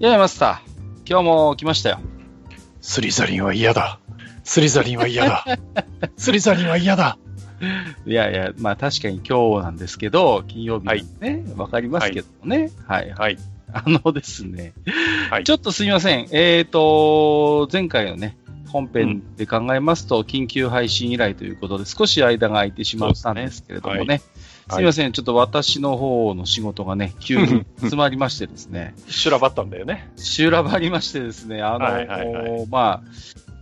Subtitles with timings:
[0.00, 1.98] やいマスター、今日も来ましたよ。
[2.80, 3.98] スリザリンは嫌だ。
[4.44, 5.44] スリザリンは嫌だ。
[6.16, 7.18] スリザリンは嫌だ。
[8.06, 10.86] いやいや、まあ確かに今日なんですけど、金曜日
[11.18, 12.70] ね、わ、はい、かりますけどね。
[12.86, 13.38] はい、はい、はい。
[13.72, 14.72] あのですね、
[15.30, 16.28] はい、ちょっとすみません。
[16.30, 18.36] えっ、ー、と、前回のね、
[18.68, 24.22] 本編で考えますと、緊急配信以来ということで、少し間が空いてしまったんですけれどもね、
[24.70, 28.94] すみません、ちょっと私の方の仕事がね、急に 詰まりましてですね。
[29.08, 30.10] 修羅場ったんだよね。
[30.16, 33.02] 修羅場りましてですね、あの、はいはいはい、まあ、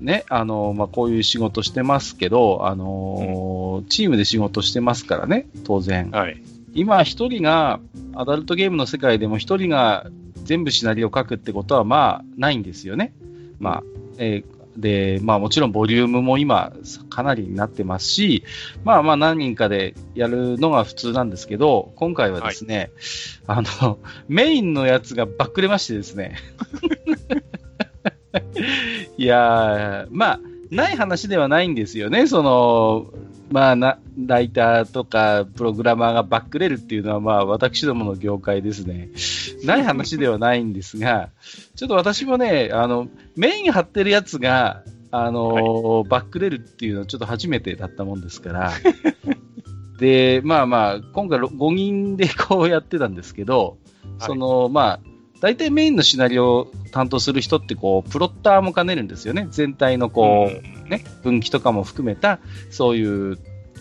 [0.01, 6.11] ね、あの、まあ、こういう仕事してますけど、あの、うん、チームで仕事してますからね、当然。
[6.11, 6.43] はい。
[6.75, 7.81] 今、一人が、
[8.15, 10.11] アダルトゲームの世界でも一人が
[10.45, 13.15] 全部シナリオを書くってことは、まあ、ないんですよね。
[13.59, 13.83] まあ、
[14.19, 16.73] えー、で、まあもちろんボリュームも今
[17.09, 18.45] かなりになってますし、
[18.85, 22.91] まあまあ何人かでやるのが普通なんですけど、今回はですね、
[23.47, 26.37] はい、あの、メインのやつがばっくれましてですね。
[29.17, 32.27] いやー、まあ、ない話ではないんですよね。
[32.27, 33.13] その、
[33.51, 39.11] まあな、ライターとかプログラマーがバックれるっていうのは、まあ、私どもの業界ですね。
[39.65, 41.31] ない話ではないんですが、
[41.77, 48.73] ちょっと私もね、あの、メイン張ってるやつが、あの、はい、バックれるっていうのはちょっと初めてだったもんですから、
[49.99, 53.79] で、まあまあ、今回5人でこうやってたんですけど、
[54.19, 59.49] その、まあ、大体メインのシナリオを担当する人ってこうプロッターも兼ねるんですよね。
[59.51, 62.39] 全体のこう、ね、分岐とかも含めた、
[62.71, 63.39] そういう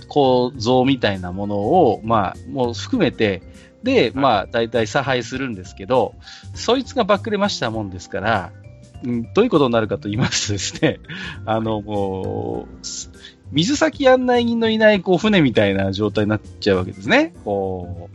[0.08, 3.42] 構造みたいなものを、まあ、もう含めて、
[3.84, 6.16] で、まあ、大体差配するんですけど、
[6.54, 8.52] そいつがばっくれましたもんですから、
[9.04, 11.00] うん、どういうことになるかと言いますとですね、
[11.46, 12.86] あの、もう、
[13.52, 17.34] 水先案内人のいないこう船みたいな状態になっちゃうわけですね。
[17.46, 18.10] こ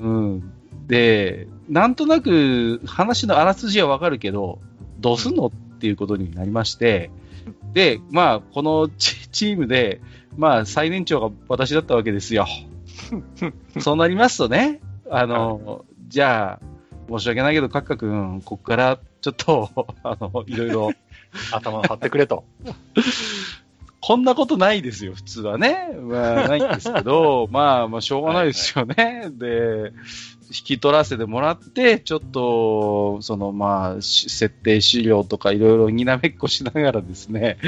[0.00, 0.52] う、うん。
[0.86, 4.60] で、なんとなく話のあらすじはわかるけど、
[5.00, 7.10] どうすんのっていうことになりまして、
[7.72, 10.02] で、まあ、このチームで、
[10.36, 12.46] まあ、最年長が私だったわけですよ。
[13.80, 16.66] そうなりますとね、あの、じゃあ、
[17.08, 20.90] 申し訳ないけど、カッカ君、ここからちょっと、 あの、いろいろ。
[21.52, 22.44] 頭を張ってくれと。
[24.04, 25.96] こんなことないですよ、普通はね。
[25.98, 28.94] まあ、ないんですけど、まあ、まあ、しょうがないですよね。
[28.98, 29.92] はいはい、で、
[30.48, 37.58] 引き取らせてもらって、ちょっと、その、まあ、設定資料とかいろいろにらめっこしながらですね、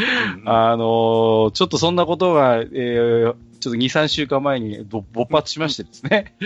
[0.43, 6.37] うん、あの、ちょっとそんなことが、えー、ちょっと2、3週間前に勃発しましてですね、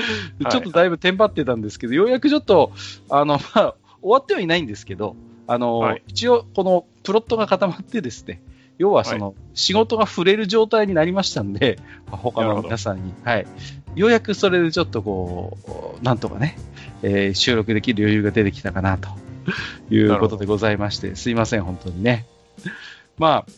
[0.51, 2.73] ちょっとだいぶテンパってたんですけど、ようやくちょっと、
[3.11, 8.41] あの、まあ、終わってはいないんですけど、あの、はい、一応、このプロットが固まってですね、
[8.79, 11.81] 要はその、仕事が触れる状態になりましたんで、
[12.11, 13.13] 他の皆さんに。
[13.25, 13.47] はい。
[13.99, 15.59] ようやくそれでちょっとこ
[16.01, 16.57] う、なんとかね、
[17.03, 19.09] えー、収録できる余裕が出てきたかなと
[19.91, 22.25] いうことでございまして、すいません、本当にね。
[23.19, 23.53] まあ、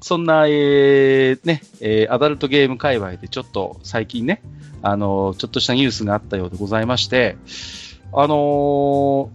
[0.00, 4.40] そんな、えー、ね、えー、アダルトゲーム界隈でちょっと最近ね、
[4.80, 7.36] あのー、ちょっとしたニュースがあったようでございまして、
[8.14, 9.28] あのー、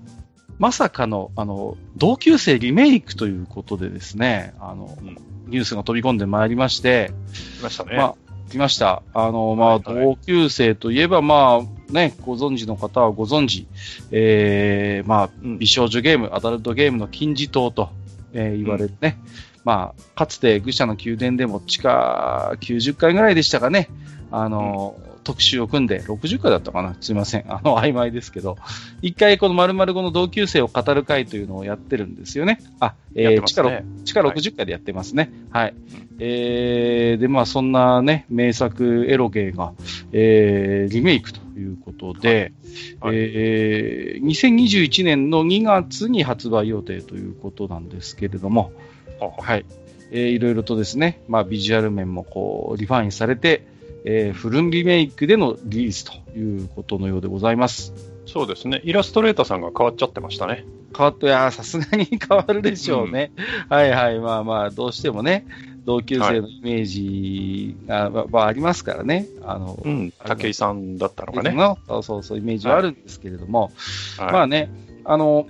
[0.57, 5.17] まさかの、あの、同級生リメイクということでですね、あの、うん、
[5.47, 7.11] ニュースが飛び込んでまいりまして、
[7.59, 7.95] 来ましたね。
[7.95, 8.15] まあ、
[8.49, 9.03] 来ました。
[9.13, 13.67] あの、まあ、同級生といえば、まあ、ね、ご存知の方はご存知、
[14.11, 17.89] えー、まあ、美少女ゲーム、アダルトゲームの金字塔と、
[18.33, 23.89] えー、言われるね、うん、まあ、かつて愚者の宮殿でも地下90回ぐらいでしたかね、
[24.31, 26.95] あの、うん特集を組んで、60回だったかな？
[26.99, 27.45] すいません。
[27.47, 28.57] あの、曖昧ですけど、
[29.01, 32.59] 一回この〇〇語の同級生を語る会というのをやってるんですよね。
[32.79, 35.31] あ、えー、地下、ね、地下60回でやってますね。
[35.49, 35.63] はい。
[35.63, 35.73] はい、
[36.19, 39.73] えー、で、まあ、そんなね、名作エロゲーが、
[40.11, 42.53] えー、リメイクということで、
[42.99, 48.71] はいはい、えー、2021年の2月に発売予定ということなんですけれども、
[49.19, 49.65] はい。
[50.11, 53.67] えー、いろいろとですね、まあ、ビジュアル面もこう、リファインされて、
[54.05, 57.93] えー、フルンリメイクでのリリースということのようでございます。
[58.25, 58.81] そうですね。
[58.83, 60.65] イラストレーターさんが変わっちゃってましたね。
[60.95, 63.31] 変わって、いや、さすがに 変わるでしょうね。
[63.69, 64.19] うん、はいはい。
[64.19, 65.45] まあまあ、どうしてもね。
[65.85, 69.25] 同級生のイメージが、ままあ、ありますからね。
[69.43, 71.51] あの、うん、武井さんだったのかね。
[71.51, 73.71] のそうそうそう、イメージはあるんですけれども、
[74.17, 74.69] はいまあね、
[75.05, 75.47] あの、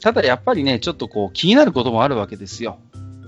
[0.00, 2.78] ただやっぱりね、ちょっとこう気になることもあるわけですよ。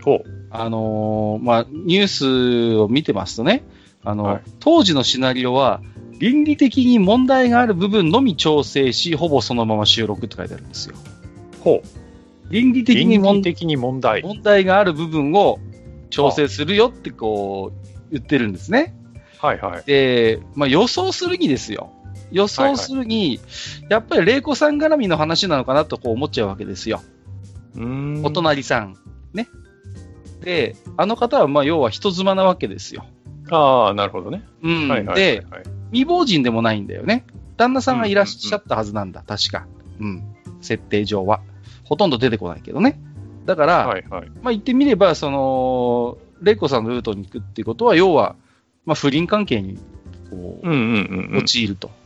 [0.05, 3.64] ほあのーまあ、ニュースを見てますとね、
[4.06, 5.82] あの、はい当時のシナリオは、
[6.19, 10.94] 倫理的に問題がある部分のみ調整し、ほぼそのまま収録って書いてあるんですよ。
[11.61, 11.62] う。
[11.62, 12.53] ほう。
[12.53, 13.20] 倫理的に倫
[13.76, 14.23] 問題。
[14.23, 15.58] 問題がある部分を
[16.11, 18.94] 調整するよってこう言ってるんですね。
[19.41, 19.82] はいはい。
[19.85, 21.93] で、まあ、予想するにですよ。
[22.31, 23.41] 予想するに、
[23.91, 27.03] やっぱり玲子さん絡みの話なのかなとこう思っちゃうわけですよ。
[27.75, 28.25] うーん。
[28.25, 28.97] お隣さん。
[29.35, 29.49] ね。
[30.41, 33.05] で、あの方はまあ要は人妻なわけですよ。
[33.50, 34.44] ああ、なるほどね。
[34.62, 34.88] うん。
[34.88, 35.62] はいはいはいで、はい。
[35.90, 37.25] 未亡人でもないんだよね。
[37.56, 39.66] 旦那さんがいらっしゃったはずなんだ、確か。
[40.00, 40.22] うん。
[40.60, 41.40] 設定上は。
[41.84, 43.00] ほとんど出てこないけどね。
[43.44, 44.28] だから、はいはい。
[44.43, 48.34] まあ言ってみれば、その、玲子さんのルートに行くっていうことは、要は、
[48.84, 49.78] まあ不倫関係に、
[50.31, 51.38] こう、うんうんうんうん。
[51.38, 51.88] 陥ると。
[51.88, 51.96] はい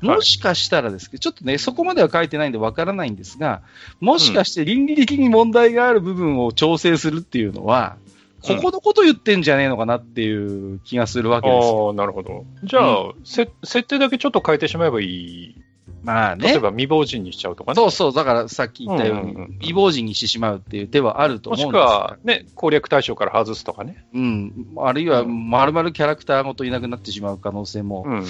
[0.00, 3.62] もしかしたらですけど、ちょっとね、そこまでは書いてないんでわからないんですが、
[4.00, 7.96] もしかして倫理的に問題がある部分を調整するっていうのは、
[8.42, 11.88] ここのこと言ってんじゃねえのかなっていう気がするわけですよ。
[11.88, 12.44] ああ、なるほど。
[12.64, 15.56] じゃあ、せ設定だけちょっと変えてしまえばいい。
[16.02, 16.48] まあね。
[16.48, 17.74] 例えば未亡人にしちゃうとかね。
[17.74, 24.06] そうそう、だからさっき言ったように、うんうんうん未亡人にしてしまうっていう手はあるともしく思うんですがは、ね、攻略対象から外すとかね。
[24.14, 24.68] うん。
[24.78, 28.26] あるいは、まるまるキャラクターごといなくなってしまう可能性もうんうんうん。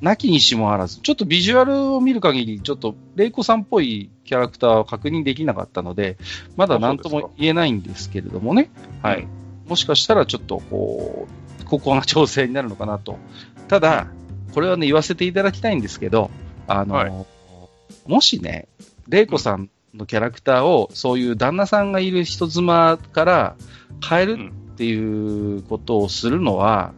[0.00, 6.16] なきにしもあらず、ちょっとビジュアルを見る限り、ちょっと、玲子さんっぽいキャラクターを確認できなかったので、
[6.56, 8.70] まだ何とも言えないんですけれどもね。
[9.02, 9.26] はい。
[9.70, 11.28] もしかしたらちょっと、こ
[11.60, 13.18] う、ここが調整になるのかなと。
[13.68, 14.08] ただ、
[14.52, 16.30] これはね、言わせていただきたいんですけど、
[16.66, 17.12] あの、はい
[18.06, 18.66] もしね、
[19.08, 23.56] 玲子さんのキャラクターを、そういう旦那さんがいる人妻から
[24.08, 26.92] 変えるっていうことをするのは、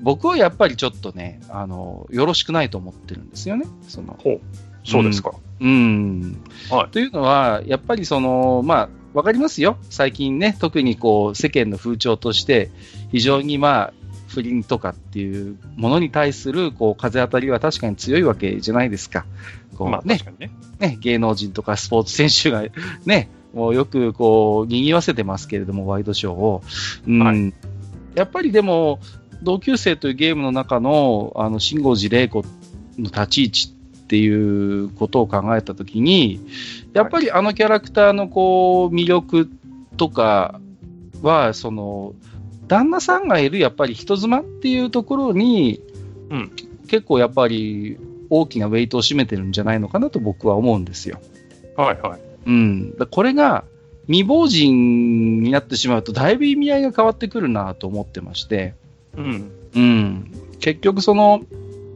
[0.00, 3.66] 僕はやっぱりちょっとね、あの、よろしくないと思ってるんですよね。
[3.88, 4.40] その、ほう。
[4.84, 5.32] そうですか。
[5.60, 6.42] うん。
[6.70, 9.78] はいというのは、やっぱりその、まあ、わかりますよ。
[9.88, 12.70] 最近ね、特にこう、世間の風潮として、
[13.12, 13.92] 非常にまあ、
[14.28, 19.24] 不倫とかっていうものに対する、こう、風当たりは確かに強いわけじゃないですか。
[19.78, 20.50] こう、まあ、ねね。
[20.80, 22.64] ね、芸能人とかスポーツ選手が
[23.06, 26.62] ね、もうよくこう、賑わせてますけれども、ワイドショーを。
[27.06, 27.18] うん。
[27.20, 27.54] はい
[28.14, 29.00] やっぱりでも、
[29.42, 32.44] 同級生というゲームの中の、あの、信号寺玲子
[32.96, 33.73] の立ち位置
[34.14, 36.38] っていうことを考えたときに、
[36.92, 39.50] やっぱりあのキャラクターのこう、魅力
[39.96, 40.60] とか
[41.20, 42.14] は、その、
[42.68, 45.80] 旦那さんがいるやっぱり人妻っていうところに、
[46.30, 46.52] うん
[46.86, 51.18] 結構やっぱり大きなウェイトを占めてるんじゃないのかなと僕は思うんですよ。
[51.76, 52.20] はいはい。
[52.46, 52.96] うん。
[52.96, 53.64] だこれが
[54.06, 58.74] 未亡人になってしまうとだいぶ意味合いが変わってくるなと思ってまして、
[59.16, 59.50] うん。
[59.74, 60.30] うん。
[60.60, 61.42] 結局その、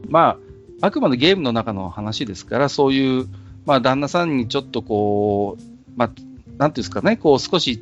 [0.09, 0.48] まあ、
[0.81, 3.27] あくまでゲームの中の話ですから、そういう、
[3.65, 5.63] まあ、旦那さんにちょっとこう、
[5.95, 6.09] まあ、
[6.57, 7.79] なんていうんですかね、こう少し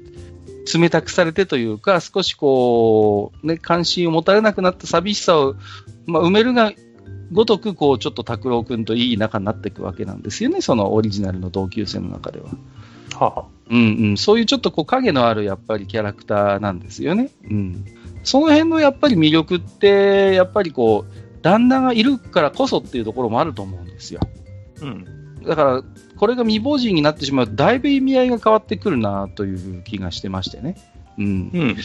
[0.74, 5.56] 冷たくされてというか、少しこう、ね、関心を持たれなくなった寂しさを、
[6.06, 6.74] まあ、埋めるが
[7.32, 12.46] ごとく、こう、ちょっと拓郎くんといい仲になっていくわけなんですよね、そのオリジナルの同級生の中では。
[13.16, 17.30] はあはうんうん、そういうちょっとこう影のあるやっぱりキャラクターなんですよね。
[17.50, 17.86] うん。
[18.24, 24.20] その辺のやっぱり魅力って、やっぱりこう、旦那がいるからこそっていうところもあると思うんですよ。
[24.24, 25.06] あうん。
[25.44, 25.84] だから、
[26.18, 30.76] これが未亡人になってしまうと、だいぶ意味合いが変わってくるなという気がしてましてね。
[31.18, 31.26] うん。
[31.26, 31.30] う
[31.66, 31.76] ん。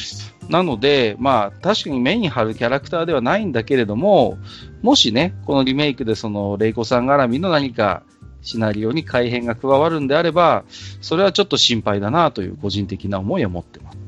[0.48, 4.38] なので、まあ、確かに目に張るキャラクターではないんだけれども、
[4.82, 8.02] もしね、このリメイクでその、レイコさん絡みの何か、
[8.42, 10.64] シナリオに改変が加わるんであれば、
[11.00, 13.98] それはちょっと心配だなという個人的な思いを持ってます。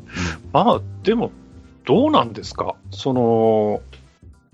[0.53, 1.31] まあ、でも、
[1.87, 2.75] どうなんですか？
[2.91, 3.81] その、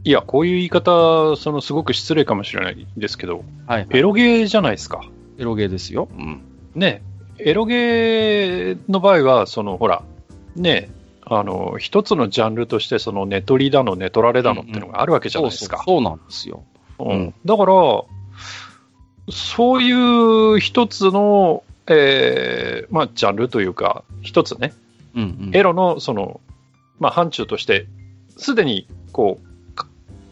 [0.03, 3.87] いや、こういう言い方、そのすごく失礼かもしれないですけど、はい。
[3.91, 5.03] エロゲーじゃないですか。
[5.39, 6.09] エロゲーですよ。
[6.17, 6.43] うん。
[6.75, 7.03] ね、
[7.39, 10.03] エロゲーの場合は、そのほら、
[10.57, 10.91] ね、
[11.23, 15.83] あの一つのジャンルとして、そのネトリだの、ネトラレだのっていうのがあるわけじゃないですか。
[15.87, 16.65] そうなんですよ。
[16.99, 17.73] うんうんだから、
[19.31, 19.93] そうい
[20.55, 24.73] う一つの、えーまあ、ジャンルというか、一つね、
[25.15, 25.57] うんうん。
[25.57, 26.41] エロのその、
[26.99, 27.87] まあ、範疇として、
[28.37, 29.50] すでにこうか、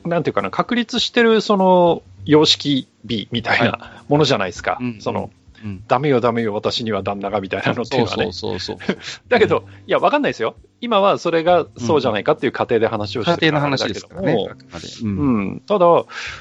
[0.09, 4.79] なんていうかな、確立してるその様式美みたいなものじゃないですか。
[4.81, 5.31] うんその
[5.65, 5.85] うん。
[5.89, 8.33] ダメよ、ダメよ、私には旦那がみたいなのっていうのはね。
[8.33, 8.99] そうそうそう
[9.29, 10.55] だけど、いや、わかんないですよ。
[10.81, 14.37] 今はそれがそうじゃないかっていう過程で話をして家庭のる話ですからね。
[15.03, 15.87] うんうん、ただ、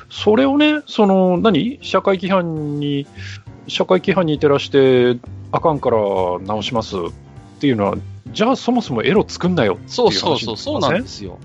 [0.09, 1.79] それをね、その、何？
[1.81, 3.07] 社会規範に、
[3.67, 5.19] 社会規範に照らして、
[5.51, 5.97] あかんから
[6.45, 6.99] 直しますっ
[7.59, 7.97] ていうのは、
[8.31, 11.39] じゃあそもそもエロ作んなよっていうそう話そうそう、そうなんでですよ。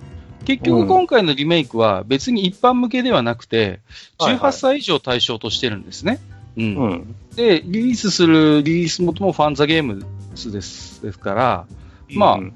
[0.45, 3.81] 結局今回のリメイクは別に一般向けではなくて、
[4.19, 6.21] はいはい18歳以上対象としてるんですね。
[6.57, 7.15] うん。
[7.35, 11.67] で、リリースするリリース元もファンザゲームズですですから、
[12.11, 12.53] まあうん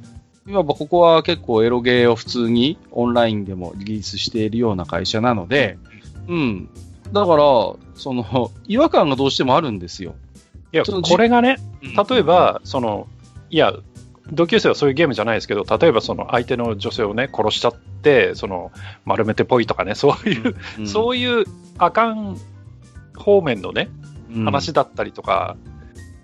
[0.49, 5.76] いわばここは結構エロゲーを普通にオンラインでもリリースしているような会社なので、
[6.28, 6.69] うん。
[7.12, 7.43] だから、
[7.95, 10.14] その、 違和感がどうしてもあるんですよ。
[10.73, 13.09] いや、これがね、うん例えば、その、
[13.50, 13.73] いや、
[14.33, 18.73] 同級生はそういうゲームじゃないですけど、例えばその相手の女性をね、殺しちゃって、その、
[19.04, 20.87] 丸めてぽいとかね、 そういう、うん。
[20.87, 21.45] そういう
[21.78, 22.37] あかん
[23.16, 23.88] 方面のね、
[24.35, 24.45] うん。
[24.45, 25.56] 話だったりとか、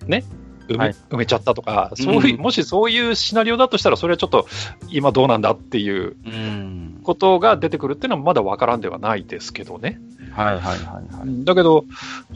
[0.06, 0.24] ね、
[0.68, 0.94] 埋め,、はい。
[1.10, 4.46] 埋めちゃったとか、そういう、うんもしそういうシナリオだとしたら、それはちょっと
[4.88, 7.00] 今どうなんだっていううん。
[7.04, 10.00] ことが出てくるっていうのはまだわからんではないですけどね。
[10.32, 11.44] はいはいはいはい。
[11.44, 11.84] だけど、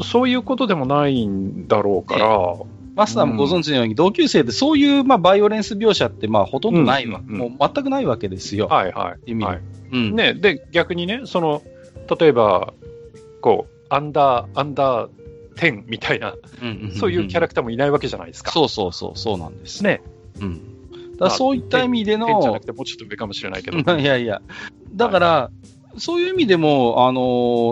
[0.02, 2.28] そういうことでもないんだろうから、
[2.96, 8.68] マスターもご存知のように、同級生でそういう、まあ、バイオレンス描写って、まあ、ほとんどないわ、うんうんうんもう全くないわけですよ。
[8.68, 9.30] はいはい。
[9.30, 9.60] 意味ではい
[9.92, 10.16] うん。
[10.16, 11.62] ね、で、逆にね、その、
[12.18, 12.72] 例えば、
[13.42, 15.10] こう、アンダー、アンダー
[15.56, 18.50] 10みたいな、うんうんんんそういうキャラクターもいないわけじゃないですか。
[18.50, 19.84] そうそうそう、そうなんです。
[19.84, 20.02] ね。
[20.40, 20.60] うん。
[21.18, 23.78] だそういった意味で10じゃなのく、てもうちょっと上かもしれないけど。
[23.96, 24.40] いやいや、
[24.94, 25.50] だから、
[25.98, 27.20] そういう意味でも、あの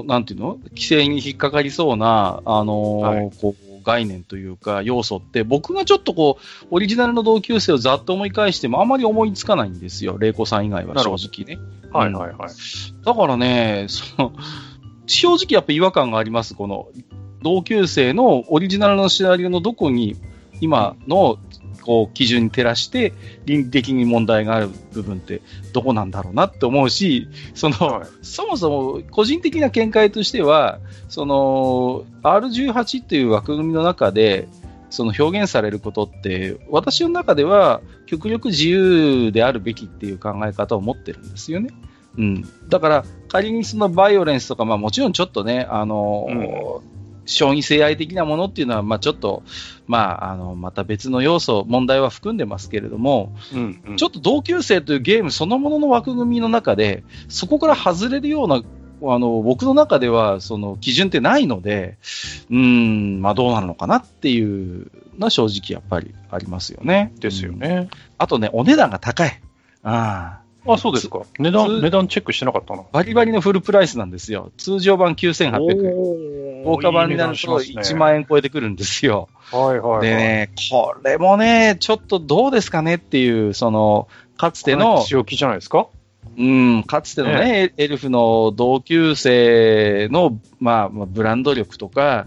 [0.04, 0.59] ーなんていうの？
[0.71, 10.19] 規制に引っかかりそうな、あのーはいこう、概念というか、要素って、僕がちょっとこう、オリジナルの同級生をざっと思い返しても、あまり思いつかないんですよ。
[10.19, 11.62] 玲子さん以外は正直ね。
[11.93, 13.05] はいはいはい。
[13.05, 14.33] だからね、その、
[15.07, 16.55] 正直やっぱ違和感があります。
[16.55, 16.88] この、
[17.43, 20.17] 同級生のオリジナルのシナリオのどこに、
[20.61, 21.38] 今の、
[21.85, 23.12] こう、基準に照らして、
[23.45, 34.49] 倫理的に問題がある部分って、どこなんだろうなって思うし、その、はいそもそも、個人的な見解としては、その、R18 っていう枠組みの中で、
[34.91, 41.71] その表現されることって、私の中では極力自由であるべきっていう考え方を持ってるんですよね。
[42.17, 42.45] うん。
[42.69, 46.81] だから、仮にそのバイオレンスとか、まあもちろんちょっとね、あの、
[47.26, 49.43] 小児性愛的なものっていうのは、まあちょっと、
[49.87, 61.99] まあ、あの、また別の要素、問題は含んでますけれども、うんうんちょっと同級生というゲームそのものの枠組みの中で、そこから外れるような、あの、僕の中では、その基準ってないので、
[62.50, 67.12] うーん、まあどうなるのかなっていうのは正直やっぱりありますよね。
[67.21, 67.59] ですようん。
[67.59, 67.88] ね。
[68.19, 69.40] あとね、お値段が高い。
[69.83, 70.44] ああ。
[70.66, 71.23] あ、そうですか。
[71.38, 72.83] 値つ段、値段チェックしてなかったな。
[72.92, 74.50] バリバリのフルプライスなんですよ。
[74.56, 75.92] 通常版9800円。
[76.64, 78.21] お豪華版になると1万円。
[78.21, 79.28] 円超えてくるんですよ。
[79.52, 80.00] はいはいはい。
[80.09, 85.88] でね、これもね、ちょっとどうですかねっていう、その、かつてこのれ、強気じゃないですか？
[86.37, 92.26] うん、かつてのね、エルフの同級生の、まあ、まあブランド力とか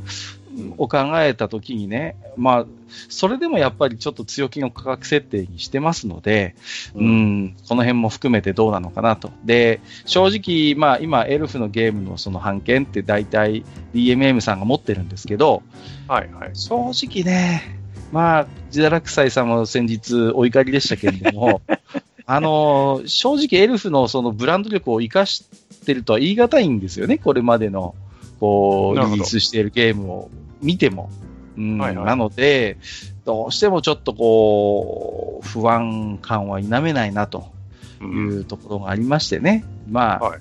[0.78, 2.66] を考えたときにね、まあ、
[3.10, 6.56] それでもやっぱりちょっと強気の価格設定にしてますので、
[6.96, 9.32] うん、この辺も含めてどうなのかなと。
[9.46, 15.64] で、正直、まあ今、エルフのゲームのその版権って大体 DMM さんが持ってるんですけど、
[16.08, 16.52] はいはい。
[16.54, 17.80] 正直ね、
[18.12, 21.62] まあ、ジダラクサイさんも先日お怒りでしたけれども、
[22.26, 25.46] あのー正直エルフのそのブランド力を生かし
[25.86, 27.96] てるとは言い難いんですよね、これまでの、
[28.40, 30.30] こう、リリースしているゲームを
[30.62, 31.10] 見ても。
[31.58, 32.78] うんはいはいなので、
[33.26, 37.52] どうしてもちょっとこう、不安感は否めないなと
[38.00, 39.66] ういんうところがありましてね。
[39.90, 40.40] まあ、はい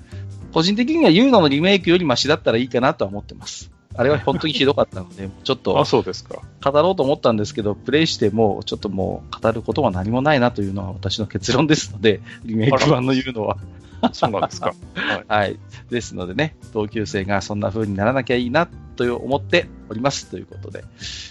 [0.53, 3.71] 個人的にはユーノのリメイクよりマシだったらいいかなとは思ってます。
[3.97, 6.41] あれは本当にひどかったので、 ちょっとあ、そうですか。
[6.63, 13.57] 語ろうと思ったんですけど、プレイしても、ちょっともう語ることは何もないなというのが私の結論ですので、リメイク版の言うのは。
[14.13, 14.73] そうなんですか。
[14.93, 15.23] はい。
[15.27, 15.59] はい。
[15.89, 20.83] ですのでね、同級生がそんな風にならなきゃいいなと思っておりますということで、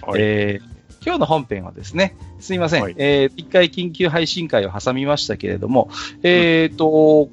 [0.02, 5.88] はいえー今日の本編はですね、すいません、はいえー一回緊急配信会を挟みましたけれども、
[6.24, 7.28] えっ、と、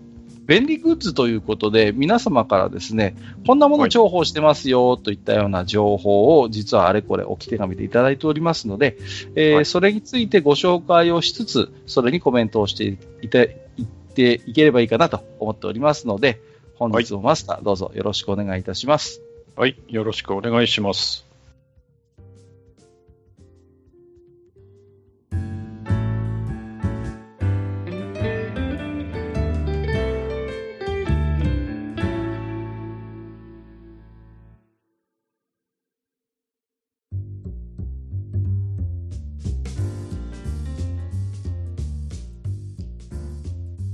[0.46, 3.16] 便利グッズということで、皆様からですね、
[3.48, 8.98] こんなもの重宝してますよといったような情報を、実はあれこれ置き手紙でいただいておりますので、
[9.36, 16.42] えーはいそれについてご紹介をしつつ、それにコメントをしていていっていければいいかなと思っておりますので、
[16.76, 19.22] 本日もマスター、どうぞよろしくお願いいたします。
[19.56, 19.78] はい。
[19.88, 21.23] よろしくお願いします。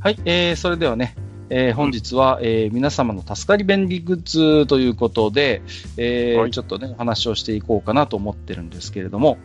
[0.10, 1.16] はい、えー、それではね、
[1.52, 5.62] えー本日は、えー皆様の助かり便利グッズということで、
[5.98, 6.52] えーはい。
[6.52, 9.38] ちょっとね、お話をしていこうかなと思ってるんですけれども、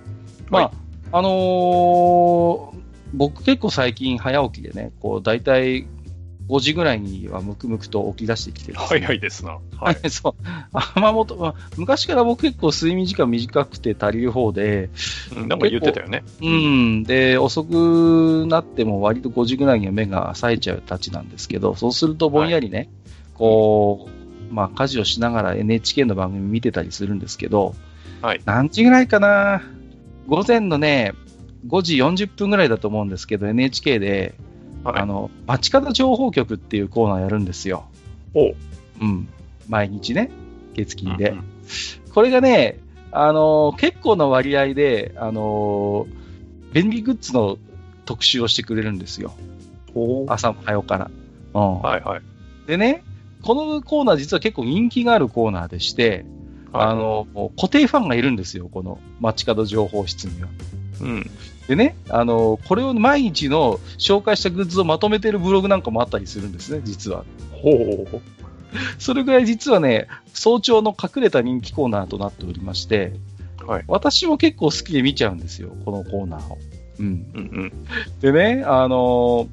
[0.49, 0.73] まあ、はい。
[1.13, 2.79] あのー
[3.13, 5.87] 僕結構最近早起きでね、こう、大体
[6.49, 9.53] 5時ぐらいにはムクムクと起き出してきてるんですね早いですな。
[9.53, 10.09] ははいい。
[10.11, 10.35] そう。
[10.73, 14.91] あまもと、まあ昔から僕結構睡眠時間短くて足りる方で、
[15.35, 16.23] うんなんか言ってたよね。
[16.43, 17.03] うん。
[17.05, 22.91] で、遅くなっても割と5時ぐらいには目が冴えちゃうたちなんですけど、そうするとぼんやりね、
[23.35, 24.09] こ
[24.51, 27.75] う、まあ家事をしながら NHK の番組見てたりするんですけど、
[28.21, 29.63] はい何時ぐらいかな？
[30.27, 31.15] 午前のね、
[31.69, 34.35] 5時40分ぐらいだと思うんですけど、NHK で、
[34.85, 37.87] はいあの、街角情報局っていうコーナーやるんですよ。
[38.35, 38.55] おう
[39.01, 39.29] うん。
[39.69, 40.31] 毎日ね、
[40.75, 41.31] 月金で。
[41.31, 41.45] うんうん
[42.13, 42.79] これがね、
[43.11, 47.59] あのー結構な割合で、あのー便利グッズの
[48.05, 49.33] 特集をしてくれるんですよ。
[50.29, 51.11] 朝も早うから。
[51.55, 51.81] うん。
[51.81, 52.23] はいはい。
[52.67, 53.03] でね、
[53.43, 56.25] このコーナー実は結構人気があるコーナーでして、
[56.73, 60.49] はいあのー固定ファンがいるんですよ、この街角情報室には。
[61.01, 61.31] うん。
[61.69, 67.25] でね、あのーこれを毎日の紹介したグッズをまとめてるブログなんかもあったりするんですね、実は。
[67.53, 68.07] ほう。
[68.99, 73.13] それぐらい実はね、早朝の隠れた人気コーナーとなっておりまして、
[73.67, 73.85] はい。
[73.89, 76.59] 私も結構好きで見ちゃうんですよ、このコーナーを。
[76.99, 77.07] うん。
[77.35, 77.73] うんうん。
[78.21, 79.49] でね、あの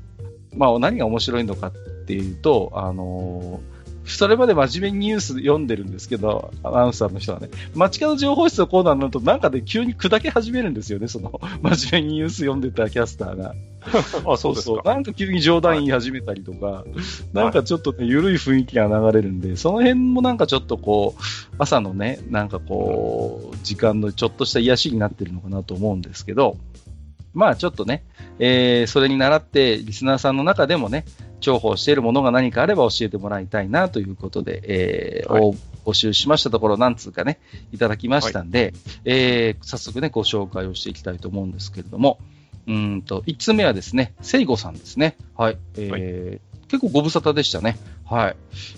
[0.54, 1.74] ーまあ、何が面白いのかっ
[2.06, 3.71] ていうと、あのー
[4.16, 13.56] それまで真面目にニュース読んでるんですけど、アナウンサーの人はね、街角情報室のコーナーになると、なんかで急に砕け始めるんですよね、その、 真面目にニュース読んでたキャスターが。
[14.32, 14.82] あ、そうですか。
[14.86, 16.86] なんか急に冗談言い始めたりとか、
[17.34, 21.22] なんかちょっとね、緩い雰囲気が流れるんで、その辺もなんかちょっとこう、
[21.58, 26.58] 朝のね、なんかこう、時間のちょっとした癒しになってるのかなと思うんですけど、
[27.34, 28.04] まあちょっとね、
[28.40, 31.06] えーそれに倣って、リスナーさんの中でもね、
[31.42, 37.40] 重宝しているものが何かあれば教えてもらいたいなということで、えーはいを募集しましたところ、何通かね、
[37.72, 42.20] いただきましたんで、えー早速ね、ご紹介をしていきたいと思うんですけれども、
[42.68, 45.18] うーんと、1つ目はですね、聖子さんですね。
[45.36, 45.58] はい。
[45.78, 47.78] えー結構ご無沙汰でしたね。
[48.06, 48.36] はい。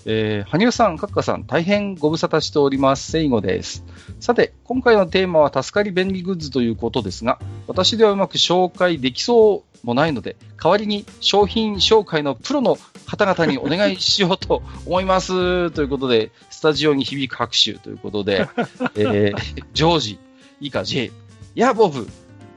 [0.07, 3.11] えー、羽生さん、カッカさん、大変ご無沙汰しております。
[3.11, 3.83] 聖子です。
[4.19, 15.69] さて、今回のテーマは助かり便利グッズということですが、私ではうまく紹介できそうもないので、代わりに商品紹介のプロの方々にお願いしようと思います。
[15.71, 18.47] ということで、スタジオに響く拍手ということで、
[18.95, 20.19] えー、ジョージ、
[20.59, 21.11] 以下 J、い
[21.55, 22.07] や、ボブ、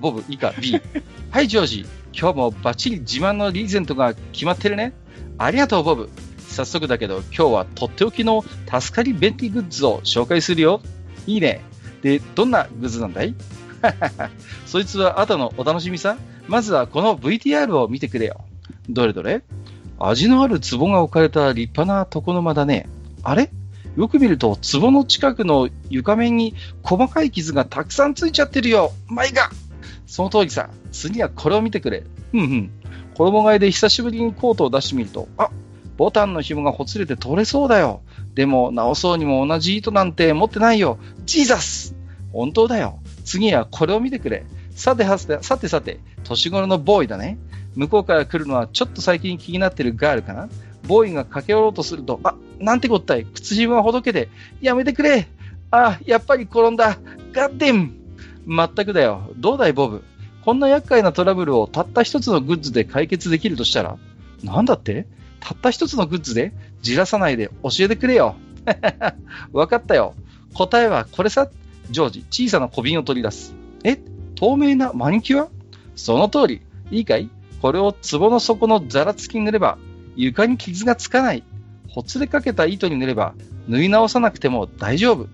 [0.00, 0.80] ボブ、以下 B。
[1.30, 1.86] はい、ジョージ、
[2.18, 4.94] 今日もバッチリ自慢のリーゼントが決まってるね。
[5.36, 6.08] ありがとう、ボブ。
[6.48, 10.80] 早速だけど、今日はとっておきの助かり便利グッズを紹介するよ。
[11.26, 11.62] いいね。
[12.02, 13.34] で、どんなグッズなんだい？
[14.64, 16.16] そいつは後のお楽しみさ？
[16.48, 18.44] まずはこの VTR を見てくれよ。
[18.88, 19.42] どれどれ？
[19.98, 22.88] 味のある壺が置かれた立派な床の間だね。
[23.22, 23.50] あれ？
[23.96, 28.92] よく見ると、壺の近くの床面に細かい傷がたくさんついちゃってるよ。
[29.06, 29.50] マイが
[30.06, 30.70] その通りさ。
[30.92, 32.04] 次はこれを見てくれ。
[32.30, 32.70] ふんふん。
[33.14, 35.50] 衣替えで久しぶりにコートを出してみると、あ
[35.96, 38.02] ボタンの紐がほつれて取れそうだよ。
[38.34, 40.98] でも、直そうにも同じ糸なんて持ってないよ。
[41.24, 41.96] ジーザス
[42.32, 43.00] 本当だよ。
[43.24, 44.44] 次はこれを見てくれ。
[44.76, 47.38] さてはて、さてさて、年頃のボーイだね。
[47.74, 50.48] 向こうから来るのはちょっと最近気になってるガールかな。
[50.86, 53.24] ボーイが駆け寄ろうとすると、あ、なんてこったい。
[53.24, 54.28] 靴紐がほどけて、
[54.60, 55.26] やめてくれ。
[55.70, 56.98] あ、やっぱり転んだ。
[57.32, 57.94] ガッデン
[58.44, 59.32] まったくだよ。
[59.36, 60.04] どうだい、ボブ。
[60.44, 63.98] こんな厄介なトラブルをたった一つのグッズで解決できるとしたら
[64.44, 65.08] なんだって
[65.40, 68.36] たった一つのグッズでじらさないで教えてくれよ。
[69.52, 70.14] わかったよ。
[70.54, 71.48] 答えはこれさ。
[71.90, 73.54] ジョージ、小さな小瓶を取り出す。
[73.84, 73.98] え？
[74.36, 75.48] 透明なマニキュア？
[75.96, 76.62] その通り。
[76.90, 77.28] いいかい？
[77.60, 79.78] これを壺の底のざらつきに塗れば、
[80.14, 81.42] 床に傷がつかない。
[81.88, 83.34] ほつれかけた糸に塗れば、
[83.66, 85.26] 縫い直さなくても大丈夫。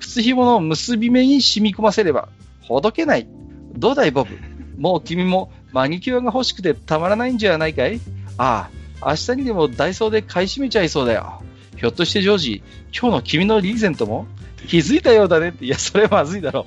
[0.00, 2.28] 靴紐の結び目に染み込ませれば、
[2.60, 3.28] ほどけない。
[3.74, 4.36] どうだい、ボブ？
[4.76, 8.00] もう君もマニキュアが欲しくてたまらないんじゃないかい？
[8.36, 11.42] ああ、明日にでもダイソーで買い占めちゃいそうだよ。
[11.76, 14.26] ひょっとしてジョージ、今日の君のリーゼントも？
[14.66, 15.64] 気づいたようだねって。
[15.64, 16.66] いや、それはまずいだろ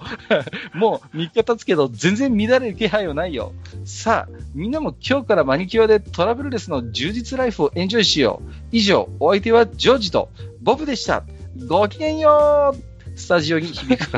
[0.73, 0.77] う。
[0.77, 3.53] もう3日経つけど、全然乱れる気配はないよ。
[3.85, 8.51] さあ、みんなも今日からマニキュアでトラブルレスの充実ライフをエンジョイしよう。
[8.71, 10.29] 以上、お相手はジョージと
[10.61, 11.23] ボブでした。
[11.67, 14.17] ごきげんようスタジオに響く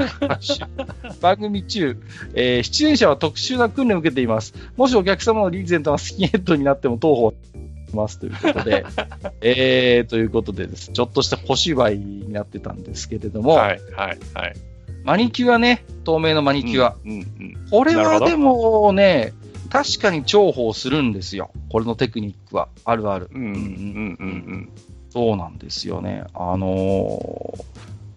[1.19, 1.97] 番組中、
[2.35, 4.53] えー出演者は特殊な訓練を受けています。
[4.77, 7.35] もしお客様のリーゼントがスキンヘッドになっても当方し
[7.95, 8.85] ますということで、
[9.41, 10.91] えー、ということでです。
[10.91, 14.53] ちょっとした小芝居になってたんですけれども、はい、はい、はい。
[15.03, 16.95] マニキュアね、透明のマニキュア。
[17.03, 17.67] うん、うん。
[17.69, 19.33] これなるほどはでもね、
[19.69, 21.51] 確かに重宝するんですよ。
[21.69, 22.69] これのテクニックは。
[22.85, 23.29] あるある。
[23.33, 24.69] うん、うん、うん、うん。
[25.09, 26.23] そうなんですよね。
[26.33, 27.63] あのー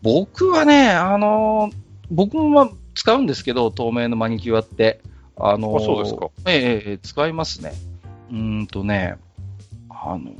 [0.03, 1.77] 僕はね、あのー
[2.11, 5.01] 僕もまあ使うんですけど、透明のマニキュアって。
[5.37, 6.29] あのーあそうですか。
[6.47, 7.73] ええええ使いますね。
[8.31, 9.17] うーんとね、
[10.07, 10.33] あの、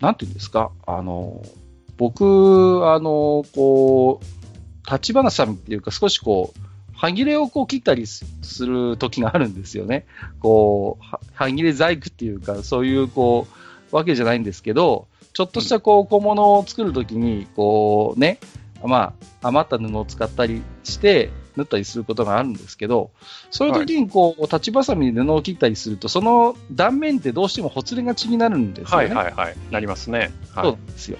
[0.00, 1.42] なんていうんですか、あの、
[1.96, 2.24] 僕、
[2.90, 6.60] あの、こう、立花さんっていうか少しこう、
[6.92, 8.26] 歯切れをこう切ったりす
[8.66, 10.06] る時があるんですよね。
[10.40, 13.46] こう、歯切れ細工っていうか、そういうこ
[13.92, 18.38] う、わけじゃないんですけど、ちょっとしたこう小物を作るときに、こうね、
[18.82, 23.10] まあ、余った布を使ったりして、縫ったりすることがあるんですけど、
[23.50, 29.10] そういう時にこう、立ちばさみで布を切ったりすると、その断面ってどうしてもほつれがちになるんですよはね。
[29.10, 29.56] いはいはい。
[29.70, 30.32] なりますね。
[30.54, 30.74] はそうい。
[30.76, 31.18] なんですよ。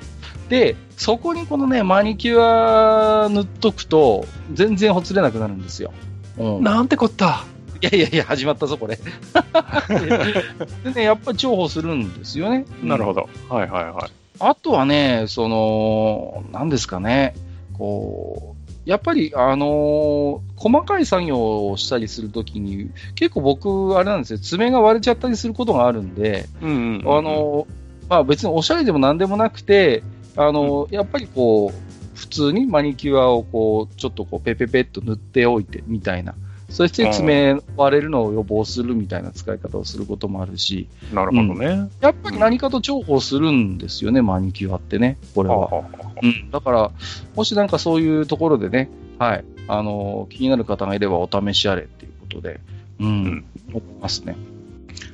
[0.49, 5.93] で、そこにこのね、マニキュア塗っとくと、全然ほつれなくなるんですよ。
[6.39, 7.45] うん、なんてこった。
[7.83, 8.99] いやいやいや、始まったぞ、これ。
[10.85, 12.67] でね、やっぱり重宝するんですよね。
[12.83, 13.29] なるほど。
[13.49, 14.11] はいはいはい。
[14.39, 17.35] あとはね、その、なんですかね、
[17.75, 18.50] こう、
[18.85, 27.73] やっぱり、あのー細かい作業をしたりするときに、結構僕、あれなんですよ、爪が割れちゃったりすることがあるんで、うんうんうんあ、のー
[28.11, 30.03] まあ別におしゃれでもなんでもなくて、
[30.37, 36.35] あのーやっぱりこう、普通にマニキュアをこう、ちょっとこう、ペペペッと塗っておいて、みたいな。
[36.71, 41.91] そして爪割れるのを予防するみたいな使い方をすることもあるし、なるほどね。
[42.01, 45.59] やっぱり何かと重宝するんですよね、マニキュアってね、これは。
[45.59, 45.83] はあは
[46.23, 46.91] うん、だから、
[47.35, 52.61] もしなんかそういうところでね、はい、あの気になる方がいればお試しあれっていうことで、
[52.99, 53.45] うん、ん。
[53.69, 54.37] 思いますね。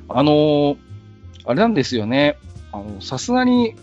[0.09, 0.77] あの
[1.45, 2.37] あれなんですよね、
[2.71, 3.75] あのさすがに、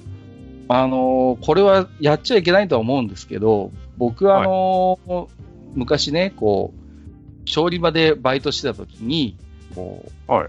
[0.68, 5.28] あのこれはやっちゃいけないとは思うんですけど、僕はあの
[5.74, 9.36] 昔ね、こう、調理場でバイトしてた時に、
[9.74, 10.48] こう、はい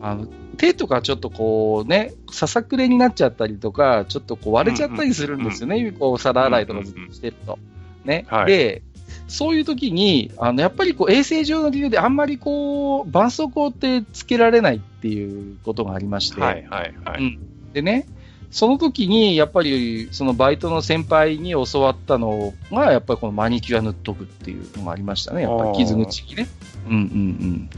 [0.00, 7.58] あの手とかちょっとこうね、ささくれになっちゃったりとか、ちょっとこう割れちゃったりするんですよね、こう皿洗いとかずっとしてると。
[8.04, 8.26] ね。
[8.28, 8.82] はいで、
[9.28, 17.22] そういう時に、あの、やっぱりこう衛生上の理由であんまりこう、絆創膏ってつけられないっていうことがありまして、はいはいはい。
[17.22, 17.38] うん
[17.72, 18.06] でね、
[18.50, 25.42] その時に、やっぱり、そのバイトの先輩に教わったのが、やっぱりこのマニキュア塗っとくっていうのがありましたね。
[25.42, 26.48] やっぱり傷口にね。
[26.88, 27.70] うんうんうん。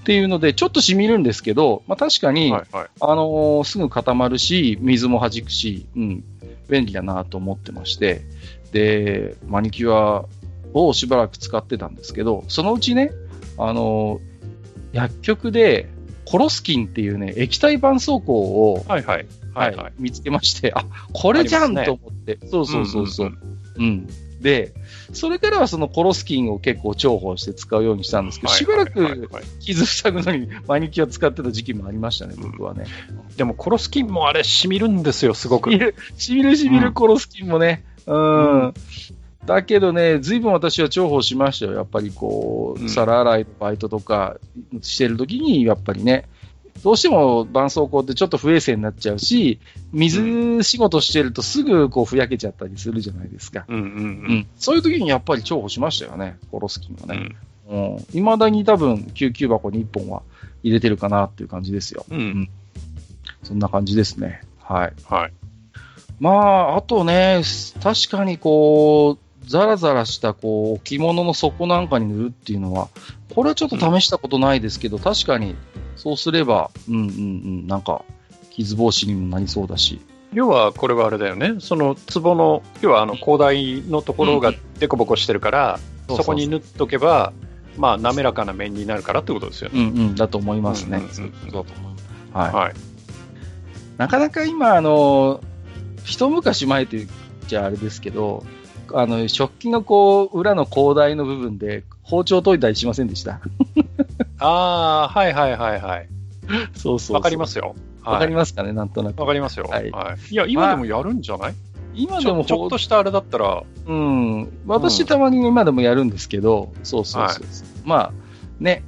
[0.00, 2.88] っていうので、ちょっと染みるんですけど、まあ確かに、はいはい。
[3.00, 6.24] あのーすぐ固まるし、水も弾くし、うん、
[6.68, 8.22] 便利だなと思ってまして、
[8.72, 10.26] で、マニキュア
[10.72, 13.10] をしばらく使ってたんですけど、そのうちね、
[13.58, 14.34] あのー
[14.94, 15.88] 薬局で、
[16.24, 19.26] コロスキンっていうね、液体絆創膏を、はいはい。
[19.54, 19.92] ははいいはい。
[19.98, 23.28] 見つけまして、あ、これじゃんと思って、そうそうそうそう。
[23.28, 23.38] ん
[23.76, 24.08] うん
[24.44, 24.74] で、
[25.14, 32.84] それからはそのコロスキンを結構重宝して使うようにしたんですけど、しばらく傷塞ぐのにマニキュア使ってた時期もありましたね、僕はね。
[33.38, 35.72] でも、コロスキンもあれ、染みるんですよ、すごく。
[35.72, 37.84] しみる、しみるしみるコロスキンもね。
[38.06, 38.74] うん。
[39.46, 41.72] だけどね、ずいぶん私は重宝しましたよ。
[41.72, 44.36] やっぱりこう、うん皿洗いのバイトとか
[44.82, 46.28] してるときに、やっぱりね、
[46.84, 49.58] どうしても絆創膏ってちょっと不衛生になっちゃうし、
[49.92, 53.64] 水仕事してるとすぐこうふやけちゃったりするじゃないですか。
[53.68, 54.34] うんうんううん。
[54.40, 54.46] ん。
[54.58, 57.16] そういう時にやっぱり重宝しましたよね、コロスキンはうね。
[57.16, 57.36] ん
[57.94, 58.04] うん。
[58.12, 60.20] 未だに多分、救急箱に1本は
[60.62, 62.04] 入れてるかなっていう感じですよ。
[62.10, 62.50] うん。
[63.44, 64.42] そんな感じですね。
[64.60, 64.92] はい。
[65.04, 65.32] はい。
[66.20, 67.40] まあ、あとね、
[67.82, 72.88] 確かにこう、ザラザラしたこう置物の底なんかに塗るっていうのは、
[73.34, 75.56] これはちょっと試したことないですけど、確かに
[75.96, 78.02] そうすれば、うんうんうん、なんか、
[78.50, 80.00] 傷防止にもなりそうだし。
[80.32, 81.54] 要は、これはあれだよね。
[81.60, 87.32] その、壺の、要は、あの、広大のところがデコボコしてるから、そうそうそこに塗っとけば、
[87.76, 89.80] まあ、滑らかな面になるからってことですよね。
[89.80, 90.98] うんうん、だと思いますね。
[90.98, 92.04] うんうんうんそうそうだと思います。
[92.32, 92.52] はい。
[92.52, 92.74] はい。
[93.96, 95.40] なかなか今、あの、
[96.04, 97.08] 一昔前と言っ
[97.48, 98.44] ちゃあれですけど、
[98.92, 103.40] あの、食器のこう、裏の広大の部分で包丁研いだりしませんでした？
[104.38, 104.48] あ
[105.04, 106.08] あ、はいはいはいはい。
[106.76, 107.74] そうそうわかりますよ。
[108.04, 109.20] わかりまますかね、なんとなく。
[109.20, 109.64] わかりますよ。
[109.64, 110.34] ははいい。
[110.34, 111.52] いや、今でもやるんじゃない？
[111.52, 111.56] ち
[111.94, 114.52] 今でもょちょっとしたあれだったら、うん。
[114.66, 117.44] 私たまに今でもやるんですけど、そうそうそう。
[117.84, 118.12] まあ、
[118.60, 118.82] ね。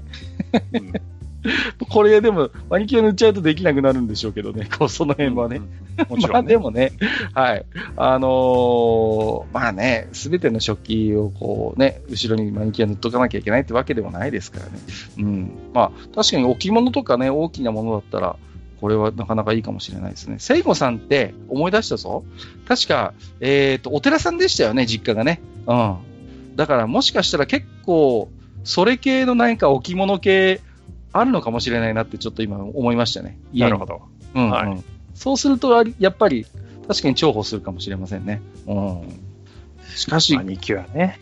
[1.47, 5.61] う んこれでも、マニキュア塗っちゃうとできなくなるんでしょうけどね、こう、その辺はね。。
[6.09, 6.29] もちろん、ね。
[6.35, 6.93] まあでもね、
[7.33, 7.65] はい。
[7.97, 14.73] あのーまあね、すべての食器をこうね、後ろにマニキュア塗っとかなきゃいけないってわけでもないですからね。
[15.19, 15.51] うん。
[15.73, 18.37] まあ、確かに置物とかね、大きなものだったら、
[18.81, 20.37] これはなかなかいいかもしれないですね。
[20.39, 22.25] 聖子さんって思い出したぞ。
[22.69, 25.41] 確か、えっ、と、お寺さんでしたよね、実家がね。
[25.67, 25.97] うん。
[26.57, 28.29] だからもしかしたら結構、
[28.65, 30.61] それ系の何か置物系
[31.19, 33.39] あるのかもしれないなってちょっと今思いましたね。
[33.53, 34.03] なるほど。
[34.35, 34.85] うんうんはい
[35.17, 36.45] そうすると、やっぱり、
[36.87, 38.43] 確かに重宝するかもしれませんね。
[38.67, 39.21] うん。
[39.95, 41.19] しかしマ、ニキュアね。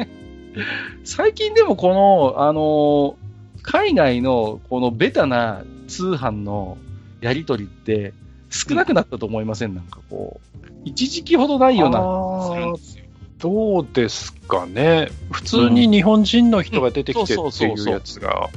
[1.02, 3.26] 最近でもこの、あのー
[3.66, 6.78] 海外のこのベタな通販の
[7.20, 8.14] やりとりって
[8.48, 13.04] 少なくなったと思いません、なんかこう、一時期ほどないような気がするんですよ。
[13.38, 15.08] どうですかね。
[15.32, 18.50] 普通に日本人の人が出てきてっていうやつが。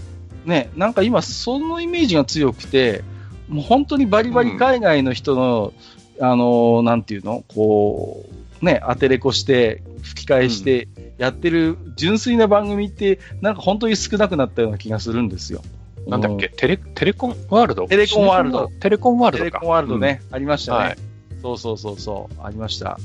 [0.50, 3.04] ね、なんか今、そのイメージが強くて、
[3.48, 5.74] もう本当にバリバリ海外の人の、
[6.18, 8.26] うん、あの、なんていうのこ
[8.62, 15.62] う、ね、アテレコして、吹き替えして、やってる純粋な番組って、なんか本当に少なくなったような気がするんですよ。
[16.08, 17.88] なんだっけ、テレ、テレコンワールド？
[17.88, 18.68] テレコンワールド。
[18.80, 19.50] テレコンワールドか。
[19.52, 20.98] テレコンワールドね、ありましたね、はい
[21.42, 23.00] そうそうそうそう、ありました。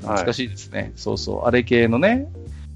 [0.00, 0.92] 懐かしいですね。
[0.96, 2.26] そうそう、あれ系のね、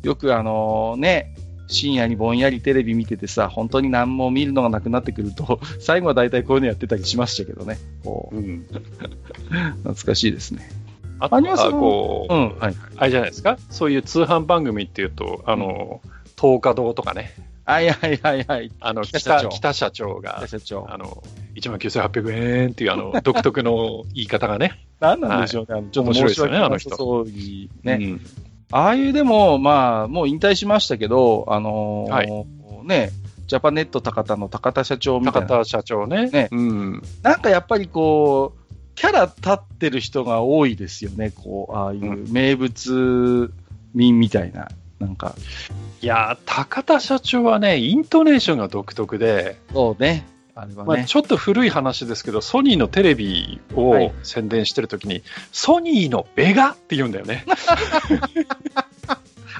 [0.03, 1.35] よくあのね、
[1.73, 7.79] 深夜にぼんやりテレビ見ててさ、本当に何も見るのがなくなってくると、 最後は大体こういうのやってたりしましたけどね。
[8.05, 8.67] こう、うん。
[9.83, 10.71] 懐かしいですね。
[11.19, 12.75] あとは、こう、うん、はい。
[12.97, 13.59] あれじゃないですか？
[13.71, 16.01] そういう通販番組っていうと、あの、
[16.41, 17.33] 東華堂とかね、
[17.65, 18.73] はいはいはいはい。
[18.81, 20.87] あの、北社長北北社長が、社長。
[20.89, 21.23] あの、
[21.55, 24.81] 19,800円っていうあの、独特の言い方がね。
[25.01, 25.79] 何なんでしょうね。
[25.79, 27.99] あのちょっと面白いですよねあの人さそうにね。
[28.01, 28.21] うん
[28.73, 32.29] ああいうでも、まあ、もう引退しましたけど、あのーはい
[32.85, 33.11] ね、
[33.47, 35.47] ジャパネット高田の高田社長みたいな。
[35.47, 36.31] 高田社長ね。
[36.31, 37.03] ねうん。
[37.23, 43.53] なんかやっぱりこう、キャラ立ってる人が多いですよね、こう、ああいう名物
[43.95, 44.69] 民みたいな。
[44.99, 45.35] なんか、
[46.01, 50.25] いやー、高田社長はね、イントネーションが独特で、そうね。
[50.55, 51.05] あれはまあ、ね。
[51.07, 57.45] ちょっと古い話ですけど、ソニーのテレビをはい宣伝してるときに、ソニーのベガって言うんだよね。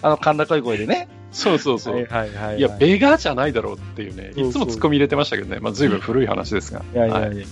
[0.03, 1.09] あの、甲高い声でね。
[1.31, 1.95] そうそうそう。
[1.95, 2.59] はいはいはい、はい。
[2.59, 6.83] いや、ベガじゃないだろうっていうね、いつも突っ込み入れてましたけどね、まあ、ずいぶん古い話ですが。
[6.93, 7.47] いやいやいや、わ、はい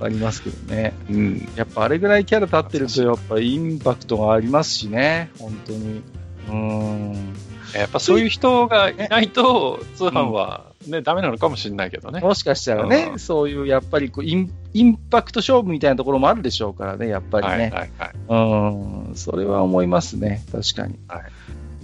[0.00, 0.94] かりますけどね。
[1.10, 1.48] うん。
[1.56, 5.30] やっぱあれぐらいキャラ立ってると、やっぱインパクトがありますしね。
[5.38, 6.02] 本当に。
[6.48, 7.34] うーん。
[7.74, 12.20] やっぱそういう人がいないと、通販はね、ダメなのかもしれないけどね。
[12.20, 17.70] もしかしたらね、うんそういうやっぱりこうインインパクト勝負みたいなところもあるでしょうからね、やっぱりはいね。
[17.70, 19.08] はいはい。
[19.08, 20.98] うん、それは思いますね、確かに。
[21.08, 21.22] はい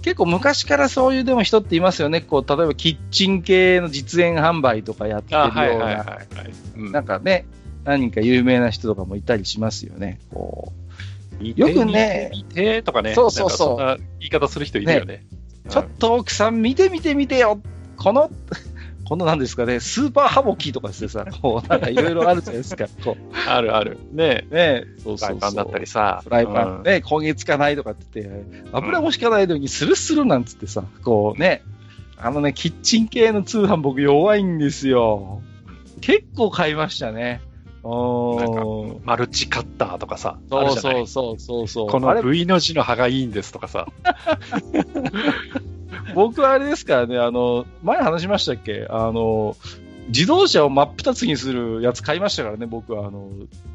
[0.03, 7.45] 結構昔からそういうでも人っていますよね、こう例えばキッチン系の実演販売とかやってるようあはいはいはいな、なんかね、
[7.85, 10.19] 何人か有名な人とかもいたりしますよね。
[10.33, 10.73] こ
[11.39, 13.77] よくね見てとかね、そうそうそう
[14.19, 15.25] 言い方する人いるよね。
[15.65, 17.61] うちょっと奥さん見て見て見てよ、
[17.97, 18.29] この、
[19.05, 23.97] このなんですかね、スーパーハボキとかしてさ、 こうなんかいろいろあるじゃないですか、こうんあるある。
[24.11, 26.21] ねうね、そうそうそうフライパンだったりさ。
[26.23, 31.63] フライパン、うんね、焦げつかないとかって言って、油もしかないのにスルスルなんつってさ、こうね、
[32.17, 35.41] あのね、キッチン系の通販僕弱いんですよ。
[35.99, 37.41] 結構買いましたね。
[37.83, 41.89] おなんかーマルチカッターとかさ、あそうそうそうそうそう。
[41.89, 43.87] この V の字の刃がいいんですとかさ。
[46.15, 48.87] 僕はあれですからね、あの、前話しましたっけ？
[48.89, 49.55] あの、
[50.09, 53.07] 自動車を真っ二つにするやつ買いましたからね、僕は。
[53.07, 53.29] あの、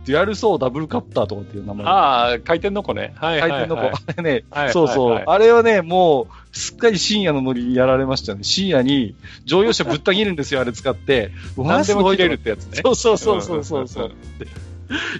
[0.06, 1.86] デュアルソーダブルカッターとかっていう名前。
[1.86, 3.14] ああ、回転の子ね。
[3.16, 3.60] はいはい、はい。
[3.60, 3.96] 回転の子。
[3.96, 8.40] あ れね、はいそうそう、はいはいあれはね、もう、すっかり深夜のノリにやられましたね。
[8.42, 9.14] 深夜に
[9.44, 11.30] 乗用車ぶった切るんですよ、 あれ使って。
[11.56, 12.80] 何でも切れるっすてやつね。
[12.84, 14.12] そうそうそうそうそう。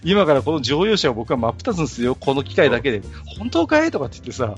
[0.03, 3.03] 今からこの乗用車を僕は真っ二つにするよ、この機械だけで。
[3.39, 4.55] 本当かいとかって言ってさ。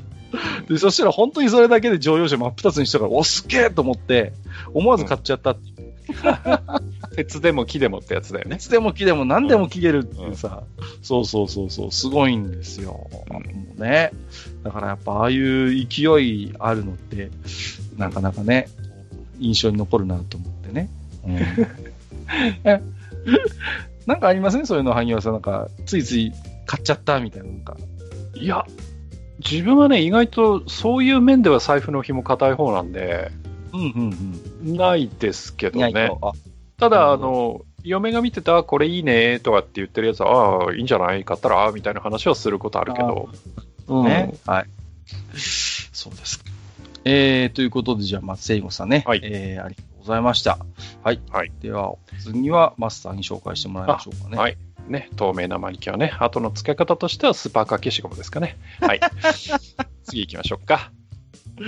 [0.68, 4.32] で、そしたら本当にそれだけで乗用車真っ二つにしたから、お、すっげえと思って、
[4.72, 5.90] 思わず買っちゃったっていう。
[7.16, 8.58] 鉄でも木でもってやつだよねい。
[8.58, 10.62] つでも木でも何でも切れるっていうさ、
[11.02, 13.10] そうそうそうそう、すごいんですよ。
[13.30, 14.10] うんね。
[14.62, 17.30] だからやっぱああいう勢いあるのって、
[17.96, 18.68] なかなかね、
[19.38, 20.88] 印象に残るなと思ってね。
[21.26, 21.36] うん、
[24.06, 24.66] なんかありません？
[24.66, 25.32] そういうの、萩原さん。
[25.32, 26.32] なんか、ついつい
[26.66, 27.48] 買っちゃったみたいな。
[27.48, 27.76] なんか。
[28.34, 28.64] いや、
[29.38, 33.30] 自分はね、意外とそういう面では財布の紐硬い方なんで、
[33.72, 34.76] うんうんうん。
[34.76, 36.10] ないですけどね。
[36.78, 43.28] ただ、あの、嫁が見てた、あこれいいねとかって言ってるやつは、ああ、いいんじゃない買ったらみたいな話はすることあるけど、
[43.88, 44.34] うんね。
[44.46, 44.66] はい。
[45.92, 46.44] そうですか。
[47.04, 49.04] えー、ということで、じゃあ、松聖子さんね。
[49.06, 50.58] はいえー、ありがとうございました。
[51.02, 51.20] はい。
[51.30, 54.36] はいでは、次はマスターに紹介してもらいましょうかね。
[54.36, 54.56] はい
[54.88, 56.12] ね、透明なマニキュアね。
[56.18, 58.56] 後の付け方としてはスーパーカー消しゴムですかね。
[58.80, 59.00] はい。
[60.04, 60.90] 次行きましょうか。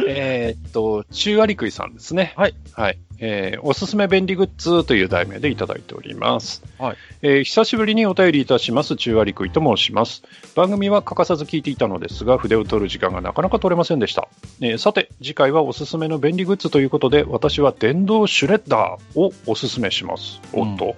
[0.09, 2.33] えーっと、中割食いさんですね。
[2.37, 2.55] はい。
[2.73, 2.99] はい。
[3.19, 6.63] えーおすすめ便利グッズという題名でいただいております。
[6.79, 6.97] はい。
[7.23, 10.23] えー久しぶりにお便りいたします、中割食いと申します。
[10.57, 14.29] 番組は欠かさず聞いていたのですが、筆を取る時間がなかなか取れませんでした。
[14.61, 20.41] えーさて、次回はおすすめの便利グッズということで、私は電動シュレッダーをおすすめします。
[20.53, 20.97] おっと。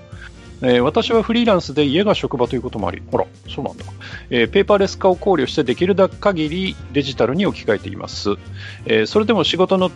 [0.64, 3.84] えー私はフリーランスで家が職場ということもあり、ほら、そうなんだ。
[4.30, 8.30] えーペーパーレス化を考慮してできる限りデジタルに置き換えています。
[8.86, 9.90] えーそれでも仕事の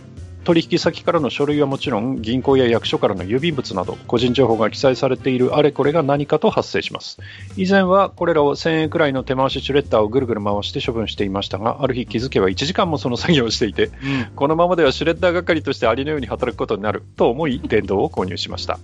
[0.45, 7.19] 取引先からの書類はもちろん銀行や役所からの郵便物など個人情報が記載されているあれこれが何かと発生します
[7.57, 13.91] 以前はこれらを1000円くらいの手回しシュレッダーをぐるぐる回して処分していましたがある日気づけば1時間もその作業をしていて
[14.35, 18.79] このままではシュレッダー係としてありのように働くことになると思い電動を購入しました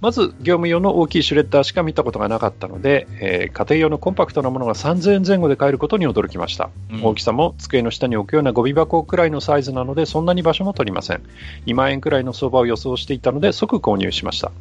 [0.00, 7.04] まず業務用の大きいシュレッダーしか見たことがなかったので、えー家庭用のコンパクトなものが3000円前後で買えることに驚きました、うん。
[7.04, 11.22] 大きさも机の下に置くようなゴミ箱くらいのサイズなのでそんなに場所も取りません。
[11.66, 14.52] 2万円くらいの相場を予想していたので即購入しました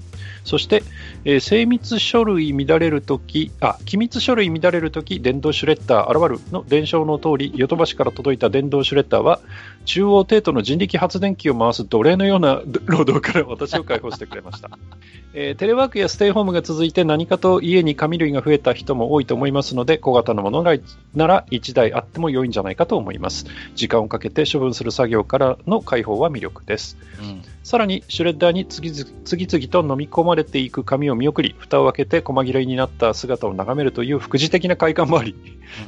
[0.46, 0.84] そして、
[1.26, 9.42] えー精密書類乱れるとき、あ、機密書類乱れるとき、電動シュレッダー現るの伝承の通り、ヨトバシから届いた電動シュレッダーは、
[9.86, 14.70] 中央程度の人力発電機を回す奴隷のような労働から私を解放してくれました。
[15.34, 23.46] えーテレワークやステイホームが続いて何かと家に紙類が増えた人も多いと思いますので、小型のものなら1台あっても良いんじゃないかと思います。
[23.76, 26.98] 時間をかけて処分する作業からの解放は魅力です。
[27.20, 35.36] うんさらにシュレッダーに次々次々と飲み込まれていく紙を見送り、蓋を開けて細切れになった姿を眺めるという副次的な快感もあり、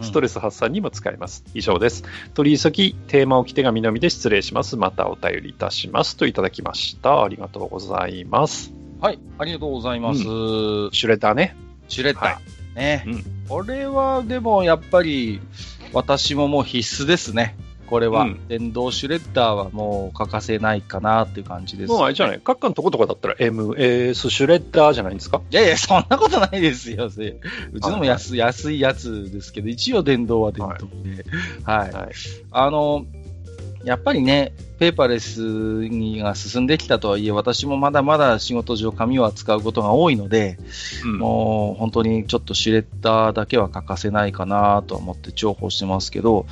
[0.02, 1.44] ストレス発散にも使えます。
[1.54, 2.04] 以上です。
[2.34, 4.78] 取り急ぎ、テーマを着てが南で失礼します。
[4.78, 6.18] またお便りいたします。
[6.18, 7.24] といただきました。
[7.24, 8.74] ありがとうございます。
[9.02, 10.20] はい、ありがとうございます。
[10.22, 11.56] シュレッダーね。
[11.88, 12.34] シュレッダー。
[12.34, 12.42] は
[12.78, 15.40] ね、うんこれはでもやっぱり
[15.94, 17.56] 私ももう必須ですね。
[17.88, 18.48] これは、うん。
[18.48, 25.42] 電動シュレッダーはもう欠かせないかなっていう感じです、もうあれじゃない、各家のとことかだったら MS シュレッダーじゃないんですか？
[25.50, 27.10] いやいや、そんなことないですよ。
[27.10, 27.38] せ
[27.72, 31.26] うちのも安,、安いやつですけど、一応電動は電動で。
[31.64, 31.92] はい。
[31.92, 32.12] はい。
[32.52, 33.06] あの、
[33.84, 35.40] やっぱりね、ペーパーレス
[35.88, 40.58] にが進んできたとはいえ、私もまだまだ仕事上紙を扱うことが多いので、
[41.06, 41.18] うん。
[41.20, 46.46] もう本当にちょっとシュレッダーだけは欠かせないかなと思って重宝してますけど、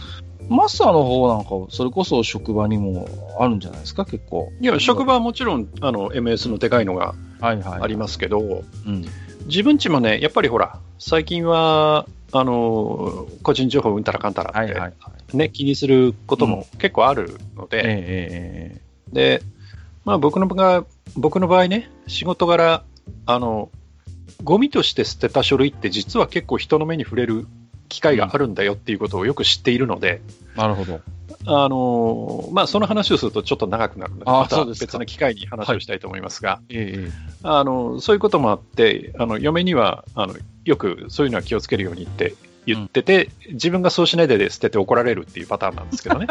[0.49, 3.07] マスターの方なんか、それこそ職場にも
[3.39, 4.51] あるんじゃないですか、結構。
[4.59, 7.15] いや、職場はもちろんあの MS のでかいのが。
[7.41, 9.05] ありますけど、うん。
[9.45, 14.87] 自分ちもね、やっぱりほら、最近は、あの、個人情報うんたらかんたらって、はいはいは
[15.33, 15.37] い。
[15.37, 18.81] ね、気にすることも結構あるのええで、え
[19.13, 19.43] えで、
[20.03, 22.83] まあ僕の場合、僕の場合ね、仕事柄、
[23.25, 23.69] あの、
[24.43, 27.47] ゴミとして捨てた書類って実は結構人の目に触れる
[27.95, 30.21] 機会があるんだよっていうことをよく知っているので、え
[30.57, 30.99] えなるほど。
[31.47, 37.11] あのまあ、その話をするとちょっと長くなるので、また別の機会に話をしたいと思いますが、ええ
[37.43, 42.33] あのそういうこともあって、あの嫁にはあのよくそういうのは気をつけるようにって
[42.65, 46.27] 言ってて、自分がそうしないで捨てて怒られるっていうパターンなんですけどね。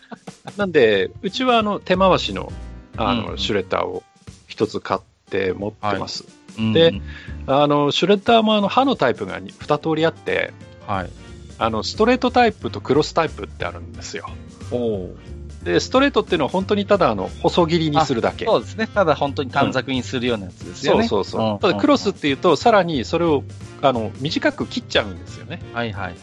[0.56, 2.52] なんで、うちはあの手回しの
[2.96, 3.38] あの、うん。
[3.38, 4.02] シュレッダーを
[4.48, 5.00] 一つ買っ
[5.30, 6.24] て持ってます。
[6.58, 6.72] うん。
[6.72, 7.00] で
[7.46, 10.52] あのシュレッダーもあの刃のタイプが2通りあって、
[10.86, 11.10] はい。
[11.58, 14.28] あのストレートタイプとクロスタイプってあるんですよ。
[14.70, 15.16] おお。
[15.64, 18.44] で、ストレートっていうのは本当にただあの細切りにするだけ。
[18.44, 18.86] そうですね。
[18.86, 21.08] ただ本当に短冊にするようなやつですよね。
[21.08, 21.54] そうそうそう。
[21.56, 23.42] んただクロスっていうと、さらにそれを
[23.82, 25.60] あの短く切っちゃうんですよね。
[25.72, 26.14] はいはいはい。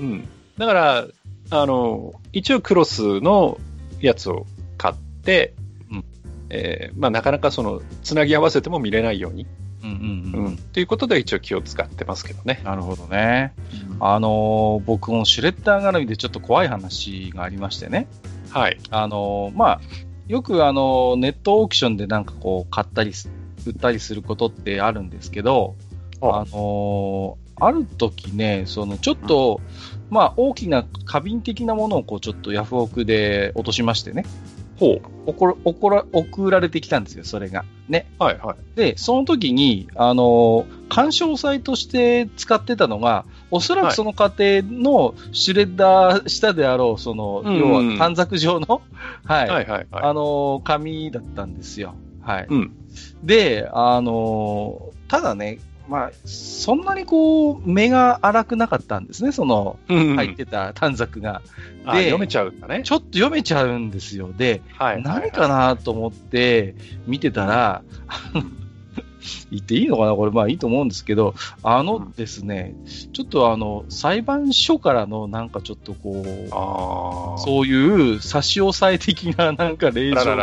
[0.00, 0.28] うん。
[0.56, 1.06] だから、
[1.50, 3.58] あの、一応クロスの
[4.00, 4.46] やつを
[4.78, 5.54] 買って、
[5.90, 6.04] うん
[6.48, 9.46] えーまあ、なかなかその、つなぎ合わせても見れないように、
[9.86, 10.46] うんうんうん。
[10.46, 10.56] うん。
[10.56, 12.60] ということで一応気を使ってますけどね。
[12.64, 13.54] なるほどね。
[14.00, 18.08] あのー僕もシュレッダー絡みでちょっと怖い話がありましてね。
[18.50, 18.78] はい。
[18.90, 19.80] あのーまあ、
[20.28, 23.30] よくあのーネットオークションでなんかこう買ったりす、
[23.66, 25.76] 売ったりすることってあるんですけど、
[26.20, 29.62] ああのーある時ね、そのちょっと、
[30.10, 34.24] まあ大きな花瓶的なものをこうちょっとヤフオクで落としましてね。
[34.78, 37.64] ほ送ら送ら送られてきたんですよ、それが。
[37.88, 38.06] ね。
[38.20, 38.24] う。
[38.24, 38.76] はいはい。
[38.76, 48.82] で、その時に、あの、鑑賞祭として使ってたのが、おそらくその過程のシュレッダーしたであろう、その、うん要は短冊状の、
[49.24, 51.94] はい、はいはいはあの、紙だったんですよ。
[52.20, 52.46] はいい。。
[52.48, 52.72] うん。
[53.22, 61.42] で、あの、ただね、まあ、そんなにこう、目が荒くなかったんですね、その、うん入ってた短冊が。
[61.84, 62.82] あで読めちゃうんだね。
[62.82, 64.32] ちょっと読めちゃうんですよ。
[64.36, 64.62] で、
[65.02, 66.74] 何かなと思って
[67.06, 67.82] 見てたら、
[69.50, 72.74] 言っていいのかなこれ、まあいいと思うんですけど、あのですね、
[73.12, 77.38] ちょっとあの、裁判所からのなんかちょっとこう、ああ。
[77.38, 80.36] そういう差し押さえ的ななんか令ら状。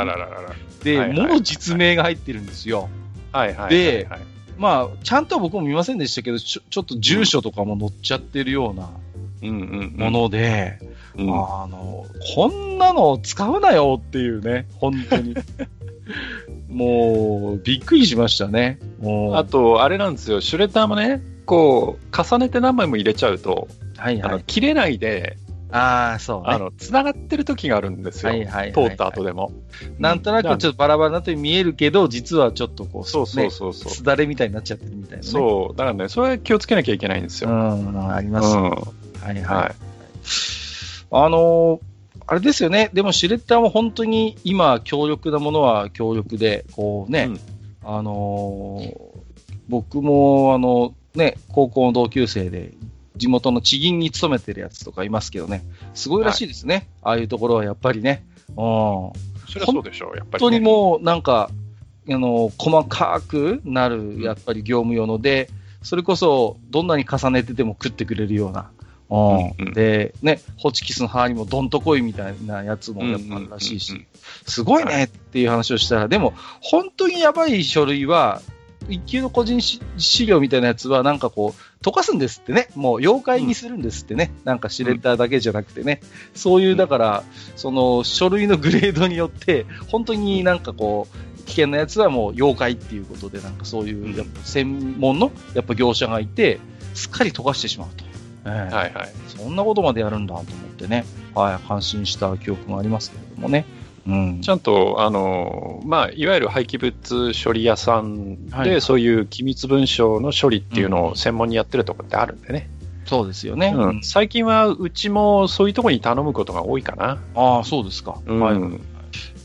[0.84, 2.90] で、もの実名が入ってるんですよ。
[3.32, 3.70] はいはい。
[3.70, 4.08] で
[4.64, 8.92] まあ、ちゃんとは僕も見ませんでしたけど、ちょちょっと住所とかも載っちゃってるような
[9.42, 10.80] うんうんうんもので、
[11.18, 15.36] うんあの、こんなの使うなよっていうね、本当に。
[16.74, 18.80] もう、びっくりしましたね。
[19.34, 24.44] あと、あれなんですよ、シュレッダーもね、こう、重ねて何枚も入れちゃうと、あのはいはい。
[24.48, 25.36] 切れないで、
[25.76, 26.44] ああ、そうね。
[26.46, 28.32] あの、繋がってる時があるんですよ。
[28.32, 29.52] はいはいはいはい通った後でも。
[29.98, 33.92] なんとなくちょっとバラバラなと見えるけど、実はちょっとこう、そうそうねそうそう。
[33.92, 35.24] すだれみたいになっちゃってるみたいなね。
[35.24, 35.76] そう。
[35.76, 37.56] だからね、それは気をつけなきゃいけないんですうよ。
[37.56, 38.56] ん、あります。
[38.56, 38.62] うん。
[38.64, 38.80] はい
[39.26, 39.44] はい。
[39.44, 39.76] はい。
[41.12, 41.80] あのー
[42.26, 42.90] あれですよね。
[42.94, 47.40] でもシュレッダーも本当に今強力なものは強力で、こうね、うん
[47.84, 48.98] あのー
[49.68, 52.72] 僕もあのね、高校の同級生で
[53.16, 56.88] 地元の地銀に勤めてるやつとかいますけどね、すごいらしいですね。
[57.02, 58.26] ああいうところはやっぱりね。
[58.50, 58.56] うん。
[58.56, 59.12] そ
[59.56, 60.60] れはそうでしょう、やっぱり、本当ね。
[60.60, 61.50] にもうなんか、
[62.10, 65.50] あの、細かくなる、やっぱり業務用ので、
[65.82, 68.72] それこそどんなに重ねてても食ってくれるような。
[69.10, 74.08] うんうんうんで、ね、ホチキスの葉にもどんとこいみたいなやつもやっぱあるらしいし
[74.48, 78.42] すごいねっていう話をしたら、でも本当にやばい書類は、
[78.90, 82.70] 一級の個人し資料みたいなやつは、なんかこう、溶かすんですってね。
[82.76, 84.32] もう妖怪にするんですってね。
[84.44, 86.02] なんかシュレッダーだけじゃなくてね。
[86.34, 87.24] そういう、だから、
[87.56, 96.60] その書類のグレードによって、本当になんかこう、危険なやつはもう妖怪っていうことで、なんかそういう、やっぱ専門の、やっぱ業者がいて、
[96.94, 98.06] すっかり溶かしてしまうと。
[98.46, 99.14] ええはいはい。
[99.28, 100.46] そんなことまでやるんだと思っ
[100.78, 103.66] てね、はい、感心した記憶がありますけれどもね。
[104.08, 104.42] うん。
[104.42, 112.70] ちゃんと、あの、まあ、いわゆる廃棄物処理屋さんで、はいそういう機密文書の処理っていうのを専門にやってるところってあるんでね。
[113.06, 113.74] そうですよね。
[113.76, 117.20] うん最近はうちもそういうところに頼むことが多いかな。
[117.36, 118.20] ああ、そうですか。
[118.26, 118.58] うんはい。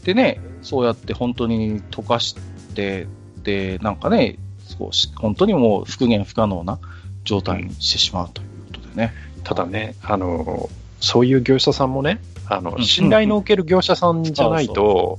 [0.05, 2.37] でね、そうやって本当に溶かし
[2.75, 3.07] て、
[3.43, 4.39] で、なんかね、
[4.79, 6.79] 少し本当にもう復元不可能な
[7.25, 9.13] 状態にしてしまうということでね。
[9.45, 10.69] ただね、あの、
[11.01, 15.19] そういう業者さんもね、あの、うん信頼のおける業者さんじゃないと、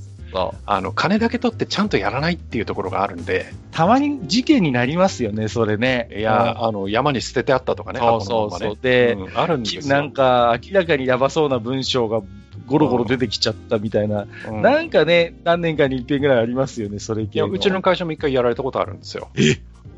[0.66, 6.08] あの、金だけ取ってちゃんとやらないっていうところがあるんで、たまに事件になりますよね、それね。
[6.16, 8.78] いや、あの、山に捨ててあったとかね、そうそうそう。
[8.82, 9.94] ねうんあるんですよ。
[9.94, 12.22] なんか明らかにやばそうな文章が
[12.66, 17.46] ゴロゴロ出てきちゃったみたいな、うんなんかね、何年かに一遍ぐらいありますよね、それいや、系の。
[17.48, 19.28] うちの会社も一回やられたことあるんですよ。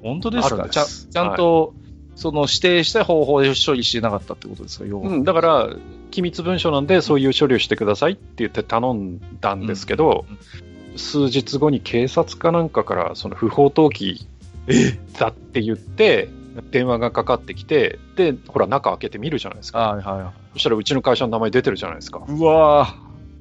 [0.02, 0.68] 本当ですか？
[0.70, 1.74] ちゃんですちゃんと、
[2.16, 5.08] その指定した方法で処理してなかったってことですか、要は。
[5.08, 5.68] うん、だから、
[6.12, 10.24] 機密文書なんで、そういう処理をしてくださいって言って頼んだんですけど、
[10.96, 14.26] 数日後に警察かなんかから、その不法投棄
[15.18, 16.28] だって言って、
[16.70, 19.78] 電話がかかってきて、で、ほら、中開けてみるじゃないですか。
[19.78, 22.22] はいはいはそしたらうちの会社の名前出てるじゃないですか。
[22.28, 22.32] い。
[22.32, 22.94] うわ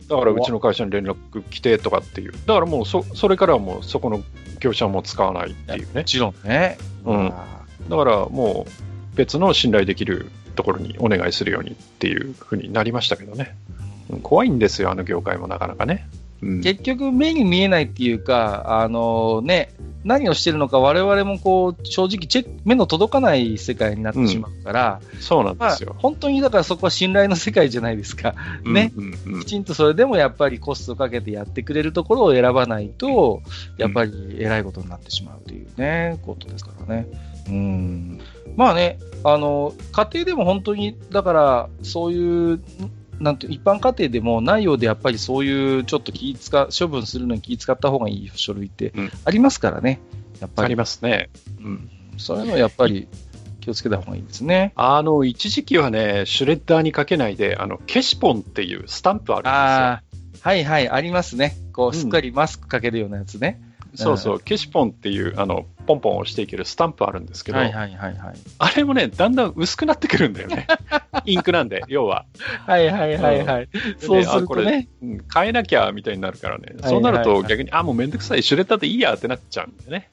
[0.08, 2.32] だからうちの会社に連絡来てとかっていう。
[2.46, 4.22] だからもうそ、それからはもうそこの
[4.60, 6.04] 業者も使わないっていうねも。
[6.04, 6.78] ちろんね。
[7.06, 10.30] うんわだからもう別の信頼できる
[10.62, 13.56] ところにお願いするようにっていうふうになりましたけどね。
[13.76, 16.08] うん怖いんですよ、あの業界もなかなかね。
[16.42, 28.34] うん結局、目に見えないっていうか、あのね、何をしてるのか、我々もこう正直チェック、目の届かない世界になってしまうから、そうなんまあですよ。、本当にだからそこは信頼の世界じゃないですか。
[28.66, 33.44] ねうんうんうんきちんとそれでもやっぱりコストかけてやってくれるところを選ばないと、
[33.78, 37.08] やっぱり偉いことになってしまうというね、ことですからね。
[37.48, 38.20] うん。
[38.56, 42.62] まあね、あの、家庭でも本当に、だから、そういう、
[43.20, 50.00] なんて一般家庭でもないようでやっぱりそういうちょっと気使処分するのに気使った方がいい書類ってうんありますからね。
[50.40, 50.76] やっぱありり。
[50.76, 51.30] ますね。
[51.60, 53.08] うんそういうのはやっぱり
[53.62, 54.74] 気をつけた方がいいですね。
[54.76, 59.54] あの、一時期はね、シュレッダーにかけないで、あの、ケシポンっていうスタンプあるんですよ。
[59.54, 60.04] ああ、
[60.42, 61.56] はいはい、ありますね。
[61.74, 63.62] こうんう、すっかりマスクかけるようなやつね。
[63.96, 68.36] そうそう、ケシポンっていう、あの、ポンポン押していけるスタンプあるんですけど、はいはいはいはい。
[68.60, 70.68] あれもね、だんだん薄くなってくるんだよね。
[71.26, 72.26] インクなんで、要は。
[72.66, 73.70] はいはいはいはい。
[73.98, 74.88] そうするとね。
[75.02, 76.76] うん変えなきゃみたいになるからね。
[76.82, 80.10] はいそうなるはいはいと逆に、あ、もうめんどくさい、シュレッダーでいいやってなっちゃうんでね。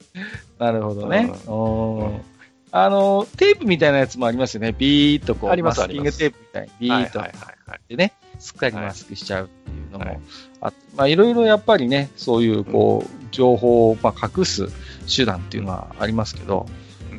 [0.57, 1.31] なるほどね。
[1.47, 2.39] うおー
[2.71, 4.75] あの、テープみたいなやつもありますよね。
[4.77, 10.19] ビーっとこう、ありますマスキングテープみたいにビーっとはいはいはいはいでね、すっかりマスクしちゃうっていうのも、はい
[10.61, 14.69] あまあいろいろやっぱりね、そういうこう、情報をまあ隠す
[15.13, 16.65] 手段っていうのはありますけど、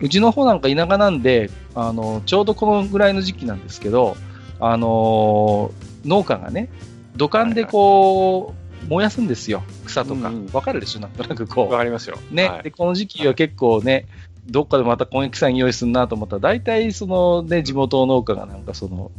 [0.02, 4.16] うちの方なんか田舎なんで、あの、ちょうどこのぐらいの時期なんですけど、
[4.58, 6.70] あのー農家がね、
[7.16, 8.54] 土管でこ
[8.86, 9.62] う、燃やすんですよ。
[9.84, 10.32] 草とか。
[10.54, 11.00] わ、かるでしょ？
[11.00, 11.70] なんとなくこう。
[11.70, 12.16] わかりますよ。
[12.30, 14.06] ね、はいで、この時期は結構ね、
[14.46, 19.12] どっかでまた焦げ臭い匂いするなと思ったら、大体そのね、地元農家がなんかその、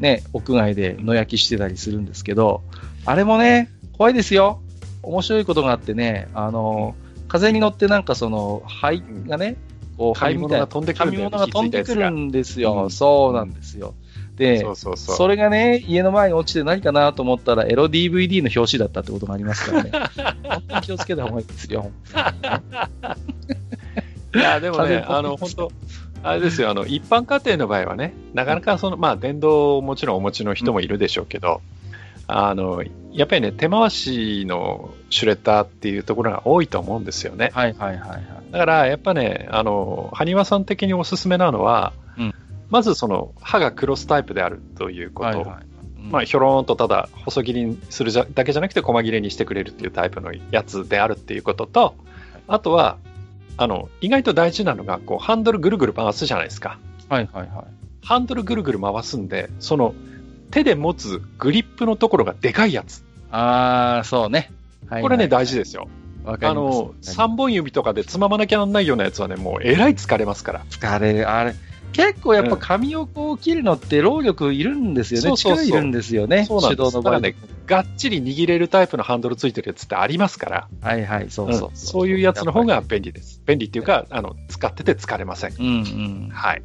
[0.00, 2.62] ね、屋外で野焼きしてたりするんですけど、
[3.06, 4.60] あれもね、怖いですよ。
[5.06, 6.94] 面白いことがあってね、あの、
[7.28, 9.56] 風に乗ってなんかその、灰がね、
[9.96, 12.84] こう、灰みたいな、紙物が飛んでくるんだよね紙物が飛んでくるんですよ。
[12.84, 13.94] うんそうなんですよ。
[14.36, 19.92] で、それがね、家の前に落ちて何かなと思ったら、エロ DVD の表紙だったってことがありますからね。
[20.42, 21.92] 本当に気をつけた方がいいですよ。
[24.34, 25.72] いや、でもね、あの、本当
[26.24, 31.60] あれですよ、あの、一般家庭の場合はね、なかなかその、まあ、電動をもちろんお持ちの人もいるでしょうけど、
[32.26, 37.50] あの、やっぱりね、手回しのシュレッダーっていうところが多いと思うんですよね。
[37.54, 38.22] はいはいはいはい。
[38.50, 42.34] だから、やっぱね、あの、埴輪さん的におすすめなのは、うん
[42.70, 45.28] まずその、刃がクロスタイプであるということ。
[45.28, 45.66] はいはい
[46.04, 51.94] うんまあ、ひょろーんとただ細切りにするじゃだけじゃなくて細切れにしてくれるっていうタイプのやつであるっていうことと、
[52.46, 52.98] あとは、
[53.56, 56.78] あの、意外と大事なのが、こう、ハンドルぐるぐる回すじゃないですか。
[57.08, 57.64] はいはいはい。
[58.04, 59.94] ハンドルぐるぐる回すんで、その、
[60.54, 63.02] 手で持つグリップのところがでかいやつ。
[63.32, 64.52] あー、そうね。
[64.86, 65.88] はいはいこれね、大事ですよ。
[66.24, 66.78] わかります。
[66.78, 70.64] あの、3本指とかでつままなきゃなんないようなやつはね、もうえらい疲れますから。
[70.70, 71.28] 疲れる。
[71.28, 71.54] あれ、
[71.92, 75.28] 結構やっぱ紙をこう切るのって労力いるんですよね。
[75.28, 76.44] そうそうそう力いるんですよね。
[76.44, 77.36] そうなんです手動の場合だからね
[77.66, 83.42] がっちり握れるタイプのハンドルついてるやつってありますから、はいはい、そうそううんそういうやつの方が便利です。
[83.46, 85.54] 便利っていうか、あの、使ってて疲れません。
[85.58, 85.70] うんう
[86.26, 86.30] ん。
[86.32, 86.62] はい。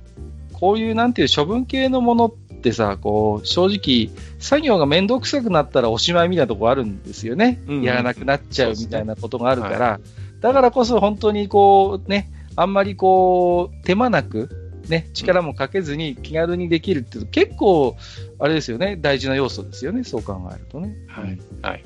[0.54, 7.62] こういうなんていう処分系のものってさ、こう、正直、作業が面倒くさくなったらおしまいみたいなところあるんですよね。
[7.68, 10.00] うんうんやらなくなっちゃうみたいなことがあるから、は
[10.42, 14.50] だからこそ本当にこう、ね、あんまりこう、手間なく、
[14.90, 17.96] ね、力もかけずに気軽にできるっていうと結構、
[18.40, 20.96] あれですよね、大事な要素ですよね、そう考えるとね。
[21.08, 21.40] はい。
[21.62, 21.84] はい。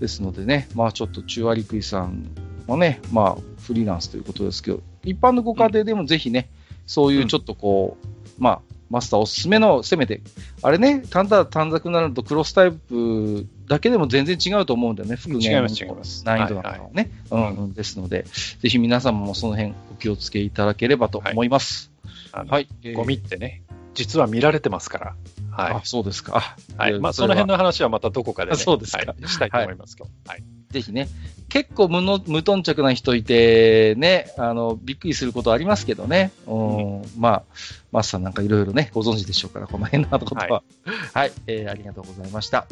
[0.00, 2.26] ですのでね、まあちょっと中割食いさん
[2.66, 6.48] もね、まあフリーランスということですけど、一般のご家庭でもぜひね、
[6.86, 8.06] そういうちょっとこう、
[8.38, 8.60] まあ
[8.92, 10.20] マスターおすすめの、せめて、
[10.60, 15.68] あれね、単だ短冊になるとクロスタイプだけでも全然違うと思うんだよね、復元の
[16.24, 17.10] 難易度なんかはね。
[17.30, 18.26] はいはいうんうんですので、
[18.60, 21.90] ぜひ皆様もその辺お気をつけいただければと思います。
[22.32, 22.68] はい。
[22.82, 23.62] えーゴミってね、
[23.94, 25.16] 実は見られてますから。
[25.50, 25.80] はいあ、。
[25.84, 26.56] そうですか。
[26.78, 26.98] あはい。
[27.00, 30.10] まあ、その辺の話はまたどこかでね、そうですかはいしたいと思いますけど。
[30.26, 30.42] はい。
[30.72, 31.08] ぜひね、
[31.48, 36.32] 結構無の無頓着な人いて、ね、あの、びっくりすることありますけどね。
[36.46, 37.42] うん、まあ、
[37.92, 40.62] マスさんなんかいろいろね、ご存知でしょうから、この辺のことは。
[41.12, 42.66] はい、 えーありがとうございました。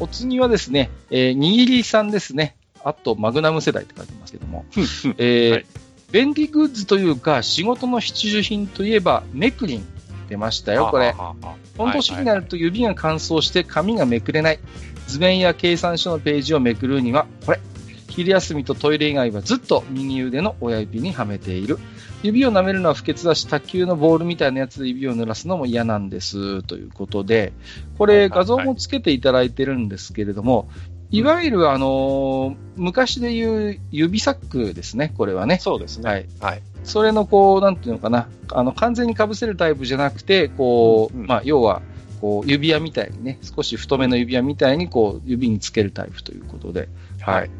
[0.00, 2.56] お次はですね、えー、にぎりさんですね。
[2.82, 4.64] あと、マグナム世代って書いてますけども。
[4.72, 5.66] えーはい
[6.14, 9.86] 便利グッズというか、仕事の必需品といえば、メクリン
[10.28, 11.06] 出ましたよ、これ。
[11.06, 14.58] はあはあこの年になると指が乾燥して紙がめくれない。
[15.06, 17.60] 図面や計算書のページをめくるには、これ。
[18.08, 21.78] 昼休みとトイレ以外はずっと右腕の親指にはめている。
[22.22, 26.62] 指を舐めるのは不潔だし、卓球のボールみたいなやつで指を濡らすのも嫌なんです。
[26.62, 27.52] ということで、
[27.98, 30.68] これ画像もつけていただいてるんですけれども、
[31.10, 35.58] いわゆるあのー昔で言う指サックですね、これはね。
[35.60, 36.10] そうですね。
[36.10, 36.26] はい。
[36.40, 36.62] はい。
[36.82, 41.82] それのこう、なんていうのかな、あの、完全に被せるタイプじゃなくて、こう、うんうんまあ、要は、
[42.20, 46.88] こう、指輪みたいにね、少し太めの指輪みたいに、こう、指につけるタイプということで。
[47.20, 47.50] はい。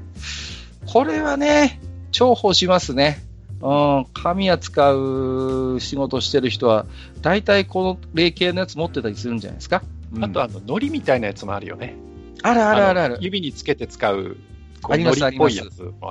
[0.87, 1.81] これはね、
[2.13, 3.23] 重宝しますね。
[3.61, 6.87] うん、紙扱う仕事してる人は、
[7.23, 9.83] 大体この霊系のやつ持ってたりするんじゃないですか。
[10.15, 11.97] うんあと、あの、糊みたいなやつもあるよね。
[12.45, 13.21] あるあるあるあるの。
[13.21, 14.37] 指につけて使う、
[14.83, 15.63] こうありますあります。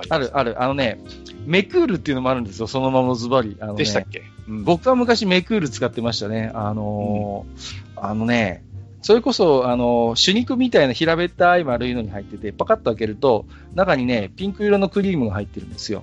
[0.10, 0.62] あるある。
[0.62, 1.00] あのね、
[1.46, 3.56] メクールっていうのもあるんですよ、そのままズバリ。
[3.60, 4.24] あのねでしたっけ？
[4.50, 6.52] うん僕は昔メクール使ってましたね。
[6.54, 8.64] あのーあのね、
[9.02, 16.02] それこそ、あのー手肉みたいな平べったい丸いのに入ってて、パカッと開けると、中にね、ピンク色のクリームが入ってるんですよ。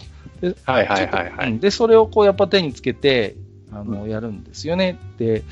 [0.65, 1.51] はいはいはいはい。
[1.51, 3.35] うんで、それをこうやっぱ手につけて、
[3.73, 4.99] あの、やるんですよね。
[5.19, 5.45] で、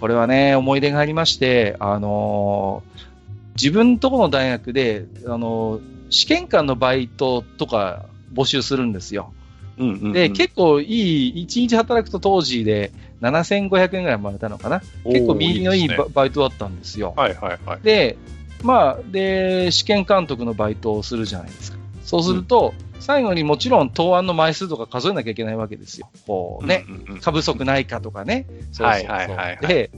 [0.00, 3.11] これはね、思い出がありまして、あのー
[3.54, 9.32] 自分とこの大学で、あのー試験官のバイトとか募集するんですよ。
[9.78, 12.92] うんうんうんで、結構いい、1日働くと当時で
[13.22, 14.82] 7500円ぐらいもらえたのかな。
[15.04, 17.14] 結構右のいいババイトだったんですよ。
[17.16, 17.80] はいはいはい。
[17.82, 18.18] で、
[18.62, 21.78] まあ、で、試験監督のバイトをするじゃないですか。
[22.04, 26.10] そうすると、最後にもちろん答案の枚数とか数えなきゃいけないわけですよ。
[26.26, 28.46] こうね、うんうんうん過不足ないかとかね。
[28.72, 29.90] そうそうそうはいはいはいはいで、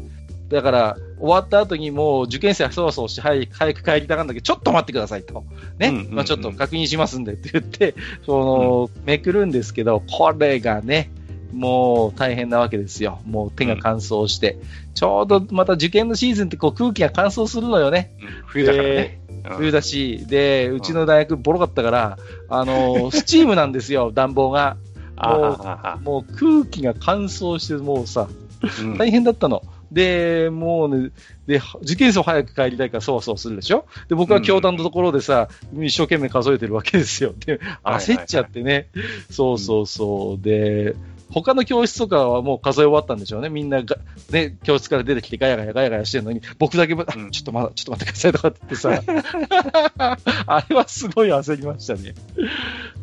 [0.54, 5.44] だから、終わった後にもう受験生はそわそわして、はい、早く帰りたがるんだけど、ちょっと待ってくださいと。
[5.78, 5.88] ね。
[5.88, 7.94] うんうんうんまあちょっと確認しますんでって言って、
[8.24, 11.10] その、めくるんですけど、これがね、
[11.52, 13.20] もう大変なわけですよ。
[13.26, 14.58] もう手が乾燥して。
[14.94, 18.12] ちょうどまた受験のシーズンってこう空気が乾燥するのよね。
[18.20, 19.20] うん冬だからね。
[19.28, 24.76] うん冬だし、で、うちの大学ボロかったから、あの、 スチームなんですよ、暖房が。
[25.16, 28.28] あもうもう空気が乾燥して、もうさ、
[28.80, 29.62] うん大変だったの。
[29.94, 31.10] で、もうね、
[31.46, 33.86] で、受験生早く帰りたいからそわそわするでしょ？
[34.08, 37.32] で、僕は教団のところでさ、一生懸命数えてるわけですよ。
[37.46, 38.88] で、はい焦っちゃってね。
[39.30, 40.42] そうそうそう。
[40.44, 40.96] で、
[41.30, 43.48] 他の教室とかはもう数え終わったんでしょうね。
[43.48, 43.96] みんなが、
[44.30, 49.02] ね、教室から出てきてガヤガヤガヤガヤしてるのに、僕だけ、あうんちょっとまだ、ちょっと待ってくださいとかって言ってさ、
[50.46, 52.14] あれはすごい焦りましたね。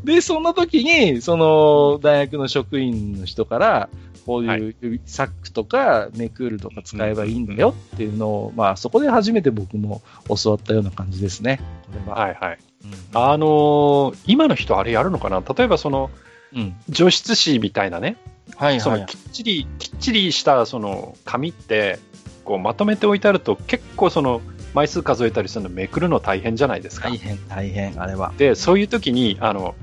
[0.03, 3.89] で、そんな時に、その、大学の職員の人から、
[4.25, 11.59] こういう指サックとかメクールとか使えばいいんだよっていうのを、まあそこで初めて僕も教わったような感じですね。
[11.85, 12.19] これは。
[12.19, 12.59] はいはい。
[12.83, 15.41] うんあのー今の人あれやるのかな？
[15.41, 16.09] 例えばその、
[16.55, 16.75] うん。
[16.89, 18.17] 除湿紙みたいなね、
[18.55, 21.99] はいそのきっちり、きっちりしたその紙って、
[22.43, 24.41] こうまとめておいてあると結構その
[24.73, 27.09] 枚数数えたりするのめくるの大変じゃないですか。
[27.09, 28.31] 大変、大変、あれは。
[28.37, 29.75] で、そういう時に、あの、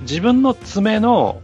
[0.00, 1.42] 自分の爪の、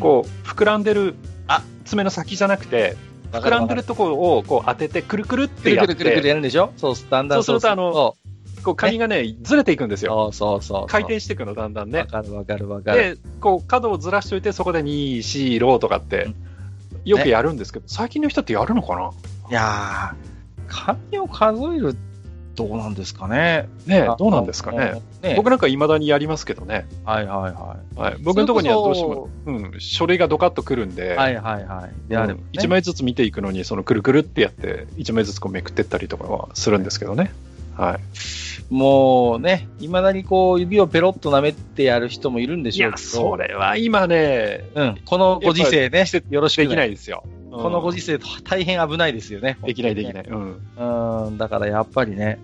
[0.00, 1.14] こう、膨らんでる、
[1.48, 2.96] あ爪の先じゃなくて、
[3.32, 6.72] う膨らんでるところをこう当てて、くるくるっくてやっるくるくるくるて、やるんでしょ？
[6.76, 8.16] そう、だんだんそうするとあのそ
[8.64, 10.32] こう紙がね、ずれていくんですうよ。
[10.32, 10.86] そうそうそう。
[10.88, 12.06] 回転していくの、だんだんねわ。
[12.06, 13.16] かるわかるわかる。
[13.16, 16.34] で、こう、角をずらしておいて、そこで2、4、ローとかってうん、
[17.04, 19.12] よくやるんですけど、最近の人ってやるのかな？
[19.50, 21.96] いやー、紙を数える、
[22.56, 23.68] どうなんですかね。
[23.86, 25.00] あねどうなんですかね。
[25.22, 26.86] ね僕なんか未だにやりますけどね。
[27.04, 28.00] はいはいはい。
[28.00, 32.08] はい、僕のところにはどうしても、うん、書類がドカッとくるんで、はいはいはい。
[32.08, 37.32] であればね1枚ずつ見ていくのに、そのくるくるってやって、1枚ずつこうめくってったりとかはするんですけどね。
[37.76, 38.00] は
[38.70, 38.74] い。
[38.74, 43.30] もうね、いまだにこう、指をペロッと舐めてやる人もいるんでいや、しょうけど。
[43.30, 44.98] それは今ね、うん。
[45.04, 47.24] このご時世ね、よろしくできないですよ。
[47.62, 49.58] このご時世、大変危ないですよね。
[49.64, 50.12] できないできい。
[50.12, 50.24] ない。
[50.24, 51.26] うん。
[51.26, 52.38] うん、だからやっぱりね、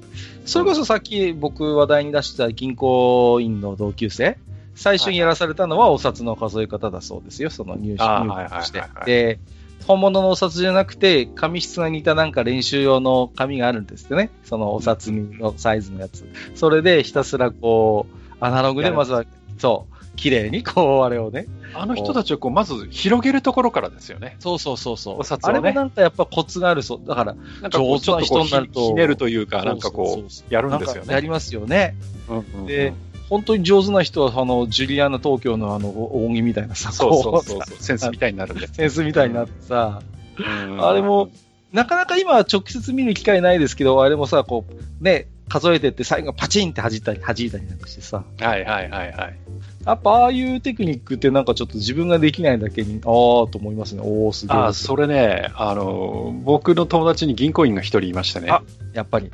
[0.45, 4.39] それこそさっき僕話題に出した銀行員の同級生、
[4.75, 9.39] 最初にやらされたのはお札の数え方だそうですよ、その入試入してで、
[9.87, 16.27] 本物のお札じゃなくて、紙質が似たなんか練習用の紙があるんですってね、そのお札のサイズのやつ。
[16.55, 19.25] それでひたすらこう、アナログでまずは、
[19.59, 21.47] そう、綺麗にこう、あれをね。
[21.75, 24.37] あの人たちはこう、まず広げるところからですよね。
[24.39, 25.21] そうそうそうそう。
[25.21, 27.01] お札をねあれもなんかやっぱコツがあるそう。
[27.07, 31.15] だから、なんかこう、ちょっとこう上手な人になるとひひねるというか、なんかこそうやるんですよね。
[31.15, 31.97] やりますよね。
[32.29, 32.93] うんうんうんで
[33.33, 38.67] 本当に上手な人は、あの、ジュリアナ東京のあの、扇みたいなさ、そうそうこそうそう、センスみたいになるんで。
[38.69, 40.03] センスみたいになってさ、
[40.37, 41.31] うんあれも、
[41.73, 49.39] なかなか今は直接見る機会ないですけど、あれもさ、こう、ね、数えてって最後パチンって弾いたり、弾いたりなんかしてさ、はいはいはいはい。
[49.85, 54.03] やっぱああいうテクニックってなんかちょっと自分ができないだけに、ああと思いますね。
[54.05, 54.57] おおすげえ。
[54.57, 58.51] あ、それね、あの、僕の友達に銀行員が一人いましてね。
[58.51, 58.63] あ
[58.93, 59.31] やっぱり。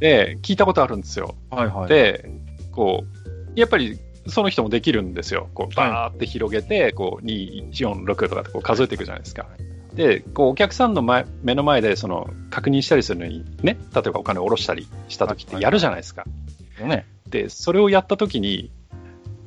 [0.00, 1.34] で、聞いたことあるんですよ。
[1.50, 1.88] はいはい。
[1.88, 2.28] で、
[2.72, 5.48] こう、やっぱり、その人もできるんですよ。
[5.54, 9.46] こう、バーって広げて、こう、2、1、4、6とかってこう数えていくじゃないですか。
[9.94, 16.24] で、こう、お客さんの前目の前で、その、確認したりするのに、ね、例えばお金を下ろしたりした時ってやるじゃないですか。
[16.80, 17.06] ね。
[17.28, 18.70] で、それをやった時に、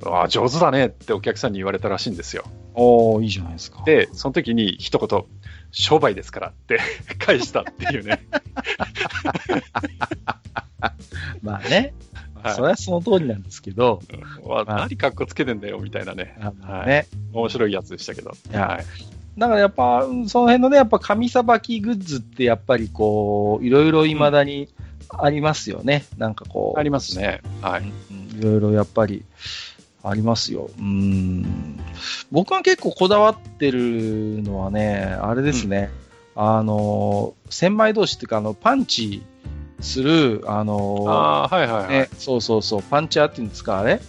[0.05, 2.43] ああ、上手だねってお客さんに言われたらしいんですよ。
[2.73, 3.83] おおいいじゃないですか。
[3.85, 5.23] で、その時に一言、
[5.71, 6.79] 商売ですからって
[7.19, 8.25] 返したっていうね。
[11.41, 11.93] まあね、
[12.41, 14.01] はいそれはその通りなんですけど、
[14.45, 16.37] うんわまあ何かっこつけてんだよみたいなね。
[16.61, 17.07] はいね。
[17.33, 18.29] 面白いやつでしたけど。
[18.53, 18.85] はい。
[19.39, 24.69] だからやっぱ、うんその辺のね、やっぱ紙さばきグッズってやっぱりこう、いろいろ未だに
[25.09, 26.05] ありますよね。
[26.17, 26.79] なんかこう。
[26.79, 27.41] ありますね。
[27.61, 27.91] はい。
[28.11, 29.25] うんいろいろやっぱり
[30.03, 30.69] ありますよ。
[30.79, 31.79] うん。
[32.31, 35.89] 僕が結構こだわってるのはね、あれですね。
[36.35, 39.23] あの、千枚同士っていうか、あの、パンチ
[39.81, 41.89] する、あの、ああ、はいはいはい。
[41.89, 43.99] ね、そうそうそう、パンチャーっていうんですか、あれ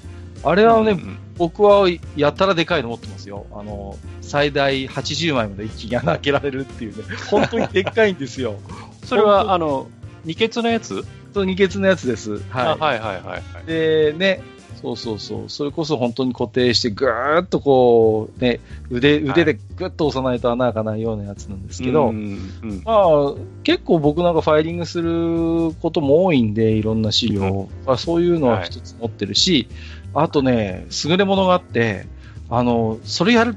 [0.45, 3.47] あれはね、うんうん僕はやたらでかいの持ってますよ。
[3.53, 8.57] あの、最大80枚まで一気に穴開けられるっていうね、 本当にでっかいんですよ。
[9.05, 9.89] それは、あの、
[10.24, 11.05] 二欠のやつ？
[11.32, 12.43] そう、二欠のやつです。
[12.53, 12.78] あはい。
[12.78, 13.66] はいはいはいはい。
[13.66, 14.43] で、ね、
[14.81, 18.61] そうそうそう、それこそ本当に固定して、ぐーっとこう、ね、
[18.91, 22.16] 腕、腕でぐっと押さないと穴開かないようなやつなんですけど、うん
[22.62, 27.43] うんまあ、結構僕なんかファイリングすることも多いんで、いろんな資料。
[27.45, 27.68] を。
[27.87, 29.68] まあそういうのは一つ持ってるし、
[30.14, 32.07] あとね、優れものがあって、
[32.49, 33.57] あの、それやる、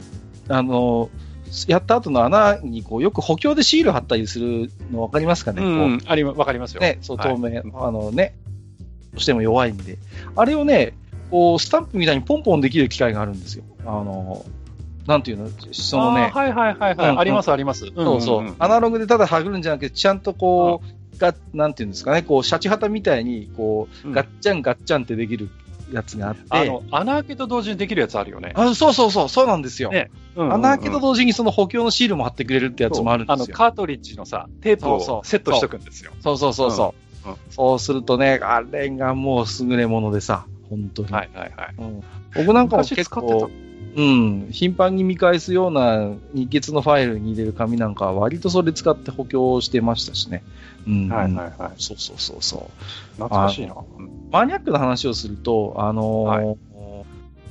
[0.49, 1.09] あの、
[1.67, 5.87] やった後の穴にこうよく補強でシール貼ったりするの分かりますかね、うんこう。
[5.87, 6.79] んありかりますよ。
[6.79, 7.35] うね、そう、はい。
[7.35, 8.35] 透明、あのね、
[9.11, 9.97] どうしても弱いんで。
[10.35, 10.93] あれをね、
[11.31, 13.63] こう、スタンプみたいにポンポンできる機械があるんですよ。
[13.85, 14.45] あの、
[15.07, 16.29] なんていうの、そのね。
[16.31, 17.09] はいはいはいはい。
[17.11, 17.87] うんありますあります。
[17.95, 24.13] そうそう、アナログでただはぐるんじゃなくて、ちゃんとこう、がなんていうんですかね、こう、シャチハタみたいに、こう、うん。
[24.13, 25.49] ガッチャンガッチャンってできる
[25.91, 28.51] やつがあって、あの、穴開けと同時にできるやつあるよね。
[28.55, 29.89] あそうそうそう、そうなんですよ。
[29.89, 30.11] ね。
[30.35, 30.41] うん。
[30.43, 33.53] うんうん穴開けと同時にその補強のシールも貼ってくれるってやつもあるんですあの、よ。
[33.53, 36.11] カートリッジのさ、テープをセットしとくんですよ。
[36.21, 41.11] そうそうそうそう、そうするとね、あれがもう優れものでさ、本当に。
[41.11, 41.75] はいはいはい。
[41.77, 42.03] うん
[42.33, 43.51] 僕なんかも昔結構、
[43.95, 50.43] うん、頻繁に見返すような日月のファイルに入れる紙なんかは割とそれ使って補強してましたしね。
[50.87, 51.71] うん、はいはいはい。
[51.77, 53.13] そうそうそうそう。
[53.15, 53.75] 懐かしいな。
[53.75, 56.71] うんマニアックな話をすると、あのー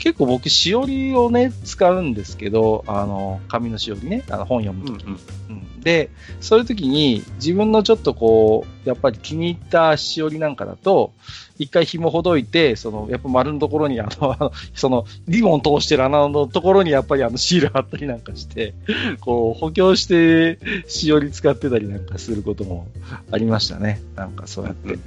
[0.01, 5.19] 結構僕、しおりをね、使うんですけど、あの、紙のしおりね、あの本読むとき、うんうん
[5.51, 6.11] うんで、
[6.41, 11.13] そういう時に自分のちょっとこう、やっぱり気に入ったしおりなんかだと、
[11.61, 18.75] 一回紐ほどいて、その、やっぱ丸のところにあの、その、リボン通してる穴のところにやっぱりあのシール貼ったりなんかして、
[19.21, 20.59] こう、補強して
[20.89, 22.89] しおり使ってたりなんかすることも
[23.31, 24.01] ありましたね。
[24.17, 24.99] なんかそうやって。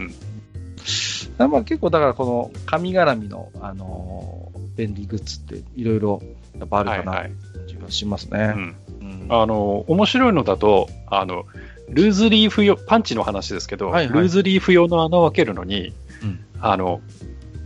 [1.39, 6.22] まあ結構だからこの紙絡みの、あのー便利グッズっていろいろ
[6.58, 8.54] やっぱあるかなはいはいって感じがしますね。
[8.56, 11.45] うんうんあの、面白いのだと、あの、
[11.89, 15.93] ルーズリーフ用、パンチの話ですけど、はいはいルーズリーフ用の穴を開けるのに、うん
[16.66, 17.01] あの、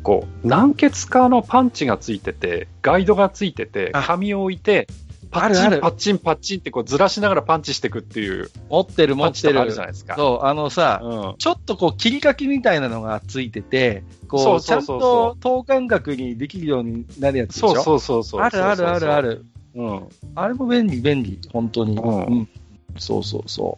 [0.04, 4.88] こう、軟血化のパンチがついてて、ガイドがついてて、あ紙を置いて、
[5.30, 9.82] パッチンパッチンパッチンってこうずらしながらパンチしていくっていう持ってる持ってるあるじゃ。
[9.82, 10.16] ないですか。
[10.16, 17.76] そう、あのさ、うんちょっとこう切り欠きみたいなのがついてて、こう、ちゃんと等間隔にできるようになるやつでしょ？
[17.76, 18.42] そうそうそう。
[18.42, 19.22] あるあるあるあ。
[19.22, 19.46] る。
[19.76, 20.08] うん。
[20.34, 21.98] あれも便利便利、本当に。
[21.98, 22.50] うん
[22.98, 23.78] そうそうそ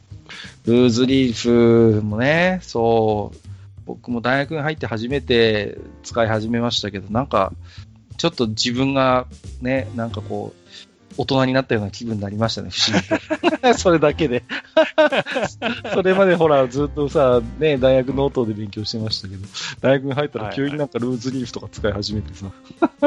[0.68, 0.72] う。
[0.72, 3.49] ルーズリーフもね、そう。
[3.90, 7.54] 僕も大学に入って初めて使い始めましたけど、なんか、
[8.18, 9.26] ちょっと自分が
[9.62, 13.74] ね、なんかこう、大人になったような気分になりましたね、不思議と。
[13.80, 14.44] それだけで。
[15.92, 19.48] それまでほら、ずっとさ、ね、大学ノートで勉強してましたけど、
[19.82, 22.52] 大学に入ったら急になんかルーズリーフとか使い始めてさ。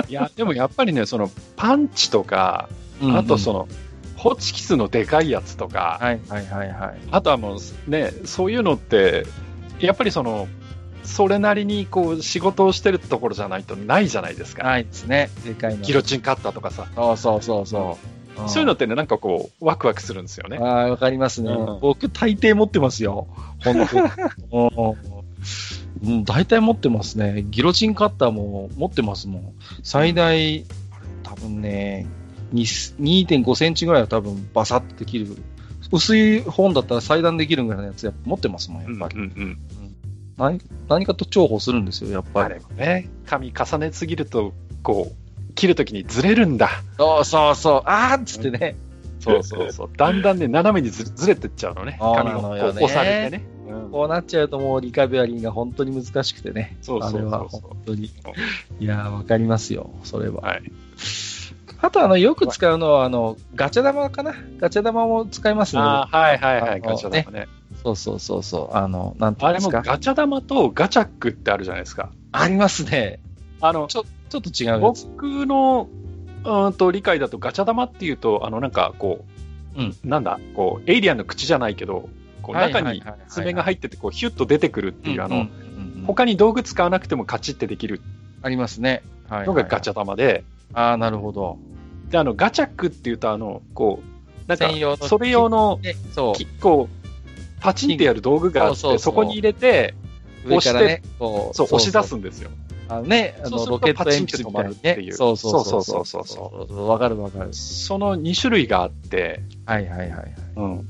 [0.09, 2.69] いや、でもやっぱりね、そのパンチとか、
[3.01, 3.69] あとその、の、
[4.17, 6.99] ホチキスのでかいやつとか、はいはいはいはい。
[7.13, 9.27] あとはもうね、そういうのって、
[9.81, 10.49] やっぱりその、
[11.05, 14.65] それなりにこう仕事をしてるところじゃないとないじゃないですか。
[14.65, 15.83] ないですね、でかいの。
[15.83, 16.89] ギロチンカッターとかさ。
[16.95, 18.49] そうそうそうそう。
[18.49, 20.59] そういうのってね、なんかこう、ワクワクするんですよね。
[20.59, 21.53] ああ、わかりますね。
[21.53, 23.27] うん僕、大抵持ってますよ。
[23.63, 23.87] 本
[24.51, 24.97] 当 うん
[26.05, 27.45] うん大体持ってますね。
[27.49, 29.53] ギロチンカッターも持ってますもん。
[29.83, 30.65] 最大、
[31.23, 32.07] 多分ね、
[32.53, 35.37] に2.5センチぐらいは多分バサッとできる。
[35.93, 39.17] 薄い本だったら裁断できるぐらいのやつやっぱ持ってますもん、やっぱり。
[39.17, 39.59] うんうん
[40.39, 42.61] 何何かと重宝するんですよ、やっあぱりれ。
[42.61, 44.53] もね、紙重ねすぎると、
[44.83, 46.71] こう、切るときにずれるんだ。
[46.99, 48.77] そうそうそう、あーっつってね。
[49.21, 49.91] そうそうそう。
[49.97, 51.97] だんだんね、斜めにずずれてっちゃうのね。
[52.01, 53.45] そうな紙のよねう押されてね。
[53.47, 53.53] うん
[53.91, 56.77] こうなっちゃうともうリカビアリーが本当に難しくてね。
[56.83, 58.11] そうそうそうそうあれは本当に。
[58.81, 60.43] いやー、わかりますよ、それは。
[60.43, 60.63] はい。
[61.81, 64.35] あと、あの、よく使うのは、あの、ガチャ玉かな？
[64.59, 65.83] ガチャ玉も使いますね。
[65.83, 67.49] あーはいはいはい、ガチャ玉ね。
[67.83, 68.77] そうそうそうそう。
[68.77, 69.79] あの、なんていあうんですか？
[69.79, 72.11] れもガチャ玉とガチャックってあるじゃないですか。
[72.33, 73.19] ありますね。
[73.61, 74.81] あの、ちょちょっと違う。
[74.81, 75.89] 僕の、
[76.45, 79.25] うーんと理解だとガチャ玉っていうと、あのなんかこ
[79.77, 82.09] う、うんなんだ、こう、エイリアンの口じゃないけど、
[82.43, 85.47] こう中に爪が入ってて、こう、ヒュッと出てくるっていう、あの、
[86.07, 88.01] 他に道具使わなくてもカチッてできる
[88.43, 89.03] ありますね。
[89.29, 89.47] はい。
[89.47, 89.95] のがガチャャ。
[89.95, 91.59] 玉で、ああ、なるほど。
[92.11, 96.35] で、あの、ガチャックっていうと、あの、こう、なんか専用の、それ用の、で、そう。
[96.35, 97.02] きこう、
[97.63, 99.95] パチンってやる道具があって、そうそうそうそこに入れて、
[100.45, 102.51] 上からね、こう、そう、押し出すんですよ。
[102.89, 105.13] あのね、あの、ロケット鉛筆みたいにパチンって止まるっていね。
[105.13, 106.89] うそうそうそうそうそうそうそう。
[106.89, 107.55] わかるわかる。
[107.55, 110.35] その2種類があって、はいはいはいはい。
[110.57, 110.89] うん。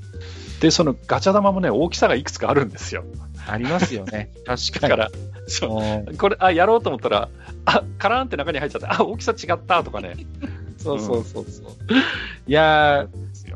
[0.60, 3.04] で、そのガチャ玉もね、大きさがいくつかあるんですよ。
[3.46, 4.30] ありますよね。
[4.46, 4.88] 確かに。
[4.88, 5.10] だから、
[5.46, 6.08] そう。
[6.08, 7.28] うんこれ、あ、やろうと思ったら、
[7.66, 10.14] あ、カラーンって中に入っちゃって、あ、大きさ違ったとかね。
[10.78, 11.66] そうそうそうそう。
[12.48, 13.08] いやー、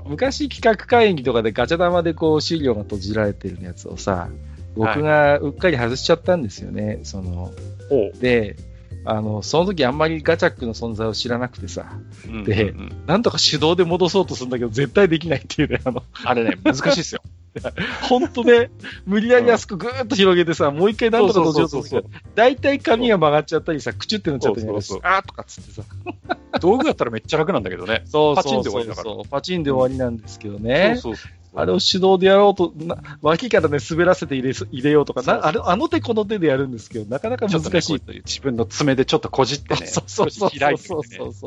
[0.09, 4.29] 昔企画会議とかでガチャ玉でこう資料が閉じられてるやつをさ、
[4.75, 7.01] 僕がうっかり外しちゃったんですよね。
[7.03, 7.53] その、
[7.91, 8.57] おうで、
[9.05, 17.23] あの、その時あんまりガチャックの存在を知らなくてさ、うんでうんうんなんとか手動で戻そうとするんだけど、絶対できないっていうね、あの、あれね、難しいですよ。
[18.09, 18.71] 本当ね、
[19.05, 22.05] 無理やりあそこぐーっと広げてさ、もう一回なんとか閉じようとする
[22.35, 25.83] 大体紙が曲がっちゃったりさ、くちゅってなっちゃったりとかそうそうあーとかっつってさ、
[26.61, 28.03] 道具だったらめっちゃ楽なんだけどね。
[28.07, 28.81] そうパチンそうそう。
[28.81, 29.15] で終わりだから。
[29.15, 30.97] そう、パチンで終わりなんですけどね。
[30.97, 38.23] そうそうそうあれを手動でやろうと、な脇からね、滑らせて入れ入れようとかなあれ、あの手この手でやるんですけど、なかなか難しいという。
[38.27, 41.01] 自分の爪でちょっとこじってね、そうそうそう開いてね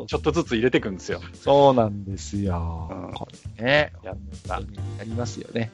[0.06, 1.20] ちょっとずつ入れていくんですよ。
[1.34, 2.88] そうなんですよ。
[2.90, 4.60] うんこれね、やったや
[5.04, 5.70] りますよね。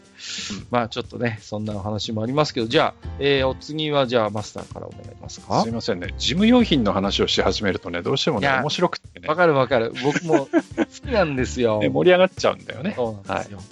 [0.50, 5.62] うんまあちょっとね、そんなお話もありますけど、じゃあ、えーお次はじゃあマスターからお願いしますか？
[5.62, 5.72] すい。
[5.72, 6.14] ませんね。
[6.18, 9.92] 事務用品の話をし始めるとね、どうしてもね、面白くてねわ、かるわかる。
[10.04, 11.78] 僕も好きなんですよ。
[11.86, 12.94] ね盛り上がっちゃうんだよね。
[12.96, 13.58] そうなんですよ。
[13.58, 13.66] はい、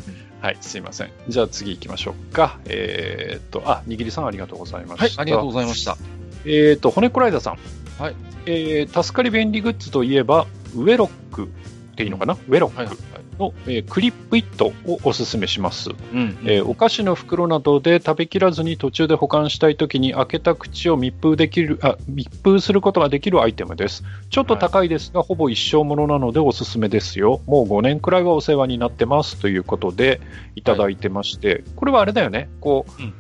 [0.61, 1.11] すいません。
[1.29, 2.59] じゃあ次行きましょうか。
[2.67, 5.23] えーっと、あ、にぎりさんありがとうございまはい、した。
[5.23, 5.97] ありがとうございました。
[6.45, 7.59] えーっと、骨コライダーさん。
[7.99, 8.15] はい。
[8.47, 12.77] えー、助かり便利グッズといえば、ウェロックっていいのかな、ウェロック。
[12.77, 12.97] はいはい
[13.39, 15.91] の、えークリップイットをおすすめします。
[15.91, 24.03] うんえーお菓子の袋などで食べきらずに途中で保管したいときに開けた口を密封できるあ密封することができるアイテムです。
[24.31, 27.41] ちょっと高いですが、ほぼ一生ものなのでおすすめですよ。
[27.47, 30.21] もう5年くらいはお世話になってますということで
[30.55, 33.15] いただいてまして、これはあれだよね、こう、うん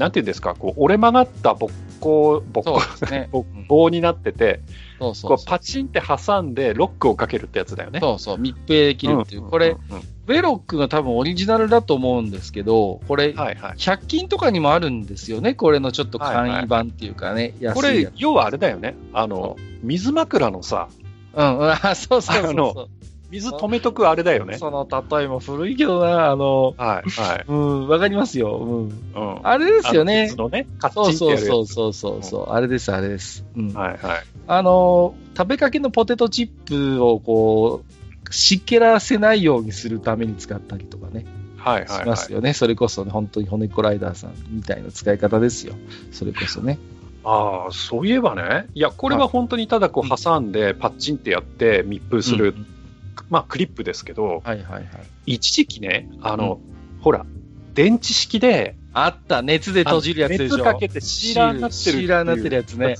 [0.00, 3.28] なんていうんですか、こう折れ曲がった勃興、勃そう興ですね。
[3.32, 5.36] ぼ棒になってて、そうそうそう。
[5.36, 8.00] こうパチンって挟んでロックをかけるってやつだよね。
[8.00, 9.42] そうそう、密閉できるっていう。
[9.42, 13.72] これ、うんうんベロックが多分オリジナルだと思うんですけど、これ、はいはい。
[13.72, 15.54] 100均とかにもあるんですよね。
[15.54, 17.54] これのちょっと簡易版っていうかね。
[17.74, 18.94] こ安いやつ、れ要はあれだよね。
[19.12, 20.88] あの、水枕のさ、
[21.34, 23.09] うん、うん、あ、そうそうそうそう。
[23.30, 24.58] 水止めとくあれだよね。
[24.58, 27.44] その例えも古いけどな、あの、はい、はい。
[27.46, 28.56] うん、わかりますよ。
[28.58, 28.88] うん。
[28.88, 29.40] うん。
[29.44, 30.36] あれですよね鉄。
[30.36, 31.12] のね、カッそう。
[31.12, 33.44] そうそうそうそうそう、あれです、あれです。
[33.56, 33.72] うん。
[33.72, 34.22] はい、はい。
[34.48, 41.24] あの、食べかけのポテトチップをこう、湿気らせないようにするために使ったりとかね、
[41.56, 42.06] はい、しはい。
[42.06, 42.52] ますよね。
[42.52, 45.74] それこそね、本当に骨コライダーさんみたいな使い方ですよ。
[46.10, 46.80] それこそね。
[47.22, 48.66] ああ、そういえばね。
[48.74, 52.79] いや、これは本当にただこう挟んで、パッチンってやって密封する、うん
[53.28, 54.86] まあ、クリップですけど、はいはいはい。
[55.26, 56.60] 一時期ね、あの、
[57.00, 57.26] ほら、
[57.74, 60.56] 電池式で、あった、熱で閉じるやつでしょ。
[60.56, 62.96] 熱かけてシーラーになってるシーラーになってるやつね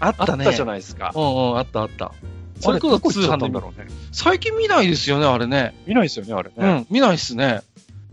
[0.00, 0.44] あったね。
[0.44, 1.12] あったじゃないですか。
[1.14, 2.12] うんうん、あったあった。
[2.56, 3.86] そそれれここそ通販で見なんだろうね。
[4.12, 5.74] 最近見ないですよね、あれね。
[5.86, 6.54] 見ないですよね、あれね。
[6.56, 7.60] うん、見ないっすね。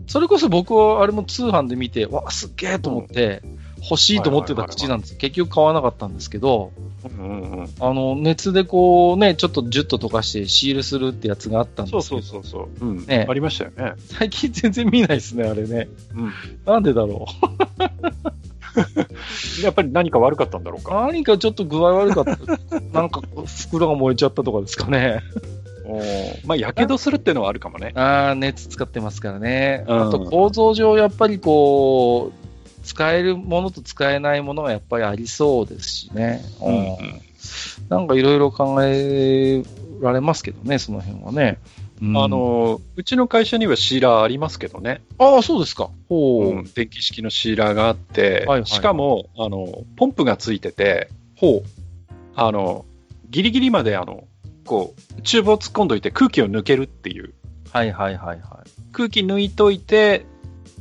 [0.06, 3.42] それこそ僕はあれも通販で見て、わ、すっげえと思って、
[3.82, 5.16] 欲しいと思ってた口なんです。
[5.16, 6.72] 結局買わなかったんですけど、
[7.04, 7.68] うんうんうん。
[7.80, 12.86] あの、熱でこうね、ちょっとジュッと溶かしてシールするってやつがあったんですけど、そうそうそうそう。
[12.86, 13.06] うん。
[13.06, 13.94] ねありましたよね。
[13.98, 15.88] 最近全然見ないですね、あれね。
[16.14, 16.32] うん。
[16.64, 17.26] なんでだろ
[19.62, 20.84] やっぱり何か悪かったんだろうう。
[20.84, 20.94] か。
[21.06, 22.80] 何かちょっと具合悪かった。
[22.80, 23.22] なんか
[23.66, 25.20] 袋が燃えちゃったとかですかね。
[25.84, 27.92] おーまあ、やけどするっていうのはあるかもね。
[27.96, 29.84] ああ、熱使ってますからね。
[29.88, 32.41] うんあと構造上、やっぱりこう、
[32.82, 36.42] 使えるものと使えないものがやっぱりありそうですしね。
[36.60, 37.32] うん
[37.88, 39.62] なんかいろいろ考え
[40.00, 41.58] られますけどね、その辺はね。
[42.00, 45.02] うんあ、の、うちの会社にはシーラーありますけどね。
[45.18, 45.90] ああ、そうですか。
[46.08, 46.48] ほう。
[46.50, 51.68] うん電気式のシーラーがあって、はいはいしかも、あの、ポンプがついてて、ほう。
[52.34, 52.84] あの、
[53.30, 54.24] ギリギリまで、あの、
[54.64, 57.34] こう、チューブを突っ込んどいて空気を抜けるっていう。
[57.70, 58.70] はいはいはいはい。
[58.92, 60.26] 空気抜いといて、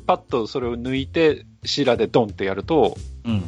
[0.08, 3.44] パッとそれを抜いて、シーラーでドンってやると、うん。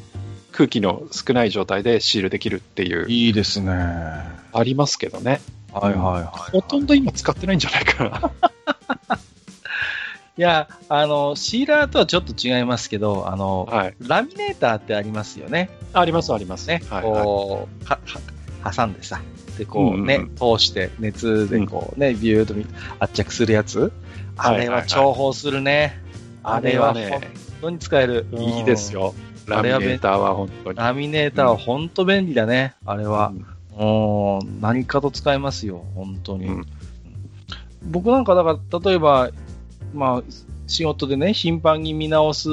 [0.51, 3.72] 空気の少ない状態でシールできるっていう、いいですね。
[3.72, 5.41] はありますけどね。
[5.74, 6.51] いはいはい。
[6.51, 8.32] ほとんど今使ってないんじゃないか
[9.07, 9.18] な。
[10.38, 13.95] いや、あの、シーラーとはちょっと違いますけど、あの、はい。
[13.99, 15.70] ラミネーターってありますよね。
[15.93, 16.68] あります、あります。
[16.68, 16.82] ね。
[16.89, 17.24] はい、はい。
[17.24, 17.99] こう、は、
[18.64, 19.22] は、挟んでさ。
[19.57, 22.66] で、こうね、うんうん通して、熱でこうね、ビューッとみ
[22.99, 23.91] 圧着するやつ。
[24.36, 25.99] あれは重宝するね。
[26.43, 27.22] あれはね本、
[27.64, 28.28] 当に使える。
[28.34, 29.14] いいですよ。
[29.47, 30.78] ラミネーターは本当に。
[30.78, 33.34] ラミネーターは本当便利だね、あれは。
[33.76, 36.47] もう、何かと使えますよ、本当に。
[36.47, 36.66] うん
[37.86, 39.30] 僕なんか、だから、例えば、
[39.93, 40.24] まあ、
[40.68, 42.47] 仕事でね、頻繁に見直す、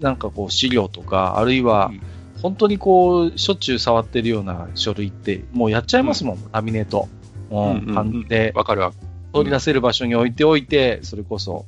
[0.00, 2.00] なんかこう、資料とか、あるいはうん、
[2.40, 7.08] 本当にこう、しょっちゅう触ってるような書類って、もうやっちゃいますもん、ラミネート。
[7.50, 8.92] うん、うんうんうん判定、わかるわ。
[9.32, 11.66] 取り出せる場所に置いておいて、それこそ、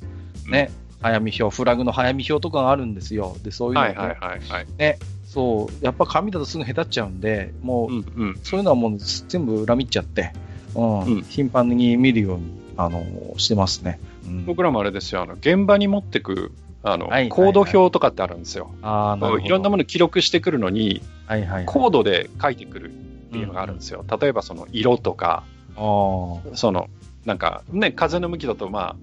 [0.49, 0.71] ね、
[1.03, 3.35] 早見表、フラグの早見表とかがあるんですよ。
[3.43, 4.97] で、そういうのをねはいはいはいはい。
[5.25, 8.39] そう、やっぱ紙だとすぐ下手っちゃうんで、もう、うんうん。
[8.43, 10.31] そういうのはもう全部裏見っちゃって、
[10.75, 13.03] うん、うん頻繁に見るように、あの
[13.37, 13.99] してますね。
[14.25, 16.51] うん、僕らもあれですよ、あの、現場に持ってく、
[16.83, 18.71] あの、はいはいはいコード表とかってあるんですよ。
[18.81, 21.65] あーなるほどいろんなもの記録してくるのに、はいはいはい。
[21.65, 22.93] コードで書いてくるっ
[23.31, 24.05] ていうのがあるんですよ。
[24.21, 25.43] 例えばその色とか、
[25.75, 26.89] あーその、
[27.25, 28.95] なんかね、風の向きだとまあ、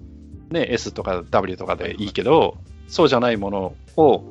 [0.51, 4.23] ね、S とか W とかでいいけど、そうじゃないものを、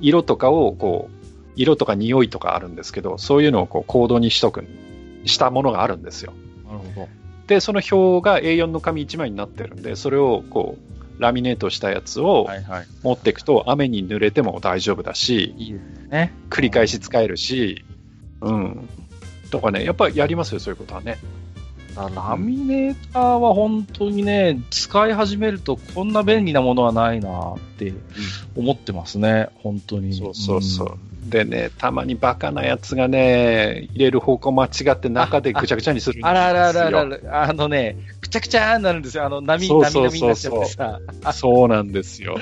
[0.00, 1.24] 色とかをこう、
[1.56, 4.64] 色とか匂いとかあるんですけど、そういうのをこうコードにしとく、
[5.24, 6.32] したものがあるんですよ。
[6.66, 7.08] なるほど。
[7.46, 12.48] で、その表が A4 の紙1枚になってるんで、それをこう、ラミネートしたやつを。
[13.02, 16.32] 持っていくと、雨に濡れても大丈夫だし、いいですね。
[16.50, 17.84] 繰り返し使えるし、
[18.40, 18.88] うん。
[19.50, 21.18] とかね、やっぱりやりますよ、そういうことはね。
[21.96, 27.92] ラミネーターは本当にね、使い始めるとこんな便利なものはないなって
[28.56, 30.14] 思ってますね、本当に。
[30.14, 30.98] そうそうそう。
[31.30, 36.28] でね、たまにバカなやつがね、入れる方向間違って中でぐちゃぐちゃにするんですよ。
[36.28, 39.24] あらあらあらあらあら、あのね、くちゃくちゃーになるんですよ。
[39.24, 41.00] あの波、波波になっちゃってさ。
[41.32, 42.36] そうなんですよ。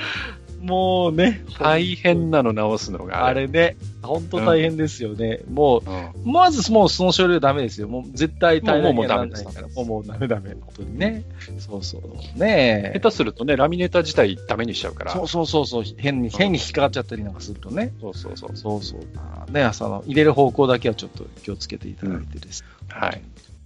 [0.63, 3.25] もうね、大変なの直すのが。
[3.25, 5.41] あれね、本当大変ですよね。
[5.51, 6.31] もう、うん。
[6.31, 7.89] まずもうその書類はダメですよ。
[7.89, 9.67] もう絶対大変もうもうダメですから。
[9.67, 10.51] もうもうダメダメ。
[10.51, 11.25] 本当にね。
[11.59, 12.39] そうそう。
[12.39, 15.11] ねえ下手するとね、ラミネーター自体ダメにしちゃうから。
[15.11, 15.83] そうそうそうそう。
[15.97, 17.91] 変に、変に引っかかっちゃったりなんかするとね。
[17.99, 18.55] そうそうそう。
[18.55, 19.51] そうそう。
[19.51, 22.63] ね、その、入れる方向だけはちょっと気をつけていただいてです。
[22.87, 23.21] はい。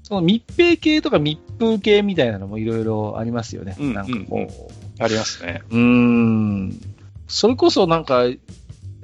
[0.07, 3.75] その密閉系とか密封系みたいなのもいろいろありますよね。
[3.77, 4.86] うんなんかこう。
[4.99, 5.61] うんありますね。
[5.69, 6.79] うーん。
[7.27, 8.23] それこそなんか、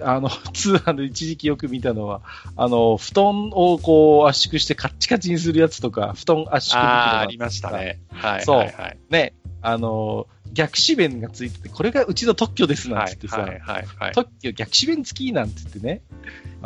[0.01, 2.21] あの、 通販で一時期よく見たのは、
[2.55, 7.99] あの、布団をこう圧縮してカッチカチにするやつとか、布団圧縮ああ、りましたね。
[8.11, 8.41] はい。
[8.43, 8.97] そうはいはい。
[9.09, 14.11] ね、あの、逆指弁がついてて、これがうちの特許ですなんはいて言ってさ、はいはいはい。
[14.13, 16.01] 特許逆指弁付きなんて言ってね。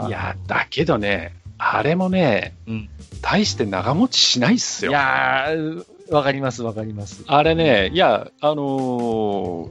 [0.08, 2.90] いや、だけどね、あれもね、うん
[3.22, 4.92] 大して長持ちしないっすいよ。
[4.94, 7.24] やー、わかりますわかります。
[7.28, 9.70] あれね、いや、あのー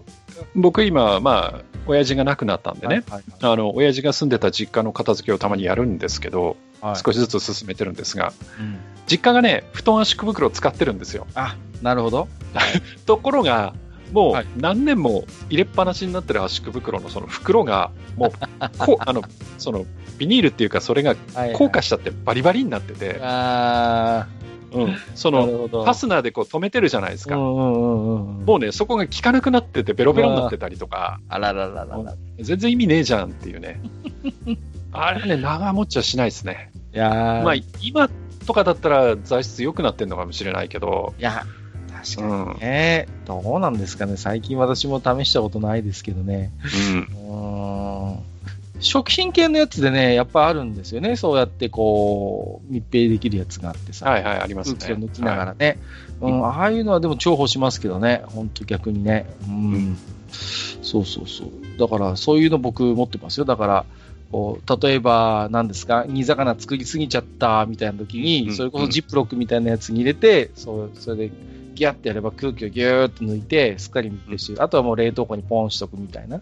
[0.55, 6.55] 僕今、まあ、親父が亡くなったんでね、はいあの、親父が住んでた実家の片付けをたまにやるんですけど、はい。
[6.55, 8.77] はい少しずつ進めてるんですが、うん。
[9.07, 11.27] 実家がね、布団圧縮袋を使ってるんですよ。
[11.35, 12.29] あ、なるほど。
[13.07, 13.73] ところが、
[14.13, 14.45] もはい。
[14.45, 18.31] う何年も入れっぱなしになってる圧縮袋のその袋が、もう、
[18.79, 19.23] こう、あの、
[19.59, 19.87] その、
[20.19, 24.27] ビニールっていうか、それがはい硬化しちゃってバリバリになってて、あ
[24.85, 25.47] うん、その。
[25.47, 27.37] ファスナーでこう止めてるじゃないですか。
[27.37, 28.45] うんうんうんうん。
[28.45, 32.15] もうね、そこが効かなくなってて、ベロベロになってたりとか、あららららら。
[32.39, 33.81] 全然意味ねえじゃんっていうね。
[34.93, 36.71] あれね、長持ちはしないですね。
[36.95, 38.09] いやー、まあ、今
[38.47, 41.45] とかだったら材質良くなってるのかもしれないけど、いや、
[41.93, 42.55] 確かうん。
[42.55, 44.17] にね、どうなんですかね。
[44.17, 46.53] 最近私も試したことないですけどね。
[46.63, 46.99] うん。
[47.01, 48.36] うーん。
[48.81, 51.17] 食品系のやつでね、やっぱあるんですよね。
[51.17, 54.11] そうやってこう、密閉できるやつがあってさ。
[54.11, 54.77] はいはい、ありますね。
[54.79, 55.79] 空気を抜きながはらね。
[56.21, 58.23] うん、ああいうのはでも重宝しますけどね。
[58.27, 59.27] 本当逆にね。
[59.49, 59.55] うん。
[59.55, 59.99] うん
[60.83, 61.51] そうそうそう。
[61.79, 63.45] だから、そういうの僕持ってますよ。
[63.45, 63.85] だから、
[64.31, 71.31] こう例えば、何ですか、煮魚作りすぎちゃったみたいな時に、うんそれこそジップロックみたいなやつに入れて、そうそれで
[71.77, 76.39] ギャってやれば空気をギューッと抜いて、すっかり密閉して、あとはもう冷凍庫にポンしとくみたいな。
[76.39, 76.41] い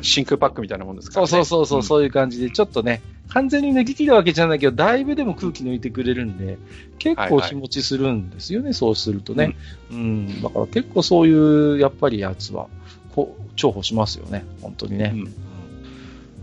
[0.00, 1.44] 真空パックみたいなもんですかそうらね。
[1.44, 6.58] そうそうそう、んそういう感じで、ちょっとね、完全に抜き切るわけじゃないけど、だいぶでも空気抜いてくれるんで、
[6.98, 9.56] 結構日持ちするんですよね、そうするとね。
[9.90, 12.68] うん、だから結構そういう、やっぱりやつは、
[13.14, 15.12] こう、重宝しますよね、本当にね。
[15.14, 15.34] うん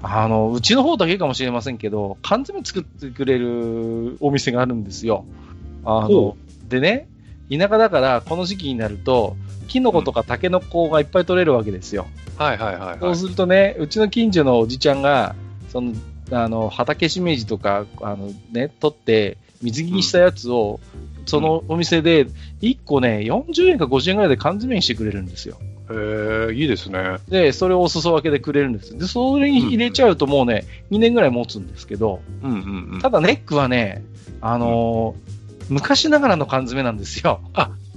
[0.01, 5.25] あの、うちの方だけかもしれませんけど、缶詰作ってくれるお店があるんですよ。
[5.83, 6.37] あのほ、
[6.69, 7.07] でね、
[7.49, 9.35] 田舎だから、この時期になると、
[9.67, 12.07] キノコとかタケノコがいっぱい取れるわけですよ。
[12.37, 12.99] はいはいはいはい。
[12.99, 15.35] そうするとね、うちの近所のおじちゃんが、
[15.69, 15.93] その、
[16.31, 20.79] あの、畑しめじとか、あのね、取って、水着にしたやつを、
[21.25, 22.27] そのお店で、
[22.61, 25.57] 1個ね、40円か50円ぐらいで缶詰にしてくれるんですよ。
[25.91, 27.17] へえ、いいですね。
[27.29, 28.97] で、それをお裾分けでくれるんです。
[28.97, 32.99] で、それに入れちゃうともうね、2年ぐらい持つんですけど、うんうんうん。
[33.01, 34.03] ただネックはね、
[34.41, 35.38] あのー
[35.69, 37.41] 昔ながらの缶詰なんですよ。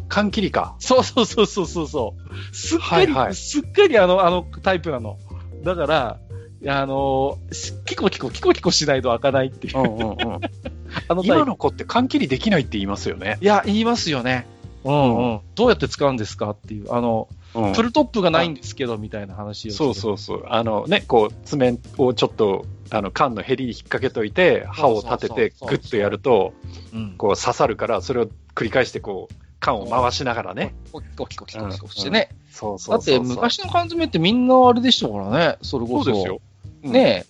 [0.08, 0.76] 缶切りか。
[0.78, 2.54] そうそうそうそうそうそう。
[2.54, 5.18] すっかり、はいはいすっかりあの、あのタイプなの。
[5.64, 6.18] だから、
[6.66, 9.78] あのーキコキコ、キコキコしないと開かないっていう。
[9.78, 10.16] うんうんうん。
[11.08, 11.24] あの。
[11.24, 13.38] 今の子って缶切りできないって言いますよね。
[13.40, 14.46] いや、言いますよね。
[14.84, 15.40] うんうん。
[15.54, 16.92] どうやって使うんですかっていう。
[16.92, 19.72] あの、うんプルトップがないんですけど、みたいな話を。
[19.72, 20.44] そうそうそう。
[20.48, 22.64] あのね、こう、爪をちょっと、
[22.94, 26.52] あの、缶のヘリに引っ掛けといて、刃を立てて、グッとやると。
[27.16, 30.74] こう刺さるから、それを繰り返して、こう、缶を回しながらね。
[30.86, 32.28] キコキコキコキコしてね。
[32.50, 35.56] そうそだって、昔の缶詰ってみんなあれでしたからね。
[35.62, 36.04] それこそ。
[36.04, 36.40] そうですよ。
[36.84, 37.24] うんね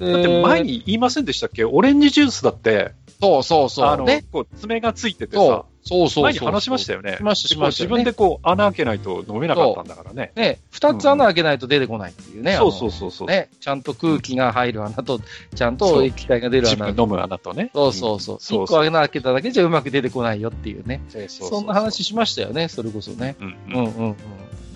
[0.00, 0.12] え。
[0.12, 0.72] だって前に。
[0.72, 3.86] に言いませんでしたっけオレンジジュースだって、そうそうそう。
[3.86, 4.24] あの、ね。
[4.32, 6.24] こう爪がついててさ、そうそうそう。
[6.24, 7.16] 前に話しましたよね。
[7.16, 10.32] しましたしましたでこう自分でこう穴開けないと飲めなかったんだからね。
[10.34, 12.56] ね、二つ穴開けないと出てこないっていうね。
[12.56, 13.28] そうそうそうそう。
[13.28, 15.20] ね、ちゃんと空気が入る穴と、
[15.54, 16.76] ちゃんと液体が出る穴。
[16.76, 17.70] 自分飲む穴とね。
[17.74, 18.36] そうそうそう。
[18.40, 21.02] そうそう一個穴開けただけじゃうまく出てこないよっていうね。
[21.08, 23.36] そうそうそんな話しましたよね、それこそね。
[23.40, 24.16] うんううんんうんうん。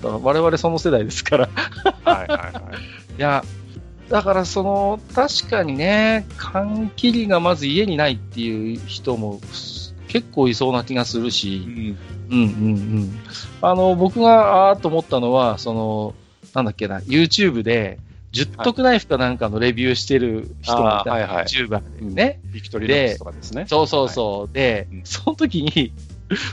[0.02, 1.46] だから我々その世代ですから。
[1.46, 1.48] い
[2.04, 2.52] はいはいはい。
[3.18, 3.44] や、
[4.08, 9.40] だからその、確かにね、缶切りがまず家にないっていう人も
[10.08, 11.96] 結構いそうな気がするし、
[12.30, 12.44] うんうんう
[13.00, 13.20] ん。
[13.62, 16.14] あの、僕があーっと思ったのは、その、
[16.54, 17.98] なんだっけな、YouTube で、
[18.32, 22.40] 十徳ナイフかなんかのレビューしてる人がいた、はいはい YouTuber でね。
[22.44, 23.64] ビクトリーナックスとかですね。
[23.66, 24.54] そうそうそう。
[24.54, 25.92] で、うんその時に、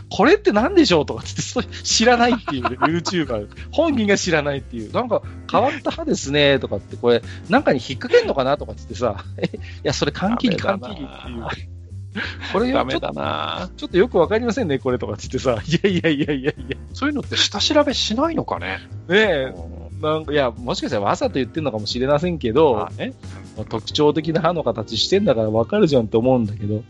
[0.09, 1.41] これって何でしょうとかって
[1.83, 3.49] 知らないっていう、ね、 YouTuber。
[3.71, 4.91] 本人が知らないっていう。
[4.93, 11.07] なんか変わった歯ですねとかって、これ、なんかに引っ掛けんのかなとかってさ、え、いや、それ缶切り、ダメだ缶切り
[11.39, 11.74] なっていう。
[12.53, 18.79] これダメだなちょっとよくわかりませんね、これとかって言ってさ、 いやいやいやいやいや、そういうのって下調べしないのかね？
[19.07, 19.53] ねえ、
[20.01, 23.13] なんかいや、もしかしたらわざと言ってるのかもしれませんけど、まあね。
[23.69, 26.83] 特徴的な歯の形してんだからわかるじゃんって思うんだけど、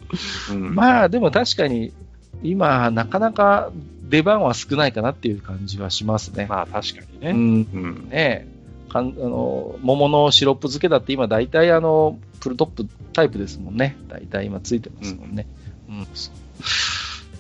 [0.52, 1.94] うんまあでも確かに
[2.42, 3.72] 今なかなか
[4.10, 6.48] 出番は少ないかなっていう感じはしますね。
[6.50, 7.32] まあ確かにね。
[7.32, 7.38] うん、
[7.72, 8.10] うん。
[8.10, 8.48] ね
[8.96, 13.98] かんあの桃のシロップ漬けだって今大体あのプルトップタイプですもんね。
[14.08, 15.48] 大体今ついてますもんね。
[15.90, 16.08] うん。
[16.14, 16.34] そう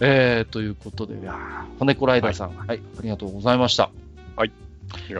[0.01, 1.15] えー、ということで、
[1.79, 3.91] 骨子ライダーさん、はい、ありがとうございました。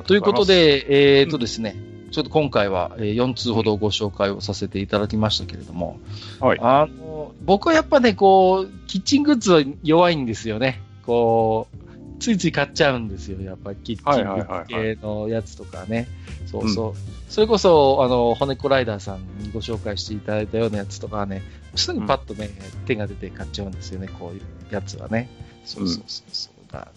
[0.06, 1.78] ということ、で、えーとですね、
[2.12, 6.00] ちょっと今回はえー4通ほどご紹介をさせていただきましたけれども、
[6.42, 6.60] はい。
[6.62, 10.82] あの僕はやっぱね、こう、キッチングッズは弱いんですよね。
[11.06, 11.85] こう、
[12.20, 13.42] ついつい買っちゃうんですよ。
[13.42, 16.08] やっぱりキッチン系のやつとかね。
[16.46, 16.94] そうそう。
[17.32, 21.42] それこそ、あの、骨子ライダーさんにご紹介していただいたようなやつとかはね、
[21.76, 22.50] すぐパッとね、
[22.86, 24.42] 手が出て買っちゃうんですよね、こういう
[24.74, 25.30] やつはね。
[25.66, 26.72] そうそうそうそう。
[26.72, 26.88] だ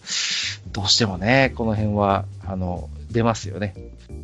[0.72, 3.74] どうしてもね、この辺は、あの、出ますよね。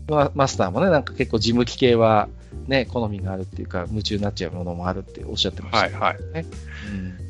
[0.08, 2.28] まマスターもね、なんか結構事務機系は、
[2.66, 6.04] ね、好みがあるっていうか、夢中になっちゃうものもあるっておっしゃってましたけどね。
[6.04, 6.44] はい
[6.92, 7.23] うん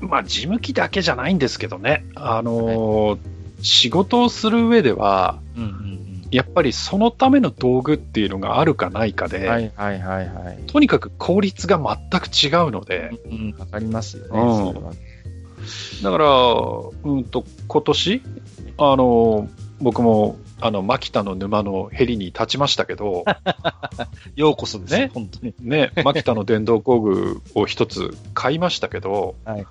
[0.00, 2.04] まあ事務機だけじゃないんですけどね。
[2.14, 3.18] あのー
[3.62, 5.90] 仕事をする上では、うんうん
[6.30, 9.30] やっぱりそのための道具っていうのがあるかないかうん。
[9.32, 10.62] で、はいはいはいはい。
[10.68, 14.96] とにかく効率が全く違うので、うん、わかりますよね、うん
[16.02, 16.26] だから、
[17.04, 18.22] うんと、今年、
[18.78, 19.48] あの、
[19.80, 23.24] 僕も、あの、牧田の沼のヘリに立ちましたけど、
[24.36, 25.54] ようこそですねね、本当に。
[25.60, 29.66] ね、牧田の電動工具を一つ買いましたけど、はい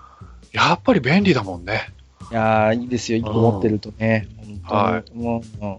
[0.51, 1.89] やっぱり便利だもんね。
[2.31, 4.27] いやー、いいですよ、一個持ってるとね。
[4.63, 5.23] は本当に。
[5.23, 5.77] もう、うん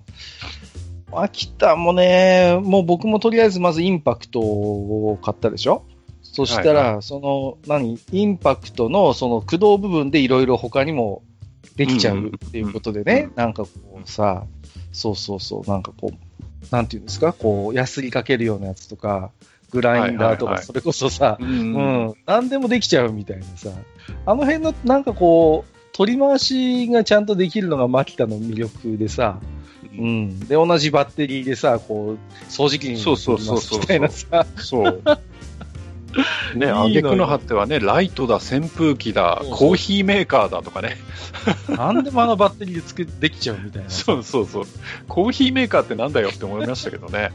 [1.12, 5.82] 秋田もね、もう僕もとりあえずまずインパクトを買ったでしょ？
[6.22, 11.22] そしたら、はいその、何、インパクトのその駆動部分でいろいろ他にも
[11.76, 13.70] できちゃうっていうことでね、うんなんかこ
[14.04, 14.46] うさ、
[14.92, 19.30] そうそうそう、なんかこう、なんていうんですか、こう、ヤスリかけるようなやつとか、
[19.70, 21.72] グラインダーとか、それこそさ、ううん。
[22.08, 23.70] ん、何でもできちゃうみたいなさ、
[24.26, 29.40] あの辺のなんかこう、取り回しがちゃんとできるのがマキタの魅力でさ、
[29.96, 33.80] うん、で、同じバッテリーでさ、こう、掃除機にそうそうそうそう。
[33.80, 35.02] みたいなさ、そう。
[36.54, 40.96] ね、いいのよ挙句の果てはね、ライトだ、扇風機だそう、そうコーヒーメーカーだとかね。
[41.68, 43.90] なんでもあのバッテリーで作できちゃうみたいな。
[43.90, 44.64] そうそうそう。
[45.08, 47.30] コーヒーメーカーってなんだよって思いましたけどね。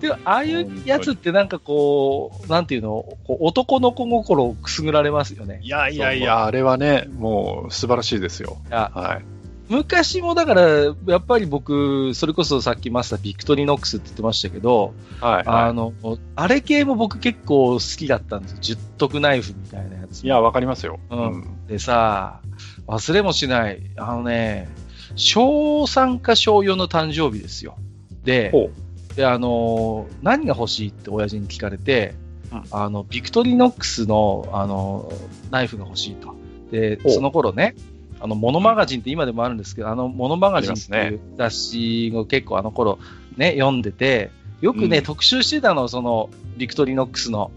[0.00, 5.60] で、ああいうやつってなんかこう、なんていうの、こう男の子心をくすぐられますよね。
[5.62, 8.58] いやいやいや、あれはね、もう素晴らしいですよ。
[8.70, 9.31] はい。
[9.72, 15.94] 昔もだから、やっぱり僕、それこそさっきマスタービクトリノックスって言ってましたけど、はい、あはの、
[16.36, 18.58] あれ系も僕結構好きだったんですよ。
[18.60, 20.24] 十徳ナイフみたいなやつ。
[20.24, 20.26] い。
[20.26, 21.00] いや、わかりますよ。
[21.10, 22.42] うんでさ、
[22.86, 23.80] 忘れもしない。
[23.96, 24.68] あのね、
[25.16, 27.78] 小3か小4の誕生日ですよ。
[28.24, 28.70] で、ほ
[29.16, 32.14] であのー何が欲しいって親父に聞かれて、
[32.52, 36.34] うんあの、ビクトリノックスの、あのーナイフが欲しいと。
[36.70, 37.74] で、その頃ね、
[38.22, 42.98] あの、モノマガジンって今でもあるんですけど、あの、モノマガジンっていう雑誌を結構あの頃
[43.36, 47.50] ね、読んでて、よくね、うん特集してたの、その、ビクトリノックスの。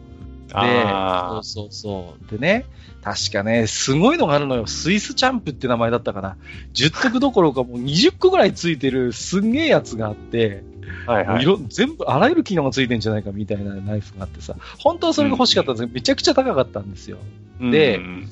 [0.48, 2.32] で、あそうそうそう。
[2.32, 2.66] でね、
[3.04, 4.66] 確かね、すごいのがあるのよ。
[4.66, 6.38] スイスチャンプって名前だったかな。
[6.74, 10.64] 10徳どころかもう20個ぐらいついてるすんげえやつがあって、
[11.06, 11.44] あ、はいはい。
[11.44, 17.18] 色全部、あらゆる機能がついてんじゃないかみたいなナイフがあってさ、本当はそれが欲しかったんですけど、めちゃくちゃ高かったんですよ。
[17.60, 18.30] でうん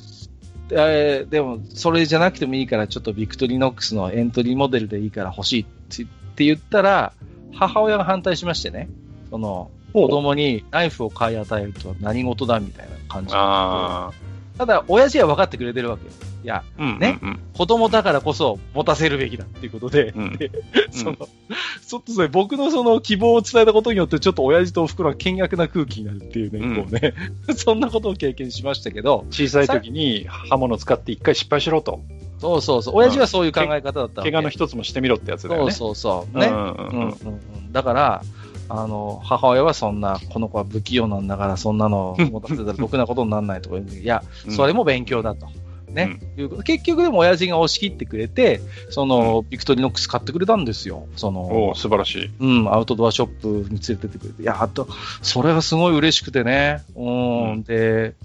[0.73, 6.05] ででも、それじゃなくてもいいから、ちょっとビクトリノックスのエントリーモデルでいいから欲しいっ
[6.35, 7.13] て言ったら、
[7.53, 8.89] 母親が反対しましてね、
[9.29, 13.33] その、子供にナイフを買い与えるとは何事だみたいな感じ。
[13.35, 14.11] あ
[14.57, 16.11] ただ、親父は分かってくれてるわけよ。
[16.43, 20.51] いや、あ、うんねうん子供だからこそ持たせるべきだっていうことで、うん で
[20.91, 27.13] その、ちょっとね、僕のその希望を伝えたことによって、ちょっと親父とお袋が険悪な空気になるっていうね、うんこうね、
[27.55, 32.01] そんなことを経験しましたけど、小さい時に刃物使って一回失敗しろと。
[32.39, 34.31] そうそうそう、親父はそういう考え方だったわけ。
[34.31, 35.71] 怪我の一つもしてみろってやつだよね。
[35.71, 36.37] そうそうそう。
[36.37, 36.47] ね。
[36.47, 38.21] うんうんうんうんうんだから、
[38.69, 45.47] あの、母親はそんな、この子は不器用なんだから、そんなの持たせたらろくなことにならないとか言うんだけどいや、うんそれも勉強だと。
[45.93, 46.19] ね。
[46.37, 51.07] いうこと結局でも親父が押し切ってくれて、その、ビクトリノックス買ってくれたんですよ。
[51.15, 52.31] そおのお、素晴らしい。
[52.39, 54.41] うん、アウトドアショップに連れてってくれて。
[54.41, 54.87] いや、あと、
[55.21, 56.81] それがすごい嬉しくてね。
[56.95, 58.15] うん、うんで、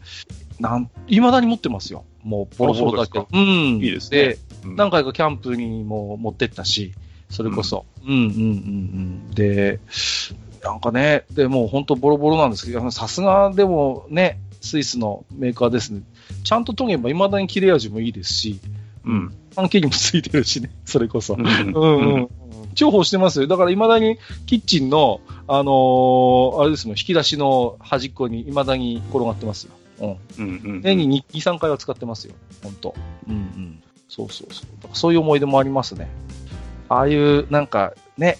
[0.58, 2.04] なん、未だに持ってますよ。
[2.22, 3.28] もう、ボロボロだけど。
[3.32, 3.40] うん。
[3.76, 4.34] いいですねで、
[4.64, 6.92] うん何回かキャンプにも持ってったし、
[7.30, 7.86] それこそ。
[7.97, 8.26] うん、うん、うん、う
[9.28, 9.30] ん。
[9.30, 9.80] で、
[10.62, 16.02] なんかね、でもう本当ボロボロなんですけど、さすがでもね、スイスのメーカーですね。
[16.44, 18.60] ちゃんと研げば未だに切れ味もいいですし、
[19.04, 19.34] うん。
[19.54, 21.34] パンケーキもついてるしね、 それこそ。
[21.34, 22.28] うんうんうんうん。
[22.74, 23.46] 重宝してますよ。
[23.46, 29.72] だから未だにキッチンの、あのーあれですもん、引き出しの端っこに未だに転がってますよ。
[30.00, 30.44] うん。
[30.44, 32.34] うんうん年に2、3回は使ってますよ。
[32.62, 32.94] 本当
[33.28, 33.82] うんうん。
[34.08, 34.66] そうそうそう。
[34.76, 36.08] だからそういう思い出もありますね。
[36.88, 38.38] ああいう、なんか、ね、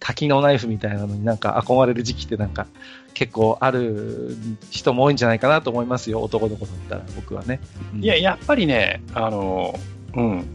[0.00, 2.66] 多機能ナイフみたいなのになんか憧れる時期ってなんか
[3.12, 4.34] 結構ある
[4.70, 6.22] 人も多いんじゃないかなと思いますよ。
[6.22, 7.60] 男の子だったら僕はね。
[7.94, 9.78] うんいや、やっぱりね、あの、
[10.14, 10.46] うん。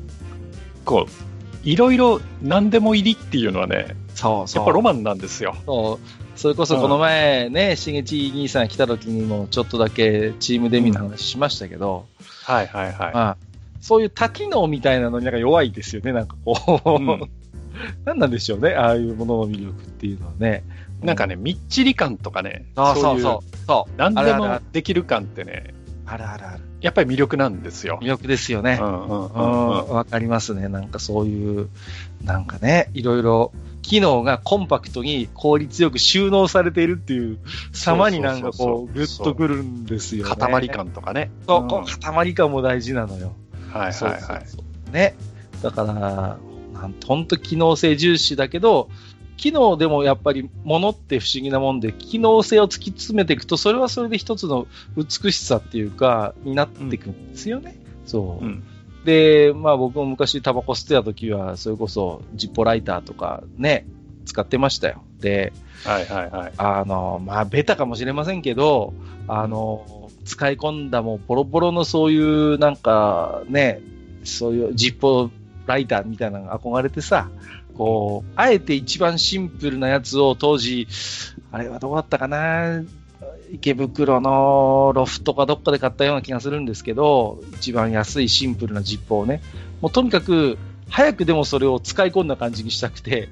[0.84, 4.61] こう、いろいろ何でも入りっていうのはね、そうそう。
[4.61, 5.55] やっぱロマンなんですよ。
[5.65, 6.39] そう。
[6.39, 12.05] それこそこの前ね、しげち兄さん来た時にもちょっとだけチームデミの話しましたけど、
[12.43, 13.13] はいはいはい。
[13.13, 13.38] まあ、
[13.85, 16.89] そういう多機能みたいなのになんか弱いですよね、なんかこう。
[16.89, 17.29] うん
[18.05, 20.63] 何なんでしょうね、ああいうものの魅力っていうのはね。
[21.03, 23.57] なんかね、みっちり感とかね、そうそういそう。
[23.67, 23.91] そう。
[23.97, 25.75] 何でもできる感ってね、
[26.07, 26.63] あるあるある。
[26.81, 27.99] やっぱり魅力なんですよ。
[28.01, 28.83] 魅力ですよねう。
[28.83, 30.67] んうんううんうんん、わかりますね。
[30.67, 31.69] なんかそういう、
[32.23, 33.51] なんかね、いろいろ、
[33.81, 37.37] 機能がコンパクトに効率よく収納されているっていう
[37.71, 40.35] 様になんかこう、ぐっとくるんですよね。
[40.35, 41.29] 塊感とかね。
[41.47, 43.33] そう、うん塊感も大事なのよ。
[43.80, 44.22] はいはいはい。
[44.22, 45.15] そうそうね。
[45.61, 46.38] だから、
[47.06, 48.89] 本当機能性重視だけど、
[49.38, 57.76] 機能でもやっぱり物って不思議なもんで、機能性を突き詰めていくと、それはそれで一つの美しさっていうか、になっていくんですよね。
[58.06, 58.45] そう。
[58.45, 58.64] うん
[59.06, 63.85] で、まあ僕も昔タバコ吸ってた時は、それこそジッポライターとかね、
[64.26, 65.03] 使ってましたよ。
[65.19, 65.53] で、
[65.84, 66.53] はいはいはい。
[66.57, 68.93] あの、まあベタかもしれませんけど、
[69.27, 69.85] あの、
[70.26, 73.81] 使い込んだもうボロボロのそういうなんかね、
[74.23, 75.30] そういうジッポ
[75.65, 77.30] ライターみたいなのが憧れてさ、
[77.77, 80.88] こう、あえて一番シンプルなやつを当時、
[81.52, 82.84] あれはどこだったかな
[83.52, 89.41] 池袋のロフトかどっかで買ったような気がするんですけど、一番安いシンプルなジッポをね、
[89.81, 90.57] もうとにかく、
[90.89, 93.30] 早くでもそれを使い込んだ感じにしたくて、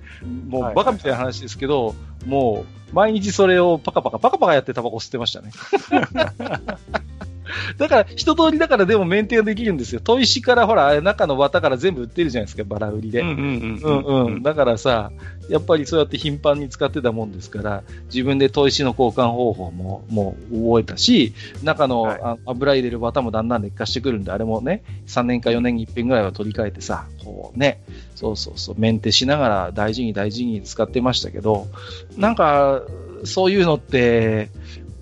[0.48, 1.96] もうバカみたいな話ですけど、
[2.26, 5.52] もう毎日それをパカパカパカパカやってタバコ吸ってましたね。
[7.78, 10.02] だから、一通りだからでもメンテができるんですよ。
[10.02, 13.22] 砥石からほら、中の綿から全部売ってるじゃないですか、バラ売りで。
[13.22, 14.44] うんうんうんうん。
[14.44, 15.12] だからさ、
[15.50, 21.34] やっぱりそうやって頻繁に使ってたもんですから、自分で砥石の交換方法ももう覚えたし、
[21.64, 27.82] 中の、はいあ油入れる綿もだんだん劣化してくるんで、あれもね、3年か4年に1遍ぐらいは取り替えてさ、こうね、
[28.16, 31.68] そうそうそう、メンテしながら大事に大事に使ってましたけど、
[32.18, 32.82] なんか、
[33.26, 34.50] そういうのって、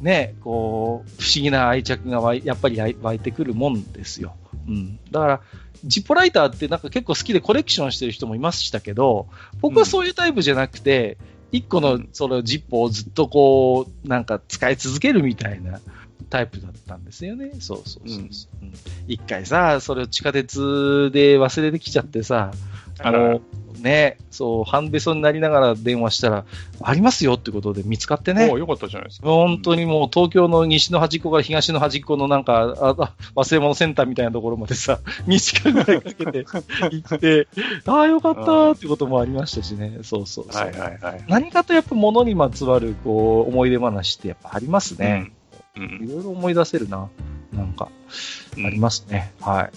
[0.02, 4.36] ね、こう、不思議な愛着がやっぱり湧いてくるもんですよ。
[4.68, 5.00] うん。
[5.12, 5.42] だから、
[5.86, 9.28] ジッポライターってなんか結構好きでコレクションしてる人もいましたけど、
[9.62, 11.18] 僕はそういうタイプじゃなくて、
[11.52, 15.80] 一個のそのジッポをずっとこう、なんか使い続けるみたいな
[16.30, 17.52] タイプだったんですよね。
[17.60, 18.66] そうそうそうそう。
[18.66, 18.74] うん
[19.08, 22.52] 一回さ、それを地下鉄で忘れてきちゃってさ、
[23.00, 23.42] あらもう
[23.82, 26.46] ね、そう、半べそになりながら電話したら、
[26.82, 28.58] ありますよってことで見つかってねお。
[28.58, 29.28] よかったじゃないですか。
[29.28, 36.46] 本当にもう東京の西の端っこから東の端っこのなんか、ああ忘れ物センターみたいなところまでさ、2時間ぐらいかけて
[36.92, 37.48] 行って、
[37.86, 40.00] ああ、よかったーってこともありましたしね。
[40.04, 40.62] そうそうそう。
[40.64, 41.24] はいはいはい。
[41.28, 45.26] 何かとやっぱ物にまつわるこう思い出話ってやっぱありますね。
[45.26, 45.42] うん
[45.76, 47.10] いろいろ思い出せるな。
[47.54, 47.90] なんか、
[48.58, 49.32] うんありますね。
[49.40, 49.72] はい。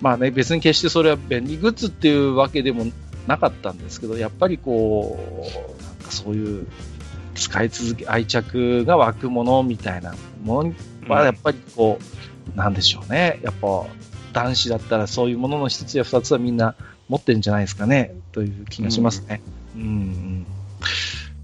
[0.00, 2.86] まあね、別に決してそれは便利グッズっていうわけでも
[3.26, 5.18] なかったんですけど、やっぱりこ
[5.78, 6.66] う、なんかそういう
[7.34, 10.74] 使い続け、愛着が湧くものみたいなもの
[11.08, 11.98] はやっぱりこ
[12.54, 13.40] う、なんでしょうね。
[13.42, 13.84] やっぱ
[14.32, 16.74] 男子だったらそういうものの一つや二つはみんな
[17.08, 19.40] 持ってるんじゃないですかね、という気がしますね。
[19.76, 20.46] うん、うん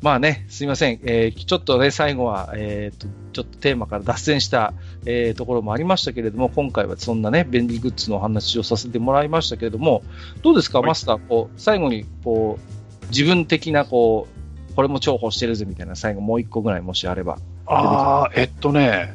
[0.04, 1.00] まあね、すいません。
[1.04, 4.74] えーちょっとね、最後は、えーと、ちょっとテーマから脱線した、
[5.06, 10.02] えーところもありましたけれども、今回はそんなね、便利グッズのお話をさせてもらいましたけれども、
[10.42, 14.28] どうですか、はいマスター、こう、最後に、こう、自分的な、こ
[14.70, 17.38] う、これも重宝してるぜみたいな、最後もう一個ぐらいもしあれば。
[17.64, 19.14] ああ、えっとね、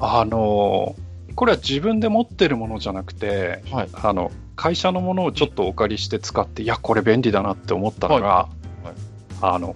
[0.00, 0.96] あの、
[1.34, 3.88] これは自分で持ってるものじゃなくて、はい。
[3.92, 8.48] あの、会社のものをちょっとお借りして使って、いや、これ便利だなって思ったのが、は
[8.82, 8.94] いはい
[9.42, 9.74] あの、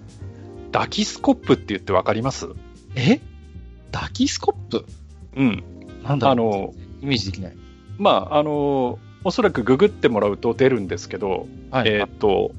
[0.79, 2.49] ダキスコップって言ってわかります？
[2.97, 3.19] え？
[3.93, 4.85] ダキスコップ？
[5.35, 5.65] うん。
[6.05, 7.57] なんだろうあの、イメージできない。
[7.97, 11.89] まあ、あの、おそらくググってもらうと出るんですけど、はい。
[11.89, 12.51] えーっと、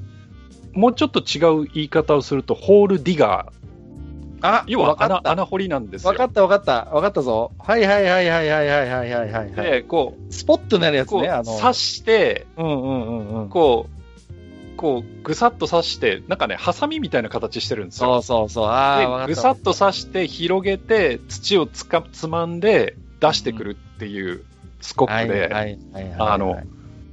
[0.72, 4.46] もうちょっと違う言い方をすると、ホールディガー。
[4.48, 5.30] あ、要は穴わかった。
[5.30, 6.10] 穴掘りなんですよ。
[6.10, 6.86] わかったわかった。
[6.92, 7.52] わかったぞ。
[7.56, 9.52] はいはいはいはいはいはいはいはいはい。
[9.54, 11.56] で、こスポットになるやつね、あの。
[11.56, 13.48] 刺して、うんうんうんうん。
[13.48, 13.97] こう、
[14.78, 18.18] こう、ぐさっと刺して、なんかね、ハサミみたいな形してるんですそよ。
[18.18, 18.64] うそうそう。
[18.66, 19.26] ああ。
[19.26, 24.44] ぐさっと刺して、広げて、土をつかつまんで出してくるっていう
[24.80, 26.16] スコップで。
[26.18, 26.62] あの、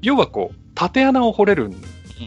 [0.03, 1.75] 要はこう、縦穴を掘れるん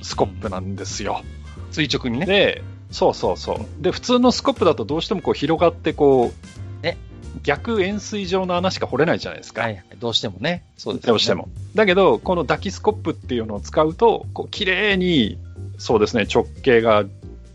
[0.03, 1.23] スコップなんですよ。
[1.71, 2.27] 垂直にね。
[2.27, 3.83] で、そうそうそう。
[3.83, 6.33] で、普通のスコップだとどうしてもこう広がってこ
[6.81, 6.97] う、ね
[7.43, 9.63] 逆円錐状の穴しか掘れないじゃないですか。
[9.63, 9.85] はいはい。
[9.99, 10.65] どうしてもね。
[10.77, 11.35] そうです、どうして。
[11.35, 11.49] も。
[11.75, 15.39] だけど、このダキスコップっていうのを使うと、こう綺麗に、
[15.79, 17.05] そうですね、直径が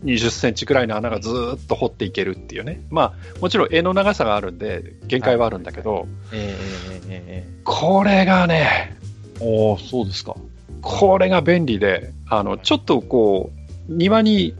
[0.04, 2.82] 20センチくらいの穴がずーっと掘っていけるっていうね。
[2.90, 8.96] まあ、もちろん絵の長さがあるんで、限界はあるんだけど、えー、えー、えこれがね。
[9.40, 10.36] おー、そうですか。
[10.82, 13.50] これが便利で、あの、ちょっとこ
[13.88, 14.54] う、庭に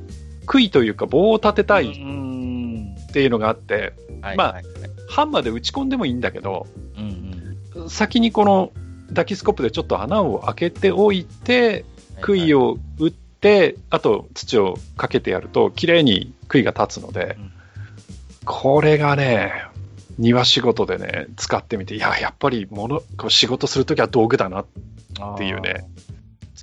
[0.47, 2.97] 杭というか棒を立てたいん。
[3.15, 6.67] っていうのがあって、まあはいはいハンマーで打ち込んでもいいんだけど、
[6.97, 7.91] うんうん。
[7.91, 8.73] 先にこの
[9.13, 11.85] ダキスコップでちょっと穴を開けておいて、
[12.21, 12.71] 杭を。
[12.71, 17.51] を打って、あと土をかけてやると、綺麗に杭が立つので、うん
[18.45, 19.53] これがね、
[20.19, 24.61] 庭仕事でね、使ってみて、いや、やっぱり物、こう仕事するときは道具だな。
[24.63, 24.67] っ
[25.39, 25.87] ていうね。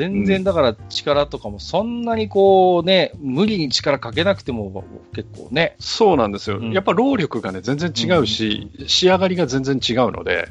[0.02, 4.84] 全然だから力とかもそんなにこうね、無理に力かけなくても
[5.14, 5.76] 結構ね。
[5.80, 6.57] そうなんですよ。
[6.57, 10.48] うんやっぱ労力がね、全然違うし、仕上がりが全然違うので、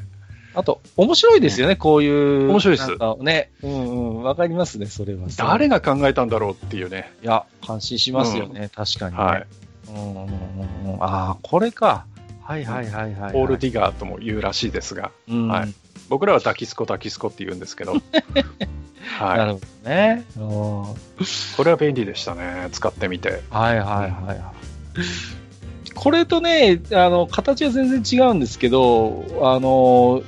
[0.53, 2.49] あと、面白いですよね、こういう。
[2.49, 2.89] 面白いです
[3.21, 3.51] ね。
[3.63, 4.23] うんうん。
[4.23, 5.27] わかりますね、それは。
[5.37, 7.11] 誰が考えたんだろうっていうね。
[7.23, 9.23] いや、感心しますよね、確かに、ね。
[9.23, 9.47] はい。
[9.89, 11.03] うんうんうんうん。
[11.03, 12.05] ああ、これか。
[12.41, 13.33] はいはいはいはい、はい。
[13.33, 15.73] ポール・ディガーとも言うらしいですが、うん、はい
[16.11, 17.93] 僕らはダキスコ、ダキスコって言うんですけど、
[19.17, 19.37] はい。
[19.37, 20.25] なるほどね。
[20.37, 20.51] うん
[21.55, 23.41] これは便利でしたね、使ってみて。
[23.49, 24.41] はいはいはいはい。
[25.95, 30.21] これとね、あの、形は全然違うんですけど、あの、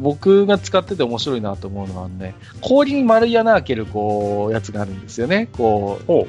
[0.00, 5.50] 僕が使ってて面白いなと思うのはね、氷に丸い穴開ける、こう、やつがあるんですよね。
[5.52, 6.26] こう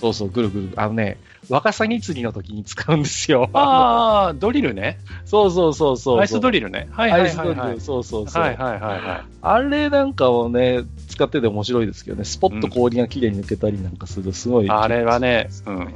[0.00, 0.72] そうそう、ぐるぐる。
[0.74, 1.18] あのね、
[1.48, 3.48] ワカサギ釣りの時に使うんですよ。
[3.52, 4.98] ああ、ドリルね。
[5.24, 6.20] そうそうそうそう。
[6.20, 6.88] アイスドリリルね。
[6.90, 7.80] はいアはいはいはいイスドリル。。
[7.80, 8.42] そうそうそう。
[8.42, 9.24] はいはいはいはい。
[9.40, 14.68] あれなんかをね、使ってて面白いですけどね、スポッと氷が綺麗に抜けたりなんかするとすごい。
[14.68, 15.94] あれはね、うん。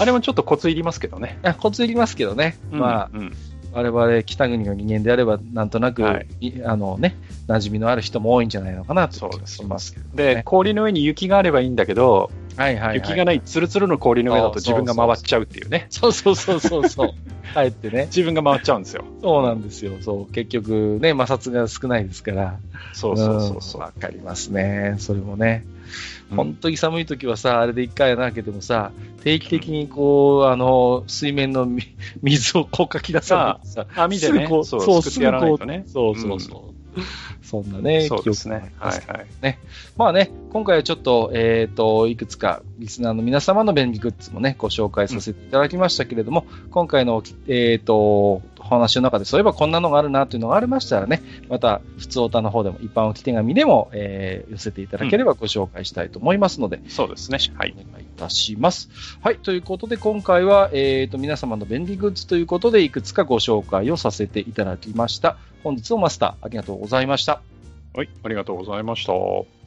[0.00, 1.38] あれもちょっとコツいりますけどね。
[1.42, 2.58] あコツいりますけどね。
[2.70, 3.36] まあ、うんうん
[3.72, 7.16] 我々北国の人間であれば、なんとなく、はいいあのね、
[7.46, 10.42] 馴染みのある人も多いんじゃないのかなとそうですしますけど、で、ね。
[10.44, 12.96] 氷の上に雪があればいいんだけど、はいはい、はい。
[12.96, 15.86] 雪がないツルツルの氷の上だと自分が回っちゃうっていうね。
[15.90, 17.10] そうそうそうそうそう。
[17.54, 18.06] 帰ってね。
[18.06, 19.04] 自分が回っちゃうんですよ。
[19.22, 19.92] そうなんですよ。
[20.00, 20.32] そう。
[20.32, 22.58] 結局ね、摩擦が少ないですから。
[22.92, 23.80] そうそうそうそう。
[23.80, 24.96] んわかりますね。
[24.98, 25.64] それもね。
[26.30, 26.36] うん。
[26.36, 28.92] 本当に寒い時はさ、あれで一回穴開けてもさ、
[29.22, 31.82] 定期的にこう、あの、水面のみ
[32.22, 34.46] 水をこうかき出さないとさ、網でね。
[34.48, 36.77] そうそう、すぐこうそうそうそう。
[37.42, 38.72] そんなね、そうですね。
[38.78, 39.58] はいはい。
[39.96, 57.38] まあね、今回はちょっと、えっ、と、いくつかリスナーの皆様の便利グッズもね、ご紹介させていただきましたけれども、今回の、えっ、と、お話の中で、そういえばこんなのがあるなというのがありましたらね、また、普通オタの方でも、一般置き手紙でも、えー寄せていただければご紹介したいと思いますので、そうですね。
[57.56, 57.74] はい。
[57.76, 58.90] お願いいたします。
[59.22, 65.36] はい、ということで今回は、えー、と皆様の便利グッズということでいくつかご紹介をさせていただきました。
[65.62, 67.42] 本日もマスターありがとうございました。
[67.94, 68.08] はい。
[68.22, 69.57] ありがとうございました。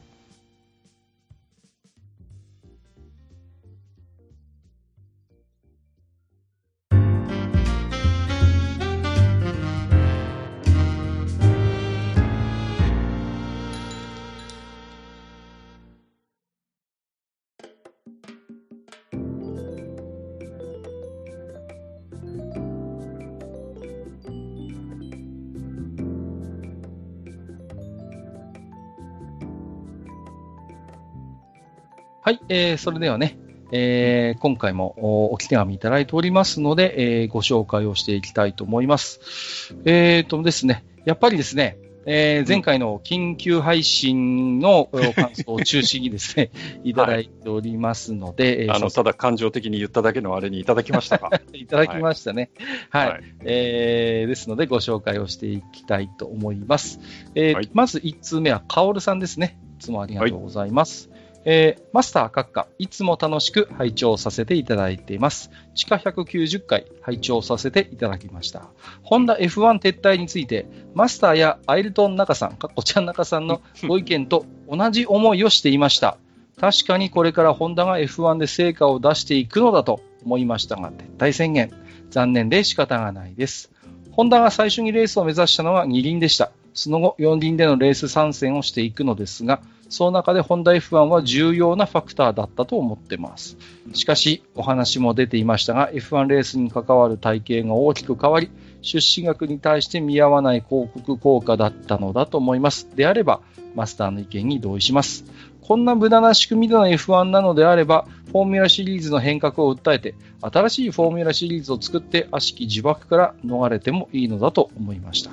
[32.24, 33.36] はい、えー、それではね、
[33.72, 39.74] えー、今回もお置き手紙いただいておりますので、えー、ご紹介をしていきたいと思います。
[39.84, 46.50] えーとですね、やっぱりですね、えー、前回の緊急配信のお感想を中心にですね、
[46.84, 51.28] いただいておりますので、えーあの、ただ感情的に言っただけのあれにいただきましたか？
[51.54, 52.50] いただきましたね。
[52.90, 53.08] はい。
[53.08, 57.00] はいえーですので、ご紹介をしていきたいと思います。
[57.34, 59.58] えーはいまず1通目は、カオルさんですね。
[59.80, 61.10] いつもありがとうございます。
[61.44, 65.50] えーマスター閣下、いつも楽しく拝聴させていただいています。
[65.74, 68.70] 地下190回拝聴させていただきました。
[69.02, 76.16] ホンダ F1 撤退について、マスターやアイルトン中さん、かっこちゃん中さんの ご意見と同じ思いをしていました。
[76.58, 81.70] 確かにこれからホンダが F1 で成果を出していくのだと思いましたが、撤退宣言。
[82.10, 83.72] 残念で仕方がないです。
[84.12, 86.52] ホンダが最初にレースを目指したのは2輪でした。
[86.74, 89.60] その後、4輪でのレース参戦をしていくのですが、
[89.92, 93.58] その中でホンダ F1 は重要なファクターだったと思ってます。
[93.92, 98.50] しかし、お話も出ていましたが、F1 レースに関わる体系が大きく変わり、
[98.80, 102.88] 出資額に対して見合わない広告効果だったのだと思います。
[102.96, 103.42] であれば、
[103.74, 105.26] マスターの意見に同意します。
[105.60, 115.32] こんな無駄な仕組みでの F1 なのであれば、フォーミュラシリーズの変革を訴えて、新しいフォーミュラシリーズを作って悪しき呪縛から逃れてもいいのだと思いました。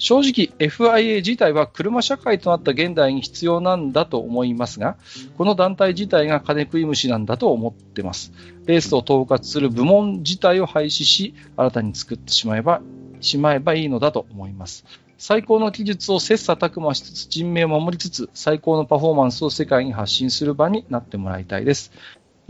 [0.00, 4.96] 正直 FIA 自体は車社会となった現代に必要なんだと思いますが、
[5.36, 8.32] この団体自体が金食い虫なんだと思ってます。
[8.64, 12.80] レースを統括する部門自体を廃止し、新たに作ってしまえば、
[13.20, 14.86] しまえばいいのだと思います。
[15.18, 21.92] 最高の技術を切磋琢磨しつつ、人命を守りつつ、最高のパフォーマンスを世界に発信する場になってもらいたいです。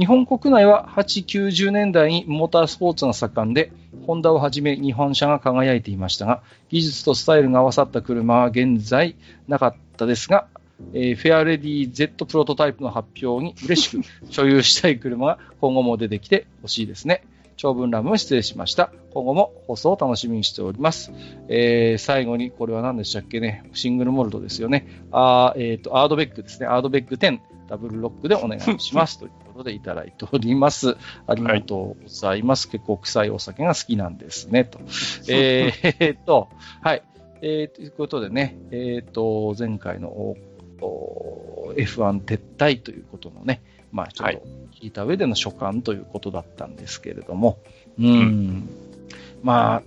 [0.00, 3.70] 日本国内は8、90年代にモータースポーツが盛んで、
[4.06, 9.14] ホンダをはじめ日本車が輝いていましたが、技術とスタイルが合わさった車は現在
[9.46, 10.46] なかったですが、
[10.94, 14.02] えーフェアレディ Z プロトタイプの発表に嬉しく
[14.32, 17.22] 所有したい車が今後も出てきてほしいですね。
[17.58, 18.90] 長文乱文失礼しました。
[19.12, 21.12] 今後も放送を楽しみにしております。
[21.48, 23.64] えー最後に、これは何でしたっけね。
[23.74, 24.86] シングルモルトですよね。
[25.12, 26.68] あーえっ、と、アードベックですね。
[26.68, 29.18] アードベック10、ダブルロックでお願いします。
[29.18, 29.30] という
[29.60, 30.96] ことでいただいております。
[31.26, 32.68] ありがとうございます。
[32.68, 34.64] 結構臭いお酒が好きなんですね。
[34.64, 34.80] と。
[35.28, 36.48] えーえーっと、
[36.82, 37.02] はい。
[37.42, 40.36] えーということでね、えっ、と、前回のお
[40.80, 43.62] お F1 撤退ということのね、
[43.92, 44.38] まあちょっと
[44.80, 47.58] 聞いた上での所感ということだったんですけれども、
[47.98, 48.68] うん、
[49.42, 49.82] まあ、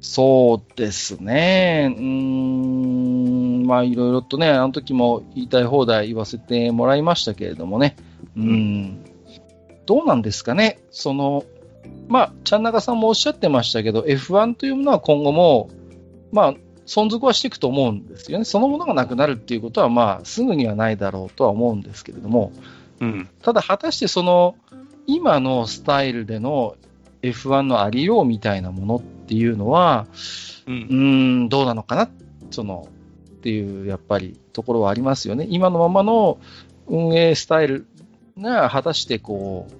[0.00, 7.96] そうですね、うーん、まあいろいろとね、あの時も言いたい放題言わせてもらいましたけれどもね、
[8.36, 9.04] うん、
[9.86, 11.44] どうなんですかね、その、
[12.08, 15.70] まあ、ちゃんなかさんもおっしゃってましたけど、F1 というものは今後も、
[16.32, 16.54] まあ、
[16.86, 18.44] 存続はしていくと思うんですよね。
[18.44, 22.52] そのものがなくなるっていうことは、まあ、すぐにはないだろうとは思うんですけれども、
[23.00, 23.28] うん。
[23.42, 24.56] ただ果たしてその、
[25.06, 26.76] 今のスタイルでの
[27.22, 30.06] F1 のありようみたいなものっていうのは、
[30.66, 30.70] う。
[30.70, 30.94] うんー
[31.44, 32.08] ん、どうなのかな、
[32.50, 35.46] その、っていう、やっぱり、ところはありますよね。
[35.50, 36.38] 今のままの
[36.86, 37.86] 運営スタイル
[38.38, 39.72] が、果たしてこう、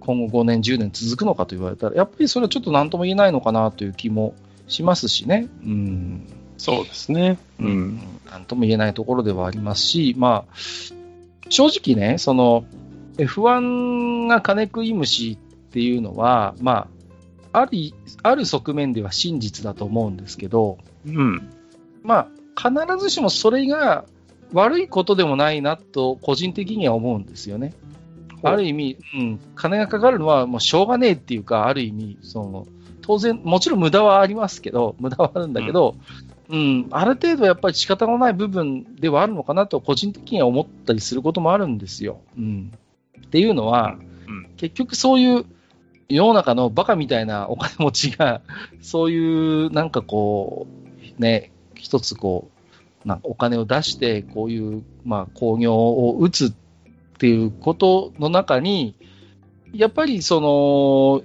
[0.00, 4.34] 今後5年、10年続くのかと言われたら、やっぱりそれはちょっと何とも言えないのかなという気も
[4.68, 5.48] しますしね。
[5.64, 6.26] うん。
[6.58, 7.38] そうですね。
[7.60, 8.00] ううんん。
[8.30, 10.54] なんとも言えないところではありますし、まあ、
[11.48, 12.64] 正直ね、その、
[13.18, 15.36] F1 が金食い虫っ
[15.72, 16.88] ていうのは、ま
[17.52, 17.92] あ、ある、
[18.22, 21.48] ある側面では真実だと思うんですけど、うん。
[22.02, 24.04] まあ、必ずしもそれが
[24.52, 27.74] 悪いことでもないなと、個人的には思うんですよね。
[28.42, 32.66] ある意味、うん、金がかかるのはもうしょうがねえっていうか、ある意味、その、
[33.02, 35.96] 当然、もちろん無駄はありますけど、 無駄はあるんだけど、
[36.48, 42.20] うん、ある程度やっぱり仕方のない部分ではあるのかなと、個人的には思ったりすることもあるんですよ。
[42.36, 42.72] うん。
[43.18, 43.96] っていうのは、
[44.28, 44.48] うん。
[44.56, 45.44] 結局そういう
[46.08, 48.42] 世の中のバカみたいなお金持ちが、
[48.80, 50.66] そういうなんかこ
[51.18, 52.55] う、ね、一つこう、
[53.06, 56.52] なお金を出して、こういう、まあ、工業を打つっ
[57.18, 58.96] ていうことの中に、
[59.72, 61.22] やっぱりその、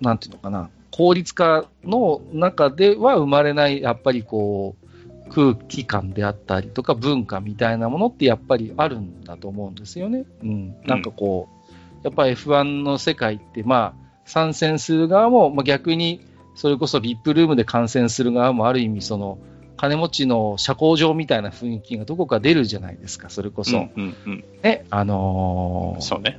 [0.00, 10.24] なんていうのかな、効率化の中では生まれない、やっぱりこう、空気感であったりとか文化みたいなものってやっぱりあるんだと思うんですよね。
[10.42, 10.76] うん。
[10.84, 16.20] なんかこう、やっぱ F1 の世界って、まあ、参戦する側も、まあ、逆に、
[16.56, 19.38] それこそ VIP ルームで観戦する側もある意味、その、
[19.76, 23.76] 金持ちの社交場みたいな雰囲気がどこか出るじゃないですか、それこそ。
[23.76, 23.92] うん。
[23.96, 24.16] うん。
[24.26, 24.44] うん。
[24.62, 26.38] ね、あのーそうね。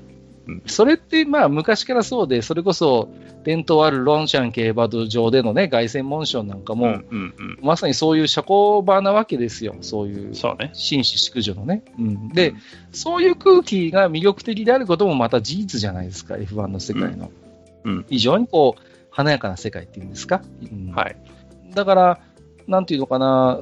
[0.67, 3.09] それってまあ昔からそうで、それこそ
[3.43, 7.05] 伝統あるロンシャン競馬場でのね、凱旋門賞なんかも、うん。
[7.09, 7.59] うん。
[7.61, 10.35] まさにそういう社交場なわけですよ、そういううん。
[10.35, 10.69] そうね。
[10.73, 11.83] 紳士淑女のね。
[11.97, 12.53] うん、で、
[12.91, 17.31] そういう空気が魅力的であることもまた事実じゃないですか、F1 の世界の。
[17.83, 18.05] うん。
[18.09, 20.41] 非常にこう、華やかな世界っていうんですか。
[20.71, 21.15] うんはい。
[21.73, 22.19] だから、
[22.67, 23.59] なんていうのかな、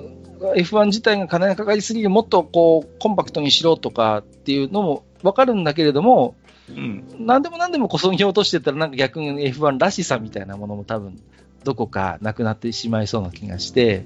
[0.56, 6.36] F1 自体が金がかかりすぎる、もっとこう、コンパクトにしろとかっていうのもわかるんだけれども、
[6.70, 7.06] うん。
[7.20, 11.22] なんでもなんでもこそぎ落としてたら、なんか逆に F1 らしさみたいなものも多分、
[11.64, 14.06] どこかなくなってしまいそうな気がして、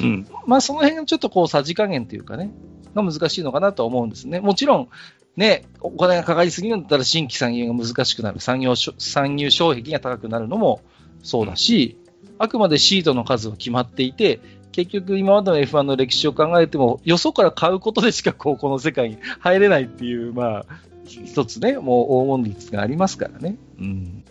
[0.00, 0.26] うん。
[0.46, 2.50] まあその辺がちょっとこう、さじ加減というかね、
[2.94, 4.40] が難しいのかなとは思うんですね。
[4.40, 4.88] もちろん、
[5.36, 10.80] ね、お金がかかりすぎるんだったら新規参入が難しくなる、産業しょ参入障壁が高くなるのも
[11.22, 11.98] そうだし、
[12.38, 14.40] あくまでシートの数は決まっていて、
[14.72, 20.66] 結局今までの F1 の歴史を考えても、よそから買うことでしかこうこの世界に入れないっていう、まあ、
[21.04, 23.56] 一つね、もう黄金率がありますからね。
[23.78, 24.24] うん。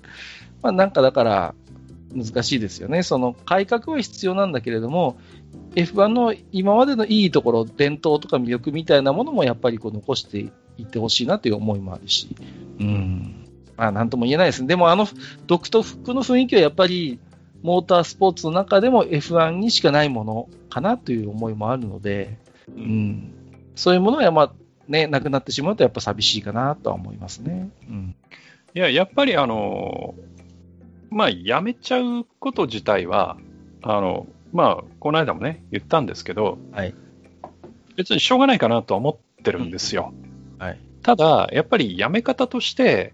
[0.62, 1.56] まあなんかだから、
[2.16, 3.04] 難しいですよね。
[3.04, 5.18] その改革は必要なんだけれども、
[5.76, 10.50] F1 の今までのいいところ、伝統とか魅力みたいなものもやっぱりこう残してい
[10.84, 12.36] ってほしいなという思いもあるし、
[12.80, 13.46] うん。
[13.76, 14.68] まあなんとも言えないですね。
[14.68, 15.08] でもあの
[15.46, 17.20] 独特の雰囲気はやっぱり、
[17.62, 22.38] モータースポーツの中でも F1 にしかないものかなという思いもあるので、
[22.70, 23.32] うん、
[23.76, 24.52] そういうものは、まあ、
[24.88, 27.70] ね、なくなってしまうとやっぱ寂しいかなとは思いますね。
[27.90, 28.16] うん。
[28.74, 30.16] いや、やっぱりあの、
[31.10, 33.38] まあ、やめちゃうこと自体は、
[33.82, 36.94] あの、まあ、この間もね、言ったんですけど、はい。
[37.96, 40.14] 別にしょうがないかなとは思ってるんですよ。
[40.60, 40.80] はい。
[41.02, 43.14] ただ、やっぱりやめ方として、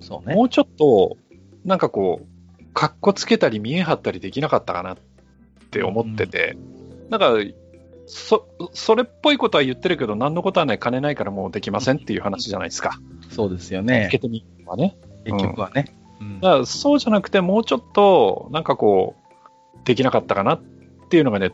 [0.00, 0.34] そうね。
[0.34, 1.16] もうちょっと、
[1.64, 2.26] なんかこう、
[2.74, 4.96] かっこつけたり見え張ったりできなかったかなっ
[5.70, 6.56] て思ってて、
[7.10, 7.34] なんか、
[8.06, 12.98] そ、それっぽいことは言ってるけど、何のことはない、金ないからもうできませんっていう話じゃないですか。
[13.30, 14.18] そうですよつねけ。
[14.18, 14.96] てみるのはね。
[15.24, 15.94] 結局はね。
[16.20, 20.60] うんだからそうじゃなくて、もうちょっと、なんかこう、できなかったかなっ
[21.10, 21.52] ていうのがね、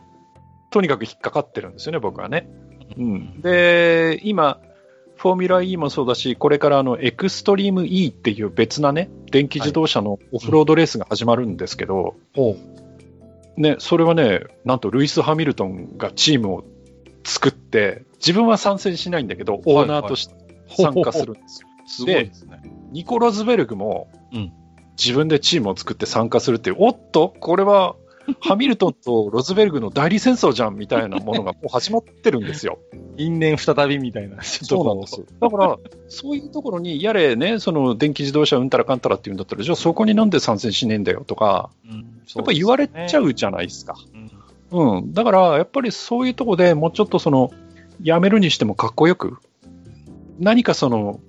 [0.69, 2.47] とにかく引っかかってるんですよね、僕はね。
[2.97, 4.59] うん、で、今、
[5.19, 12.55] フォーミュラ E もそうだし、これからあのエクストリーム E っていう別なね、電気自動車のオフロードレースが始まるんですけど、ほ
[13.57, 16.63] ね、それはね、なんとルイス・ハミルトンがチームを
[17.25, 20.35] 作って、自分は参戦しないんだけど、オーナーとして
[20.69, 21.67] 参加するんですよ。
[21.85, 22.61] すごいですね。
[22.93, 24.07] ニコ・ロズベルグも
[24.97, 27.97] 自分でチームを作って参加するっていう、おっと、これは
[28.39, 32.79] ハミルトンとロズベルグの代理戦争じゃんみたいなものがもう始まってるんですよ。
[33.17, 34.41] 因縁再びみたいな。
[34.41, 35.23] そうなんです。
[35.39, 35.77] だから、
[36.07, 42.21] そういうところに、やれね、その電気自動車うんたらかんたらっていうんだったら、じゃあそこになんで参戦しねえんだよとか、うん。
[42.35, 43.95] やっぱり言われちゃううじゃないですか。
[44.71, 44.97] うん。
[44.97, 45.13] うん。
[45.13, 47.51] だから、やっぱりそういうところでもうちょっとその、
[48.01, 49.37] やめるにしてもかっこよく、
[50.39, 51.19] 何かその、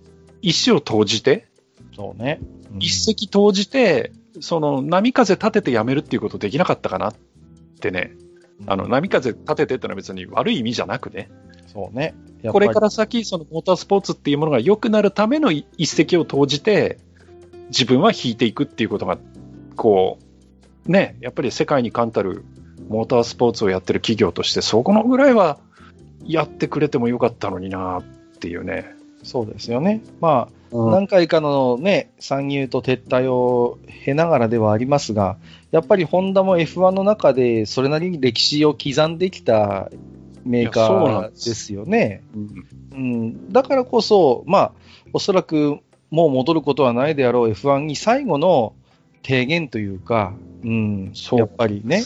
[0.43, 1.49] 意思を投じて、
[1.97, 2.41] そうね。
[2.79, 7.15] 一石投じて、その、波風立ててやめるっていうことできなかったかなっ
[7.81, 8.13] てね、
[8.67, 11.31] あの、波風立ててってのは別に悪い意味じゃなくね、
[11.73, 12.15] そうね。
[12.51, 16.99] これから先、そのモータースポーツっていうものが良くなるための一石を投じて、
[17.69, 19.19] 自分は引いていくっていうことが、
[19.77, 20.19] こ
[20.87, 22.45] う、ね、やっぱり世界に冠たる
[22.89, 25.59] モータースポーツをやってる企業として、そこのぐらいは
[26.25, 28.03] やってくれてもよかったのになっ
[28.39, 28.95] ていうね。
[29.23, 30.03] そうですよね。
[30.21, 35.37] まあ、何回かのね、参入と撤退を経ながらではありますが、
[35.73, 39.91] やっぱりホンダも F1 の中でそれなりに歴史を刻んできた
[40.45, 41.73] メーカーです。
[41.73, 42.23] よね。
[42.35, 42.67] うん。
[42.93, 44.73] うん、だからこそ、まあ、
[45.13, 45.79] おそらく
[46.11, 48.75] もう戻ることはないであろう F1 に最後の
[49.23, 50.35] 提言というか、
[50.65, 52.05] うん、やっぱりね、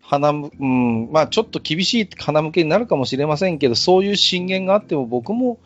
[0.00, 5.58] 鼻む、うん、まあちょっと厳しい鼻向けになるかもしれませんけど、そういう進言があっても僕も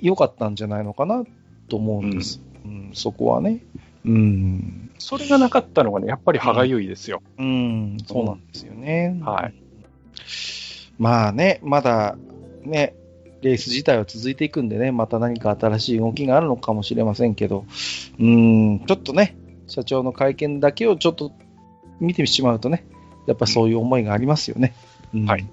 [0.00, 1.24] 良かったんじゃないのかな
[1.70, 2.42] と思うんです。
[2.64, 3.62] うん、そこはね。
[4.04, 7.22] うん、それがなかったのがね、やっぱり歯がゆいですよ。
[7.38, 9.20] うん、そうなんですよね。
[9.22, 9.54] はい。
[10.98, 12.16] まあね、まだ
[12.62, 12.94] ね、
[13.42, 17.64] レース自体は続いていくんでね、また何か新しい動きがあるのかもしれませんけど、
[18.18, 19.36] うーん、ちょっとね、
[19.66, 21.32] 社長の会見だけをちょっと
[22.00, 22.84] 見てしまうとね、
[23.26, 24.74] やっぱそういう思いがありますよね。
[25.14, 25.46] うんはい。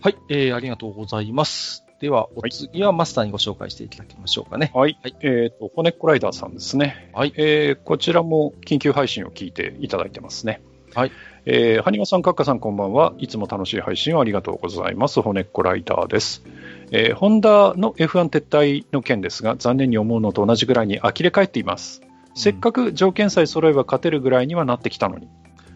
[0.00, 1.81] はい、えー、ありがとうございます。
[2.02, 4.72] では、お次はマスターにご紹介していただきましょうかね。
[4.74, 4.98] はい。
[5.00, 7.12] はいえっ、と、コネッコライダーさんですね。
[7.14, 7.32] はい。
[7.36, 10.60] えーこちらも緊急配信を聞いていただいてますね。
[10.96, 11.12] はい。
[11.46, 13.14] えー、はにわさん、かっかさん、こんばんは。
[13.18, 15.22] いつも楽しい配信をありがとうございます。
[15.22, 16.42] ホネッコライダーです。
[16.90, 22.02] えー、ホンダの F1 撤退の件ですが、残念に思うのと同じぐらいに呆れ返っています。
[22.34, 25.28] せっかく条件さえ揃えば勝てるぐらいにはなってきたのに。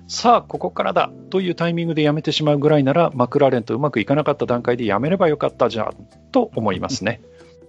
[0.09, 5.95] さあ、ここからだというタイミングでやめてしまうぐらいなら、マクラーレンとうまくいかなかった段階でやめればよかったじゃん
[6.31, 7.21] と思いますね。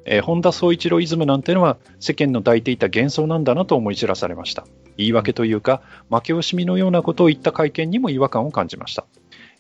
[0.05, 4.65] えー、本田宗一郎イズムなんてのは世間の抱いていた幻想なんだなと思い知らされました。
[4.97, 9.05] 言い訳というか、負け惜しみのようなことを言った会見にも違和感を感じました。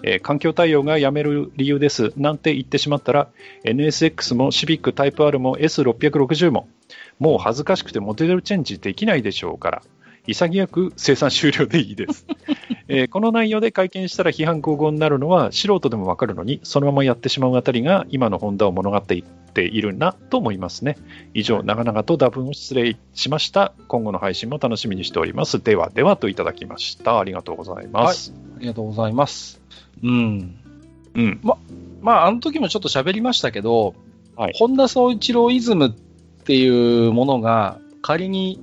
[0.03, 3.29] えー環境対応がやめる理由ですなんて言ってしまったら
[3.65, 6.67] NSX もシビックタイプ R も S660 も
[7.17, 9.81] もう恥ずかしくてモデルチェンジできないでしょうから
[10.27, 12.25] 潔く生産終了でいいです、
[12.87, 19.01] えーこの内容で会見したら批判合々になるのは素人でもわかるのにそのままやってしまうあたりが今のホンダを物語っ
[19.57, 20.97] ているなと思いますね。
[21.33, 23.73] 以上長々と打分を失礼しました。
[23.87, 25.63] 今後の配信も楽しみにしております。
[25.63, 27.19] ではではといただきました。
[27.19, 29.59] ありがとうございます、ありがとうございます。
[30.03, 30.55] うん。
[31.15, 31.39] うん。
[32.01, 33.95] まあ、あの時もちょっと喋りましたけど、
[34.35, 34.53] はい。
[34.55, 35.91] 本田宗一郎イズムっ
[36.43, 38.59] ていうものが仮に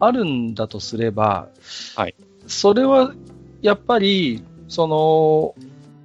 [0.00, 1.48] あるんだとすれば、
[1.96, 2.14] はい。
[2.46, 3.14] それは
[3.62, 5.54] やっぱり、その、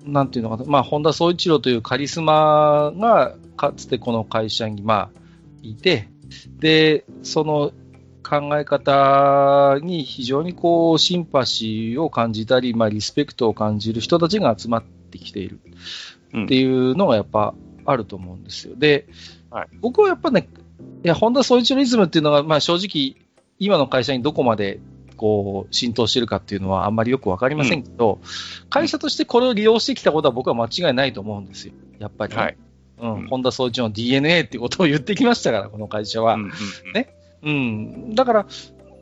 [0.06, 5.20] なんていうのかな、まあ、本田宗一郎というカリスマがかつてこの会社に、まあ、
[5.62, 6.10] いて、
[6.60, 7.72] で、その
[8.24, 15.60] 考え方に非常にこう、シンパシーを感じたり、まあ、リスペクトを感じる人たちが集まってきている
[16.34, 16.46] うん。
[16.46, 17.54] っていうのがやっぱ
[17.86, 18.76] あると思うんですよ。
[18.78, 19.08] で、
[19.50, 19.68] はい。
[19.82, 20.48] 僕はやっぱね、
[21.04, 23.16] いや、本田宗一郎イズムっていうのが、まあ正直、
[23.60, 24.80] 今の会社にどこまで
[25.18, 28.20] こう浸透してるかっていうのはあんまりよくわかりませんけど、
[28.70, 31.74] 会社としてこれを利用してきたことは僕は間違いないと思うんですよ。
[32.00, 32.58] やっぱりね、はい
[33.00, 36.34] うんうん本田総一の DNA っていうことを言ってきましたから、この会社は。
[36.36, 36.52] うんうん
[36.94, 38.16] ねうん。
[38.16, 38.46] だから、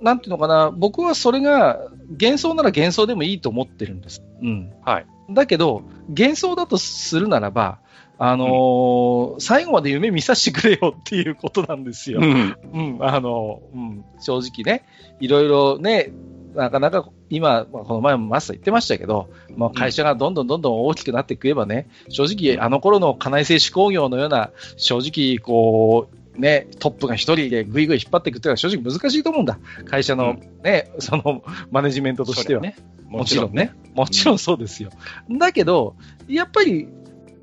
[0.02, 4.22] なんていうのかな、僕はそれが幻想なら幻想でもいいと思ってるんです。
[4.42, 4.72] うん。
[4.86, 5.06] はい。
[5.32, 7.80] だけど、幻想だとするならば、
[8.20, 12.20] あのー最後まで夢見させてくれよっていうことなんですよ。
[12.22, 14.86] うんうん、あの、うん、正直ね、
[15.20, 16.12] いろいろね、
[16.56, 29.60] なかなか今、まあこの前もマスター言ってましたけど、まあ、会社がどんどんどんどん大きくなっていけばね、正直あの頃の家内製紙工業のような、正直こう、ね、トップが一人でぐいぐい引っ張っていくっていうのは正直難しいと思うんだ。
[29.86, 32.62] 会社のね、そのマネジメントとしては。
[32.62, 32.76] ね
[33.08, 33.74] もちろんね。
[33.94, 34.90] もちろんそうですよ。
[35.30, 35.96] だけど、
[36.28, 36.90] やっぱり、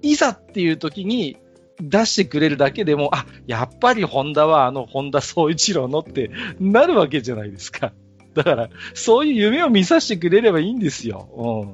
[0.04, 1.36] いざっていう時に
[1.80, 7.92] 出してくれるだけでも、あ、やっぱりホンダはあのホンダ総一郎のってなるわけじゃないですか。
[8.34, 11.28] だから、そういう夢を見させてくれればいいんですよ。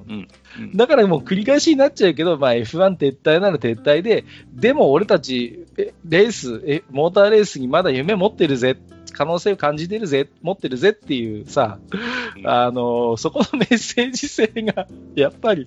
[0.08, 0.16] うん。
[0.16, 0.28] うん
[0.58, 8.76] うんだからもう繰り返しになっちゃうけど、まあ F1 撤退なら撤退で、でも俺たち、えレースえ、モーターレースにまだ夢持ってるぜ、
[9.12, 11.78] 可能性を感じてるぜ、持ってるぜっていうさ、
[12.44, 15.66] あのそこのメッセージ性が、やっぱり、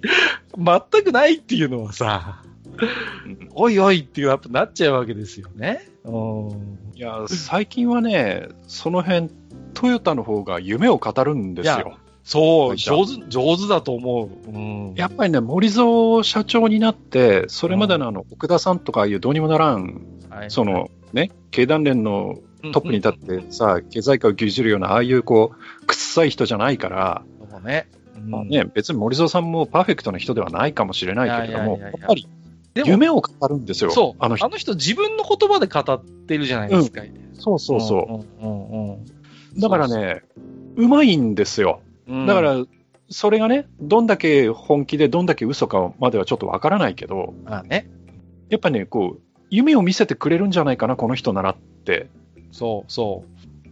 [0.55, 2.52] 全くないっていうのはさ、うん
[3.53, 5.87] おいおいっていうやっぱなっちゃうわけですよね。
[6.03, 6.09] う
[6.53, 6.79] ん。
[6.95, 9.29] いや、最近はね、その辺、
[9.73, 11.97] トヨタの方が夢を語るんですよ。
[12.23, 14.49] そう、上手、上手だと思う。
[14.49, 14.93] うん。
[14.95, 22.39] やっぱりね、森蔵社長になって、それまでのあの、奥田さんとかいうどうにもならん、はいその、ね、経団連の
[22.71, 27.23] トップに立ってさ、経済界を牛耳るような、ああいうこう、臭い人じゃないから、
[27.63, 27.87] ね。
[28.15, 32.27] うんまあね、別に森蔵さんもパーフェクトな人ではないかもしれないけれども、やっぱり
[32.73, 34.45] でも夢を語るんですよ、そう、あの人。
[34.45, 37.01] あの人自分の言葉で語ってるじゃないですか。
[37.33, 38.45] そうそうそう。
[38.45, 39.05] うんうんうん
[39.55, 40.23] だからね、
[40.75, 41.81] うまいんですよ。
[42.07, 42.65] うんだから、
[43.09, 47.87] それがね、どんだけ本気でどんだけ嘘かまではちょっとわからないけど、まあね、
[48.49, 52.07] やっぱね、こう、夢を見せてくれるんじゃないかな、この人ならって。
[52.51, 53.23] そうそ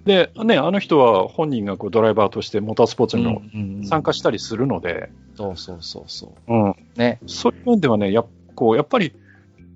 [0.06, 3.20] で、ね、あの人は本人がこうドライバーとしてモータースポーツう。
[3.20, 6.76] にもうんうん参加したりするので、そうそうそうそうんう。
[6.96, 7.20] ね。
[7.28, 9.14] そういう面ではね、やっこうやっぱり、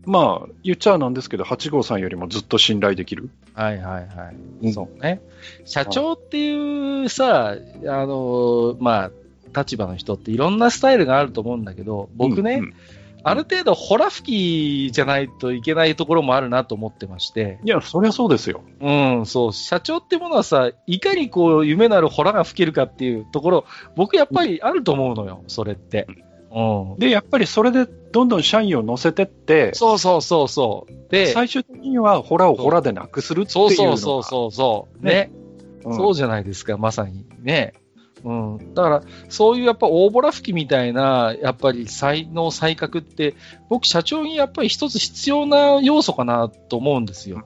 [0.06, 3.30] まあ、言っちゃなんですけど、8号さんよりもずっと信頼できる。
[3.53, 4.35] はいはいはい。
[4.64, 5.22] うんそうね。
[5.65, 7.56] 社長っていうさ、
[7.88, 9.11] あの、まあ、
[9.57, 12.73] 立場の人っていろんなスタイルがあると思うんだけど、僕ね、うんうん
[13.27, 18.61] ある程度、ホラ吹きじゃないといけないところもあるなと思ってまして、いや、そりゃそうですよ。
[18.80, 18.91] う
[19.22, 23.65] ん、そう、社長ってものはさ、いかにこう、夢のあるホラが吹けるかっていうところ、
[23.95, 26.06] 僕やっぱりあると思うのよ、それって。
[26.52, 26.99] うん。
[26.99, 31.12] で、やっぱりそれでどんどん社員を乗せてって、そうそうそうそう。
[31.12, 35.06] で、最終的にはホラをホラでなくするっていうそうのがそうそうそうそう。
[35.06, 35.32] ねね
[35.84, 37.26] うんそうじゃないですか、まさに。
[37.42, 37.74] ね。
[38.24, 38.74] うん。
[38.74, 43.36] だから、そういうやっぱ大ボラ吹きみたいな、やっぱり才能、才覚って、
[43.70, 47.46] 僕、社長にやっぱり一つ必要な要素かなと思うんですよ。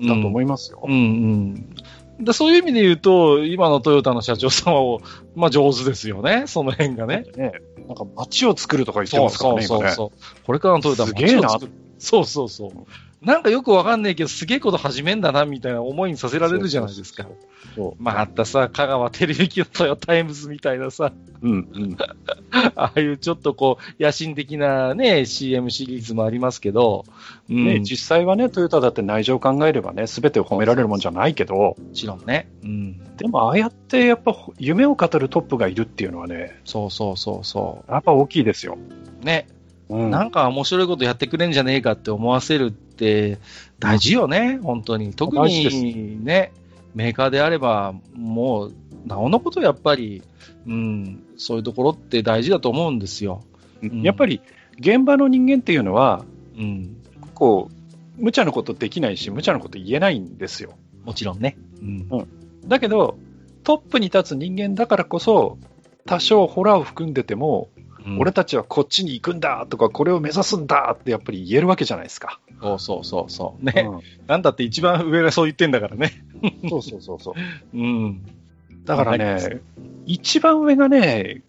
[0.00, 0.82] だと思いいますよ。
[0.84, 2.24] うんうん。
[2.24, 4.98] だそういう意味で言うと、今のトヨタの社長さんは、
[5.36, 7.24] まあ上手ですよね、その辺がね。
[7.36, 7.52] ね、
[7.88, 9.90] なんか街を作るとか言ってますからね、そうそう。
[9.90, 10.44] そう。
[10.44, 12.72] これからのトヨタもすげえな街を作るそうそうそう。
[13.20, 17.26] なんかよくわかんないけど、すげえこと始めんだな、みたいな思いにさせられるじゃないですか。
[17.74, 21.12] そうまたさ、香川照之のトヨタイムズみたいなさ、
[21.42, 21.96] うんうん。
[22.76, 27.04] ああいうちょっとこう、野心的なね、CM シリーズもありますけど、
[27.50, 32.48] うん、ね、も実際はね、トヨタだって内情を考えればね、すべてを褒められるもんじゃないけど、ちろんね。
[32.62, 33.16] うん。
[33.16, 38.78] でもああやってやっぱ夢を語るトップがいるっていうのはね、そうそうそうそやっぱ大きいですよ。
[39.22, 39.24] う。
[39.24, 39.48] ね。
[39.88, 43.38] うんなんか面白いことやってくれんじゃねえかって思わせるって
[43.78, 45.14] 大事よね、本当に。
[45.14, 46.52] 特にね、
[46.94, 48.74] メーカーであれば、もう、
[49.06, 50.22] なおのことやっぱり、
[50.66, 53.42] うん、そういうところって大事だと思うんですよ。
[53.82, 54.42] んやっぱり
[54.78, 56.24] 現場の人間っていうのは、
[56.56, 56.96] うん。
[57.34, 60.74] こう、無茶なことできないし、無茶なこと言えないんですよ。
[61.04, 61.56] もちろんね。
[61.80, 62.08] うん。
[62.66, 63.16] だけど、
[63.64, 65.58] トップに立つ人間だからこそ、
[66.04, 67.68] 多少ホラーを含んでても、
[68.06, 72.40] うん俺たちはこっちに行くんだとか、これを目指すんだってやっぱり言えるわけじゃないですか。
[72.60, 73.64] そうそうそうそう。
[73.64, 73.88] ね。
[73.88, 76.12] うんなんだって一番上がそう言ってんだからね。
[76.68, 77.34] そうそうそうそう。
[77.76, 78.22] うん。
[78.84, 79.60] だからはいね、
[80.06, 81.42] 一番上がね、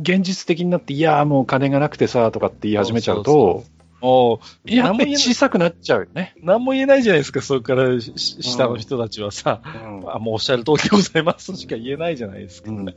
[0.00, 3.64] 現実的になって、いやーもう金がなくてさとかって言い始めちゃうと、
[4.02, 6.34] おうやっぱり小さくなっちゃうよね。
[6.42, 9.68] 何も言えないじゃないですか、それからし下の人たちはさ、う
[10.06, 12.70] んあもうおっしゃる通りでございますとしか言えないじゃないですか。
[12.70, 12.86] うん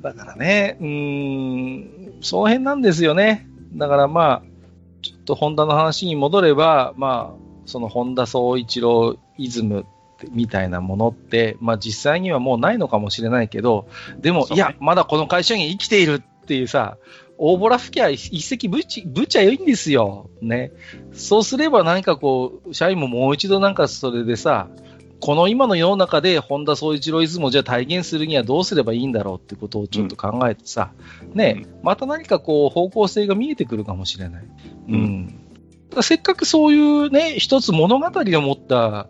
[0.00, 3.46] だからね、うーん、その辺なんですよね。
[3.74, 4.42] だからまあ、
[5.02, 9.86] ちょっとホンダの話に戻れば、まあ、そのホンダ総一郎イズム
[10.30, 13.88] みたいなものって、まあ実際にはもうないのかもしれないけど、
[14.20, 16.96] でも、ねいや、まだこの会社に生きているっていうさ、
[17.38, 20.30] 大ボラ吹きゃ一石ぶち、ぶちゃいいんですよ。
[20.40, 20.70] ね。
[21.12, 24.68] そうすれば何かこう、社員ももう一度なんかそれでさ、
[25.22, 30.92] この今の世の中で本田宗一郎イズムをじゃあ体現するにはどうすればいいんだろうってことをちょっと考えてさ、
[31.22, 34.44] うん、ね、また何かこう方向性が見えてくるかもしれない。
[34.88, 35.40] うん。
[35.94, 39.06] うん、せっかくそういうね、一つ物語を持った、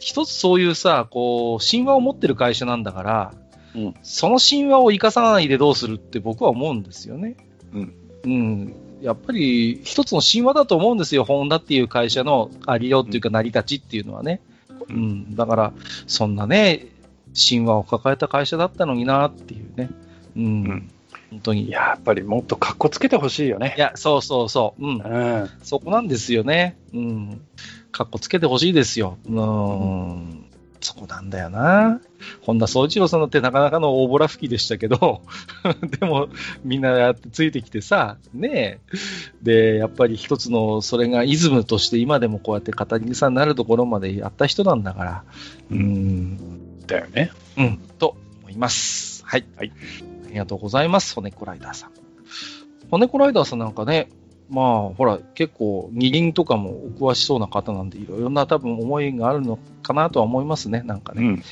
[0.00, 3.34] 一つそういうさ、こう、神話を持ってる会社なんだから、
[3.76, 7.36] うん、その神話を生かさないでどうするって僕は思うんですよね。
[7.72, 7.94] うん。
[8.24, 8.74] うん。
[9.02, 14.40] やっぱり一つの神話だと思うんですよ、ホンダっていう会社のありようっていうか成り立ちっていうのはね。
[14.48, 14.53] うん、
[15.30, 15.72] だから、
[16.06, 16.86] そんなね、
[17.34, 19.90] 神話を抱えた会社だったのになっていうね。
[20.36, 20.42] うん。
[20.42, 20.90] うん、
[21.30, 21.70] 本当に。
[21.70, 23.74] やっぱりもっとかっこつけてほしいよね。
[23.76, 24.86] いや、そうそうそう。
[24.86, 25.00] うん。
[25.00, 26.76] うん、そこなんですよね。
[26.92, 27.40] うん。
[27.90, 29.18] かっこつけてほしいですよ。
[29.26, 30.43] うん。
[30.84, 31.98] そこなんだよな。
[32.42, 35.22] 本田宗一郎さんだってなかなかの大ボラ吹きでしたけど、
[35.98, 36.28] でも
[36.62, 38.80] みんなやってついてきてさ、ね
[39.42, 45.24] で、やっぱり一つのそれがイズムとして今でもこうやって語り草になるところまでやった人なんだから、
[45.70, 46.86] うん。
[46.86, 47.30] だよね。
[47.56, 49.24] うん、と思います。
[49.24, 49.44] はい。
[49.56, 49.72] はい。
[50.26, 51.90] ありがとうございます、骨子ライダーさん。
[52.90, 54.10] 骨子ライダーさんなんかね、
[54.48, 61.22] まあ、ほら、結構、二輪とかもお詳しそうな方なんで、いろいろな多分思いがあるのかなとは思いますね、なんかね。
[61.22, 61.42] うん、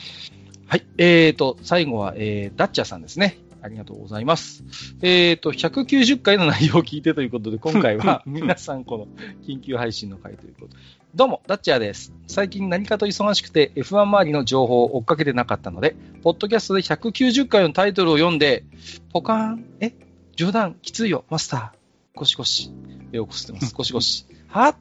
[0.66, 0.86] はい。
[0.98, 3.39] えーと、最後は、えー、ダッチャーさんですね。
[3.62, 4.64] ありがとうございます。
[5.02, 9.06] えーと、190回の内容を聞いてということで、今回は 皆さんこの
[9.47, 10.82] 緊急配信の回ということで。
[11.14, 12.12] どうも、ダッチャーです。
[12.27, 18.64] 最近何かと忙しくて F1 周りの情報を追っかけてなかったので、ポッドキャストで190回のタイトルを読んで、
[19.12, 19.93] ポカーン、え
[20.35, 21.81] 冗談きついよ、マスター。
[22.14, 22.70] ゴシゴシ。
[23.10, 23.74] 目をこすってます。
[23.74, 24.26] ゴシゴシ。
[24.48, 24.76] は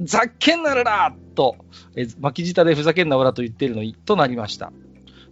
[0.00, 1.56] ざっけんなららと、
[1.96, 4.72] え巻き舌でふざけんなおらと言っているのに、となりました。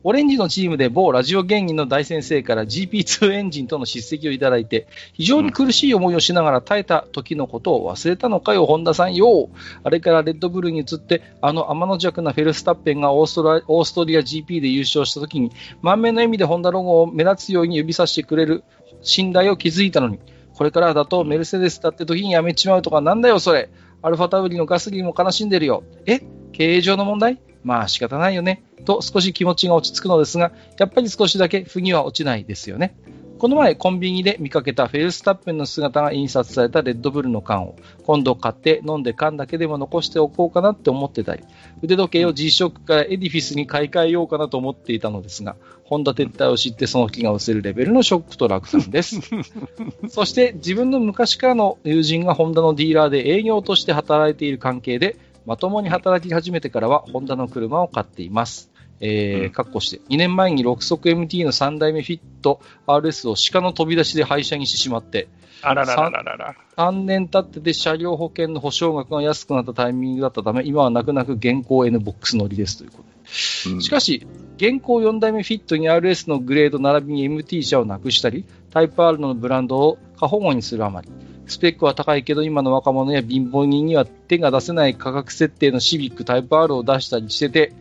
[0.03, 9.49] オレンジのチームで某ラジオ芸人の大先生から GP2 エンジンとの叱責をいただいて、非常に苦しい思いをしながら耐えた時のことを忘れたのかよ、本田さんよ。
[9.85, 18.65] あれからレッドブルに移って、あの天の弱なフェルスタッペンがオーストラストリア GP で優勝した時に、満面の笑みでホンダロゴを目立つように指さしてくれる
[19.03, 20.19] 信頼を築いたのに、
[20.57, 23.69] これからだとメルセデスだって時にやめちまうとかなんだよそれ。
[24.01, 25.83] アルファタウリのガスリーも悲しんでるよ。
[26.07, 26.21] え？
[26.53, 27.41] 経営上の問題？
[27.63, 28.65] まあ仕方ないよね。
[28.87, 32.97] と少し気持ちが落ち着くのですが、やっぱり少しだけ腑には落ちないですよね。
[33.39, 41.45] この前コンビニで見かけたフェルスタッペンの姿が印刷されたレッドブルの缶を今度買って飲んで缶だけでも残しておこうかなって思ってたり
[41.83, 49.21] 腕時計を G-SHOCK からエディフィスに買い替えようかなと思っていたのですがホンダ撤退を知ってその気が失せるレベルのショックと落胆です。
[50.09, 58.76] そして自分の昔からの友人がホンダのディーラーで営業として働いている関係でまともに働き始めてからはホンダの車を買っています。
[59.01, 65.29] えー、かっこして、2年前に6速 MT の3代目フィット RS を鹿の飛び出しで廃車にしてしまって、
[65.63, 73.75] あららららら 3, 3年経ってて車両保険の保証額が安くなったタイミングだったため、今は泣く泣く現行 N ボックス乗りですということで。
[73.75, 81.09] うん、しかし、現行4代目フィットに RS のグレード並びに MT 車をなくしたり、タイプ R のブランドを過保護にするあまり、
[81.47, 87.73] スペックは高いけど、今の若者や貧乏人には手が出せない価格設定のシビックタイプ R を出したりしてて、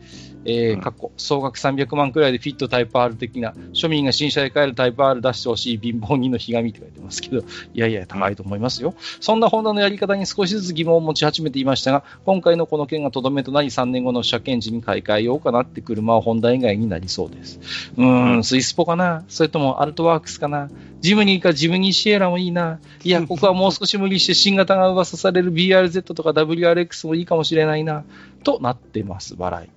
[0.46, 7.42] えー、過去、総額300万くらいでフィットタイプ R 的な、庶民が新車で買えるタイプ R 出してほしい貧乏人のひがみって書いてますけど、い
[7.74, 8.94] やいや、高いと思いますよ。
[9.20, 17.60] そんなホンダのやり方に少しずつ疑問を持ち始めていましたが、今回のこの件がとどめとなり3年後の車検時に買い替えようかなって車はホンダ以外になりそうです。
[17.96, 19.24] うーん、スイスポかな？
[19.28, 20.70] それともアルトワークスかな？
[21.00, 22.78] ジムニーかジムニーシエラもいいな？
[23.04, 28.04] いや、 ここはもう少し無理して新型が噂される BRZ とか WRX もいいかもしれないな？
[28.44, 29.75] となってます、笑い。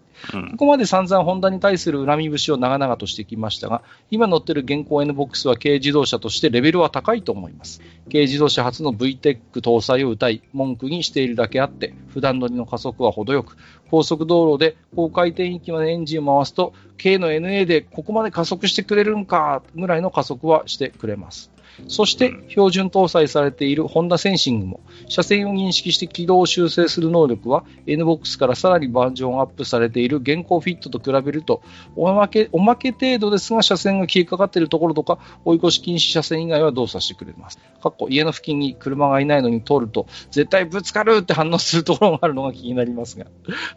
[0.51, 3.81] ここまで散々ホンダに対する恨み節を長々としてきましたが、
[4.11, 7.81] 今乗ってる現行 N ボックスは軽自動車としてレベルは高いと思います。
[8.11, 13.57] 軽自動車初の VTEC 搭載を謳い、文句にしているだけあって、普段乗りの加速は程よく、
[13.89, 21.51] 高速道路で高回転域までエンジンを回すと、軽の NA でここまで加速してくれるんか、ぐらいの加速はしてくれます。
[21.87, 31.61] そして標準搭載されているホンダセンシングも車線を認識して軌道を修正する能力は NBOX からさらにバージョンアップされている現行フィットと比べると
[31.95, 37.59] おまけおまけ程度ですが車線が消えかかっているところとか追い越し禁止車線以外は動作してくれます。
[37.81, 43.25] かっこ家の付近に車がいないのに通ると絶対ぶつかるって反応するところがあるのが気になりますが。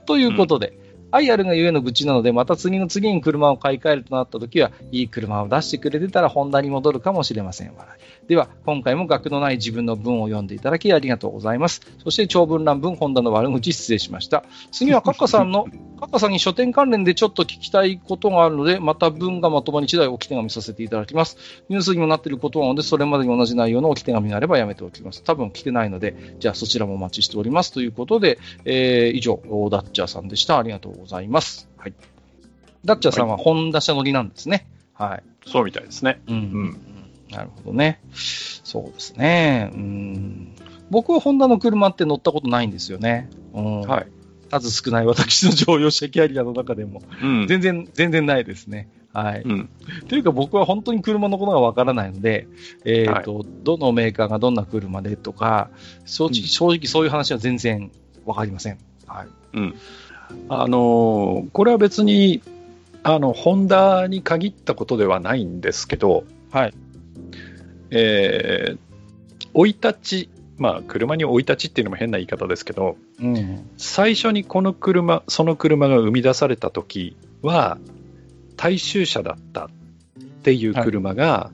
[0.07, 0.73] ということで、
[1.13, 7.73] 愛あるがゆえの愚痴なので、また次の次に車を買い替えるとなった時は、いい車を出してくれてたら、ホンダに戻るかもしれません。
[8.29, 11.81] では、今回も学のない自分の文を読んでいただきありがとうございます。
[12.03, 14.45] そして長文乱文、ホンダの悪口失礼しました。
[14.71, 15.67] 次はカッカさんの、
[15.99, 21.37] カッカさんに書店関連でちょっと聞きたいことがあるので、また文がまとまり次第置き手紙させていただきます。
[21.69, 25.23] ニュースにもなっていることなので、それまでに同じ内容の置き手紙があればやめておきます。
[25.23, 27.73] 多分来てないので、じゃあそちらもお待ちしております。
[27.73, 29.41] ということで、えー以上、
[29.71, 30.59] ダッチャーさんでした。
[30.59, 31.02] ありがとうございます。
[31.77, 31.95] はい。
[32.85, 34.67] ダッチャーさんはホンダ車乗りなんですね。
[34.95, 35.23] はい。
[35.47, 36.21] そうみたいですね。
[36.29, 36.35] うん。
[36.35, 36.93] うん
[37.33, 38.01] なるほどね。
[38.13, 39.71] そうですね。
[39.73, 40.55] うん。
[40.91, 43.31] 僕はホンダの車って乗ったことないんですよね。
[43.55, 43.81] うん。
[43.81, 44.07] はい。
[44.51, 47.03] 数少ない私の乗用車キャリアの中でも。
[47.23, 47.47] うん。
[47.49, 48.91] 全然、全然ないですね。
[49.15, 49.43] はい。
[49.43, 49.71] うん。
[50.09, 52.47] というか僕は本当に車のことがわからないので、
[52.85, 55.71] えっ、と、どのメーカーがどんな車でとか、
[56.05, 57.91] 正直、うん正直そういう話は全然
[58.27, 58.79] わかりません。
[59.07, 59.29] はい。
[59.55, 59.75] うん。
[60.49, 62.43] あのーこれは別に、
[63.03, 66.75] あの、ホンダに限ったことではないんですけど、はい。
[67.91, 68.79] えー、
[69.55, 69.95] 生い立
[70.27, 73.69] ち、まあ、車に生い立ちっていうのも変な言い方ですけど、うん。
[73.77, 77.79] 最初にこの車、その車が生み出された時は、
[78.57, 79.71] 大衆車だったっ
[80.43, 81.51] ていう車が、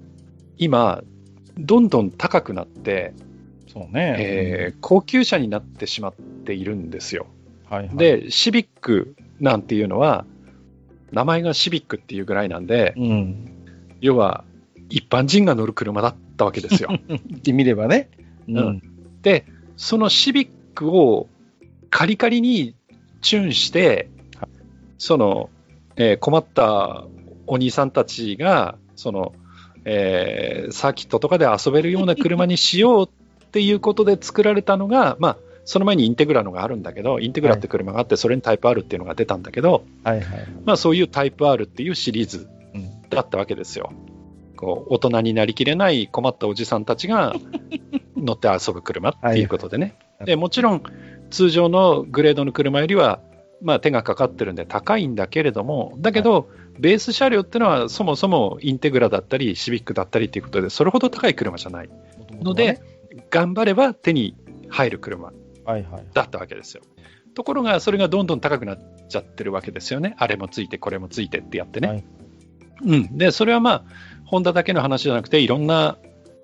[0.58, 1.02] 今、
[1.56, 3.14] どんどん高くなって、
[3.72, 4.16] そうね。
[4.18, 6.14] えー高級車になってしまっ
[6.44, 7.26] ているんですよ。
[7.68, 10.24] はい、はい。、で、シビックなんていうのは、
[11.12, 13.52] 名前がシビックっていうぐらいなんで、うん。
[14.00, 14.44] 要は
[14.90, 16.90] 一般人が乗る車だったわけですよ。
[17.08, 18.10] 言ってみればね。
[18.48, 18.82] うん。
[19.22, 19.44] で、
[19.76, 21.28] そのシビックを
[21.90, 22.74] カリカリに
[23.22, 24.08] チューンして、
[24.98, 25.50] その、
[25.96, 27.04] えー困った
[27.46, 29.32] お兄さんたちが、その、
[29.84, 35.36] えーサーキットとかで遊べるような車にしようっていうことで作られたのが、まあ、
[35.68, 40.48] その前にインテグラのがあるんだけど、インテグラって車があって、それにタイプ R っていうのが出たんだけど、はいはい。
[40.64, 43.02] まあ、そういうタイプ R っていうシリーズうん。
[43.10, 43.92] だったわけですよ。
[44.56, 47.34] こう大人になりきれない困ったおじさんたちが
[48.16, 49.94] 乗って遊ぶ車っていうことでね。
[50.18, 50.82] はいでもちろん
[51.30, 53.20] 通常のグレードの車よりは、
[53.62, 61.90] まあ、手がかかってるんで高いんだけれども、だけど、ベース車両っていうのはそもそもインテグラだったり、シビックだったりっていうことで、それほど高い車じゃない
[62.40, 62.80] ので、
[63.30, 64.34] 頑張れば手に
[64.68, 65.32] 入る車。
[66.14, 66.82] だったわけですよ。
[67.34, 70.14] ところが、それがどんどん高くなっちゃってるわけですよね。
[70.18, 71.88] あれもついて、これもついてってやってね。
[71.88, 72.04] はい
[72.84, 73.18] うん。
[73.18, 73.84] で、それはまあ、
[74.24, 75.98] ホンダだけの話じゃなくて、いろんな、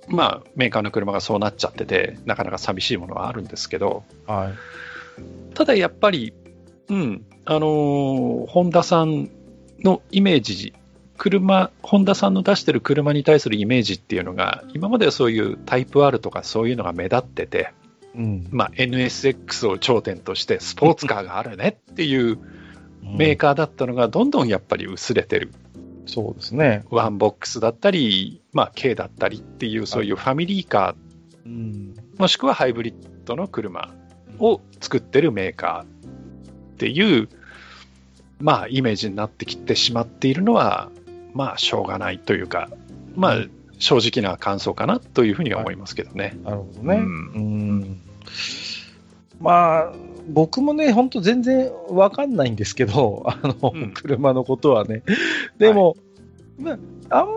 [0.08, 5.54] まあ、メーカーの車がそうなっちゃってて、なかなか寂しいものはあるんですけど、はい。
[5.54, 6.34] ただやっぱり、
[6.88, 9.30] うん、あのーホンダさん
[9.82, 10.74] のイメージ、
[11.16, 17.72] 車、ホンダさんの出してる車に対するイメージっていうのが、今まではそういうタイプ R とかそういうのが目立ってて、
[18.14, 18.48] うん。
[18.50, 22.38] まあ、NSX を頂点としてスポーツカーがあるねっていう
[23.02, 25.50] メーカカーだったのがどんどんやっぱり薄れてる。
[26.06, 26.08] ー。
[26.08, 26.84] そうですね。
[26.90, 30.94] ワンボックスだったり、まあ、K だったりっていうそういうファミリーカ
[31.44, 31.94] うん。
[32.16, 33.92] ー、もしくはハイブリッドの車
[34.38, 37.28] を作ってるメーカーっていう、
[38.38, 40.90] まあ、イメージになってきてしまっているのは、
[41.32, 42.68] まあ、しょうがないというか、
[43.14, 46.36] まあう、正直な感想かなというふうには思いますけどね。
[46.44, 46.96] なるほどね。
[46.96, 48.00] ううんん。
[49.40, 49.92] まあ、
[50.28, 55.02] 僕もね、本当全然わかんないんですけど、 あの、うん車のことはね。
[55.58, 55.96] でも、
[56.58, 56.78] ま
[57.10, 57.34] あ、あんま、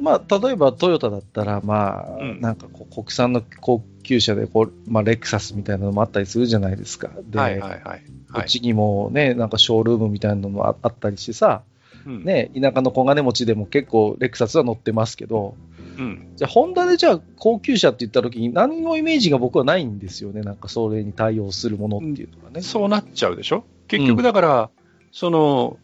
[0.00, 7.10] まあ、例えばトヨタだったら、まあ、うんなんかこう国産の高級車でこう、まあ、レクサスみたいなのもあったりするじゃないですか。
[7.24, 7.80] で、はいはいはい。
[7.80, 11.62] こはいっちにもね、なんかショールームみたいなのもああったりしてさ、
[12.06, 15.54] うんね、田舎の小金持ちでも結構レクサスは乗ってますけど、
[15.98, 20.42] うんじゃあ、ホンダでじゃあ高級車って言った時に何のイメージが僕はないんですよね。
[20.42, 22.62] なんかそれに対応するものっていうのがね。
[22.62, 23.64] そうなっちゃうでしょ？
[23.88, 24.70] 結局だから、
[25.10, 25.76] その、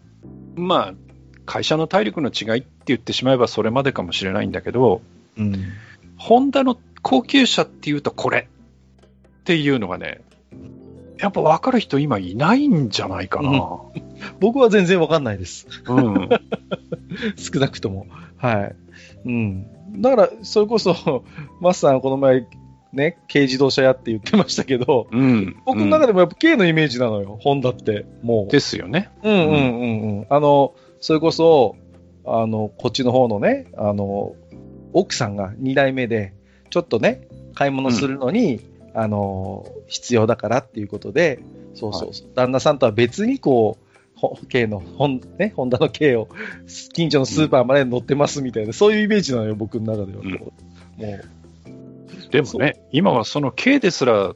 [0.54, 0.94] まあ、
[1.46, 5.02] 会社の体力の違いって言ってしまえばそれまでかもしれないんだけど、
[5.36, 5.54] うん。
[6.16, 8.48] ホンダの高級車っていうとこれ
[9.40, 10.20] っていうのがね、
[11.18, 13.78] やっぱ分かる人今いないんじゃないかな。
[14.40, 15.66] 僕は全然わかんないです。
[15.86, 16.28] うん。
[17.36, 18.06] 少なくとも。
[18.36, 18.76] はい。
[19.26, 19.66] うん。
[20.00, 21.24] だから、それこそ、
[21.60, 22.46] マスさんこの前、
[22.92, 25.56] ね、軽自動車屋って言ってましたけど、うん。
[25.64, 28.06] 僕の中でもやっぱ軽のイメージなのよ、ホンダって。
[28.22, 28.50] もう。
[28.50, 29.10] ですよね。
[29.22, 30.26] うんうんうんうん。
[30.28, 31.76] あの、それこそ、
[32.24, 34.34] あの、こっちの方のね、あの、
[34.92, 36.32] 奥さんが2代目で、
[36.70, 38.60] ちょっとね、買い物するのに、
[38.94, 41.40] あの、必要だからっていうことで、
[41.74, 43.84] そうそうそう、旦那さんとは別にこう、
[44.16, 46.28] ほ軽の、ホン、ね、ホンダの軽を、
[46.92, 50.22] 近所のスーパーまで乗ってますみたいな、そういうイメージなのよ、僕の中では。
[50.22, 50.52] うんも
[52.28, 54.34] う、でもね、今はその軽ですら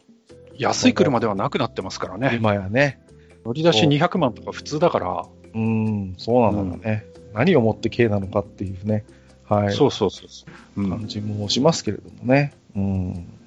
[0.57, 2.33] 安い車ではなくなってますからね。
[2.35, 3.01] 今やね。
[3.45, 5.25] 乗り出し200万とか普通だから。
[5.55, 7.07] うん、そうなんだろうね。
[7.33, 9.05] 何をもって K なのかっていうね、
[9.45, 9.73] はい。
[9.73, 10.45] そうそうそうそ
[10.77, 10.83] う。
[10.83, 10.91] うん。
[10.91, 12.53] 感じもしますけれどもね。
[12.77, 13.38] うん。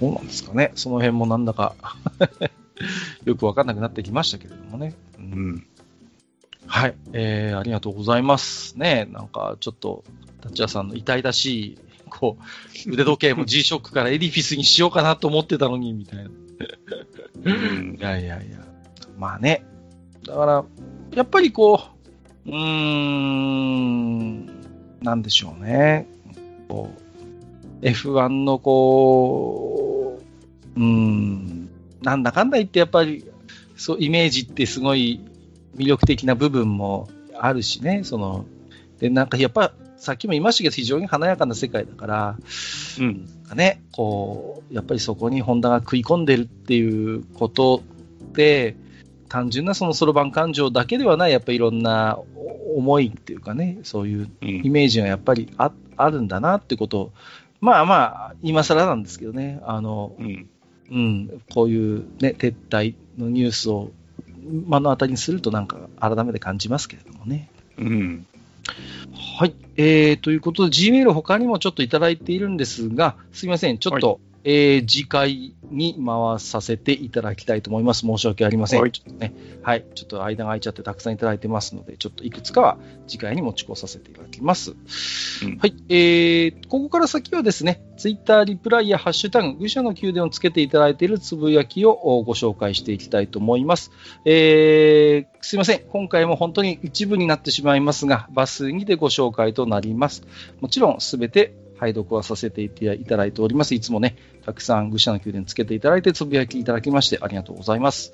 [0.00, 0.72] どうなんですかね。
[0.74, 1.74] その辺もなんだか
[3.24, 4.94] よくわかんなくなってきましたけれどもね。
[5.18, 5.66] ううんん。
[6.66, 6.94] はい。
[7.12, 8.78] えー、ありがとうございます。
[8.78, 10.04] ねなんかちょっと、
[10.40, 11.78] タッチャーさんの痛々しい、
[12.10, 12.36] こ
[12.86, 16.30] う、腕時計も G-SHOCK からエディフィスにしようかなと思ってたのに、みたいな。
[17.44, 18.58] うん いやいやいや。
[19.18, 19.64] まあね。
[20.26, 20.64] だから、
[21.14, 21.80] やっぱりこ
[22.46, 24.46] う、うーん、
[25.02, 26.08] なんでしょうね。
[26.68, 27.03] こう
[27.84, 30.20] F1 のこ
[30.76, 31.68] う、うーん、
[32.02, 33.24] なんだかんだ言ってやっぱり、
[33.76, 35.20] そう、イメージってすごい
[35.76, 37.08] 魅力的な部分も
[37.38, 38.46] あるしね、その、
[38.98, 42.36] で、なんかやっぱ、さっきも言いましたけど、非常に華やかな世界だから、
[42.98, 43.28] うん。
[43.54, 47.82] ね、こう、やっぱりそこにホンダが食い込んでるっていうこと
[48.32, 48.76] で、
[49.28, 52.18] 単純なそのそろばん感情だけではない、やっぱりいろんな
[52.74, 54.48] 思いっていうかね、そういううん。
[54.64, 57.12] イメージがやっぱりああるんだなってことを、
[57.64, 60.50] まあまあ、今更なんですけどね、あの、うん。
[60.90, 63.90] うん、こういうね、撤退のニュースを
[64.44, 67.48] 目の当たりにするとなんか改めて感じますけれどもね。
[67.78, 68.26] うん。
[69.38, 69.54] はい。
[69.78, 73.78] えー、ということで、Gmail 他にもちょっといただいているんですが、すみません。
[73.78, 78.00] ちょっと、えー次回に回させていただきたいと思います。
[78.00, 78.80] 申し訳ありません。
[78.80, 79.34] はいちょっとね。
[79.62, 79.84] はい。
[79.94, 84.72] ちょっと間が空いちゃってたくさんいただいてますので、ちょっといくつかは次回に持ち越させていただきます。
[84.72, 85.74] うんはい。
[85.88, 93.90] えー、ここから先はですね、ツイッターリプライやハッシュタグ、愚者の宮殿をつけていただいているつぶやきをおご紹介していきたいと思います。
[94.24, 95.80] えー、すいません。
[95.90, 100.22] 今回も本当に一部になってしまいますが、抜粋にてご紹介となります。
[100.60, 103.74] もちろん、すべて拝読はさせていただいております。
[103.74, 108.12] いつもね、たくさん愚者の宮殿つけていただいて、つぶやきいただきまして、ありがとうございます。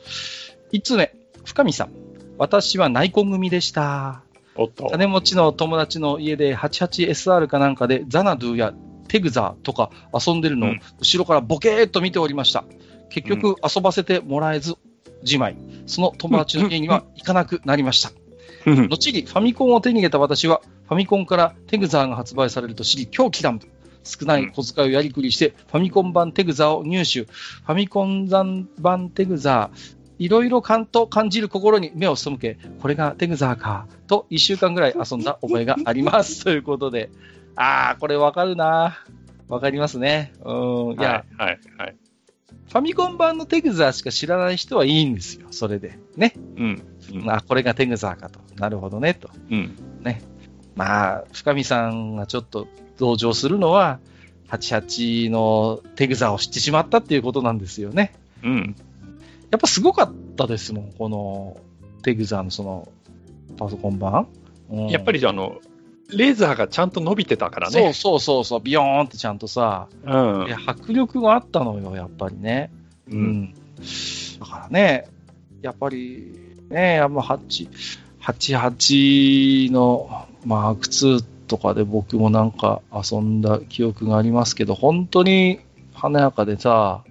[0.72, 1.14] 1つ目、
[1.44, 1.90] 深見さん。
[2.38, 4.22] 私は内婚組でした。
[4.56, 4.86] おっと。
[4.86, 8.72] 金持ちの友達の家で 88SR かなんかでザナドゥや
[9.08, 12.64] テグザーとか遊んでるのをうん後ろからボケーっと見ておりました。
[13.10, 14.76] 結局遊ばせてもらえず、
[15.22, 15.56] 自前。
[15.86, 18.12] その友達の家には行かなくなりました。
[18.66, 23.68] うん後にファミコンを手に入れた私は、ファミコンからテグザーが発売されると知り、狂気乱舞。
[24.02, 27.24] 少ない小遣いをやりくりして、ファミコン版テグザーを入手。
[27.24, 28.28] ファミコン
[28.78, 36.44] 版テグザー、いろいろ感と感じる心に目を背け、これがテグザーか、と一週間ぐらい遊んだ覚えがあります。
[36.44, 37.10] ということで、
[37.56, 39.04] あー、これわかるな
[39.48, 40.32] わかりますね。
[40.44, 41.00] うん。
[41.00, 41.96] いや、はい、はい、はい。
[42.68, 45.48] ファミコン版のテグザーしか知らない人はいいんですよ。
[45.50, 45.98] それで。
[46.16, 46.34] ね。
[46.56, 46.82] うん。
[47.14, 48.40] うんあ、これがテグザーかと。
[48.56, 49.30] なるほどね、と。
[49.50, 49.76] うん。
[50.80, 52.66] まあ、深見さんがちょっと
[52.96, 54.00] 同情するのは、
[54.48, 58.14] 88のテグザーを知ってしまったっていうことなんですよね。
[58.42, 58.74] うん。
[59.50, 61.58] やっぱすごかったですもん、この
[62.02, 62.88] テグザーのその
[63.58, 64.26] パソコン版。
[64.70, 65.60] うんやっぱりあの、
[66.08, 67.92] レーザーがちゃんと伸びてたからそうね。
[67.92, 72.70] そうそうそう、ビヨーンってちゃんとさ、うん迫力があったのよ、やっぱりね。
[73.10, 73.16] う。
[73.16, 73.54] うんん。
[74.40, 75.08] だからね、
[75.60, 76.32] やっぱり、
[76.70, 77.68] ね、やっぱ8
[78.22, 85.60] 88のマーク2とかで僕もなんか遊んだ記憶がありますけど、本当に
[85.94, 87.02] 華やかでさ、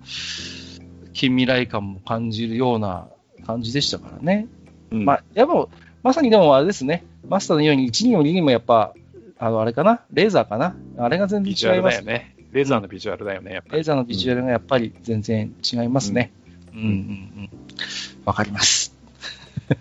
[1.14, 3.08] 近未来感も感じるような
[3.46, 4.48] 感じでしたからね。
[4.92, 5.68] うんまあ、やっぱ、
[6.02, 8.94] まさにでもあれですね、マスターのように1にも2にもやっぱ、
[9.38, 10.02] あの、あれかな？
[10.12, 10.76] レーザーかな？
[10.98, 12.36] あれが全然違いますだよね。
[12.52, 13.74] レーザーのビジュアルだよね、やっぱり。
[13.76, 16.32] レーザーのビジュアルがやっぱり全然違いますね。
[16.74, 17.50] うんうんうん。
[18.26, 18.96] わかります。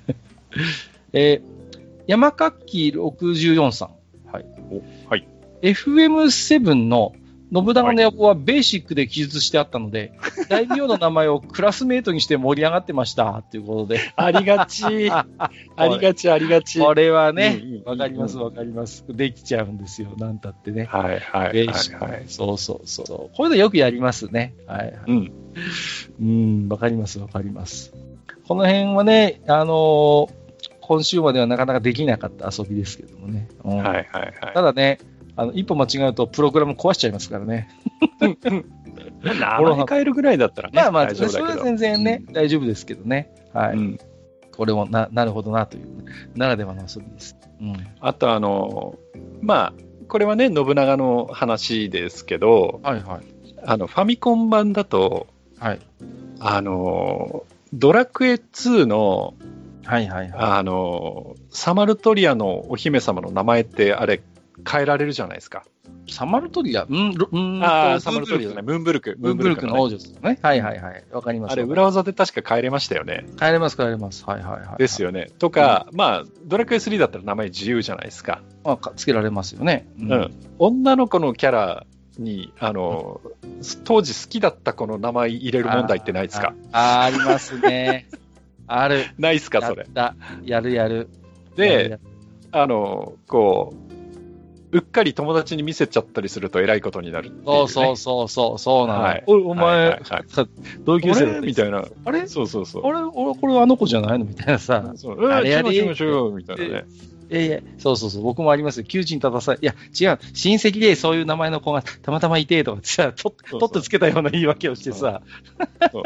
[1.13, 1.59] えー
[2.09, 3.89] 山垣64さん。
[4.33, 4.47] はい。
[4.71, 5.29] おはい。
[5.61, 7.13] FM7 の
[7.53, 10.13] 信長の野望はベーシックで記述してあったので、
[10.49, 13.43] 大名の名前をクラスメートにして盛り上がってました。
[13.51, 14.01] ということで。
[14.17, 15.11] ありがち。
[15.13, 15.27] あ
[15.87, 16.79] りがち、ありがち。
[16.81, 19.05] これはねわかりますわかります。
[19.07, 20.09] できちゃうんですよ。
[20.17, 20.85] なんたってね。
[20.85, 22.05] はい、はい、ベーシック。
[22.05, 22.25] はいはい。
[22.29, 23.37] そうそうそう。
[23.37, 24.55] こういうのよくやりますね。
[24.67, 24.99] はい、はい。
[25.07, 25.33] うん。
[26.21, 27.93] うん、わかります、わかります。
[28.47, 30.38] この辺はね、あのー
[30.89, 33.47] 今週まではなかなかできなかった遊びですけどもね。
[33.63, 34.07] うんはい、はい、
[34.41, 34.99] はただね、
[35.37, 37.69] あの、一歩間違うとプログラム壊しちゃいますからね。
[38.23, 39.39] い。
[39.39, 41.15] 名前変えるぐらいだったらね、まあまあ。
[41.15, 43.31] それは全然ね、大丈夫ですけどね。
[43.53, 43.77] はい。
[43.77, 43.99] うん。
[44.57, 47.37] これもな、なるほどなという、ならではの遊びです。
[47.61, 47.75] うん。
[48.01, 48.99] あと、あの、
[49.43, 49.73] まあ、
[50.09, 53.25] これはね、信長の話ですけど、はいはい。
[53.63, 55.27] あの、ファミコン版だと、
[55.59, 55.81] はい。
[56.41, 57.45] あの、
[57.75, 59.35] ドラクエ2の、
[59.89, 60.39] はいはいはい。
[60.59, 64.21] あの、サマルトリアのお姫様の名前って、あれ、
[64.71, 65.65] 変えられるじゃないですか。
[66.11, 69.17] サマルトリア、うん、ろうんああ、とサマルトリアじゃない、ムーンブルク。
[69.19, 70.39] ムーンブルクの王ね女ですよね。
[70.43, 71.05] はいはいはい。
[71.11, 71.53] わかります。
[71.53, 73.25] あれ、裏技で確か変えれましたよね。
[73.39, 74.25] 帰れます帰れます。
[74.27, 74.63] はいはいはい。
[74.63, 74.75] よ。
[74.79, 75.31] ですよね。
[75.39, 78.43] とか、まあ、ドラクエ3だったら名前自由じゃないですか。
[78.65, 79.87] まあか、つけられますよね。
[79.99, 80.35] ううん。
[80.59, 81.87] 女の子のキャラ
[82.19, 83.21] に、あの、
[83.85, 86.53] 当時好きだった子の名前入れる問題ってないですか？
[86.73, 88.07] ああ、ありますね。
[88.69, 89.05] ある。
[89.19, 89.93] ないっすか、それやっ。
[89.93, 90.15] た。
[90.45, 91.09] やるやる。
[91.57, 92.01] やるやで、る
[92.53, 93.89] あの、こう、
[94.71, 97.37] うっかり友達に見せちゃったりすると偉いことになるね。
[97.47, 99.03] そうそうそうそう、そうなの。
[99.03, 100.47] はいおいお前、はいはいはいさ
[100.85, 101.85] 同級生みたいな。
[102.05, 102.27] あれ？
[102.29, 102.87] そうそうそう。
[102.87, 102.99] あれ？
[103.15, 104.27] 俺、これあの子じゃないの？
[104.27, 104.93] みたいなさ。
[104.97, 106.85] そうあれやれえー違う違うみたいなね。
[107.31, 108.85] ええそうそうそう、僕もありますよ。
[108.85, 115.21] 窮地に立たされ、いや、違う、親戚でそういう名前の子がたまたまいて、とかさ、と取ってつけたような言い訳をしてさ
[115.93, 116.03] そう、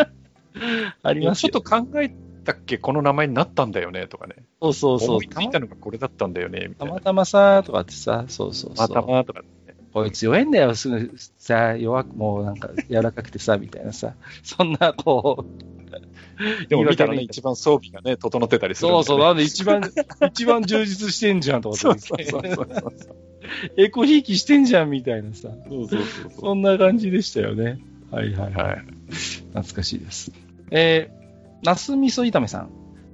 [1.02, 1.50] ありますよ。
[1.50, 2.12] ちょっと考え
[2.42, 4.36] たっけ、この名前になったんだよねとかね。
[4.60, 5.08] そうそうそう。
[5.16, 6.94] 思いついたのがこれだったんだよねみたいな。
[6.94, 8.88] たまたまさ、とかってさ、そうそうそう。
[8.88, 9.62] たまたまとかって。
[9.92, 19.82] こいつ弱いんだよ、すぐさ、弱く、もうなんか柔らかくてさ、みたいなさ、そんな、こう、でも見たらね、一番装備がね、整ってたりするんそうそう、なんで一番、
[20.28, 22.66] 一番充実してんじゃんとかそうってそうそうそう。
[23.76, 27.78] エコひいきしてんじゃんみたいなさ、そうそうそうそんな感じでしたよね。
[28.10, 28.52] はいはい。
[28.54, 28.84] はい。
[29.48, 30.32] 懐かしいです。
[30.70, 31.21] えー、
[31.62, 32.70] ナス味噌炒めさん。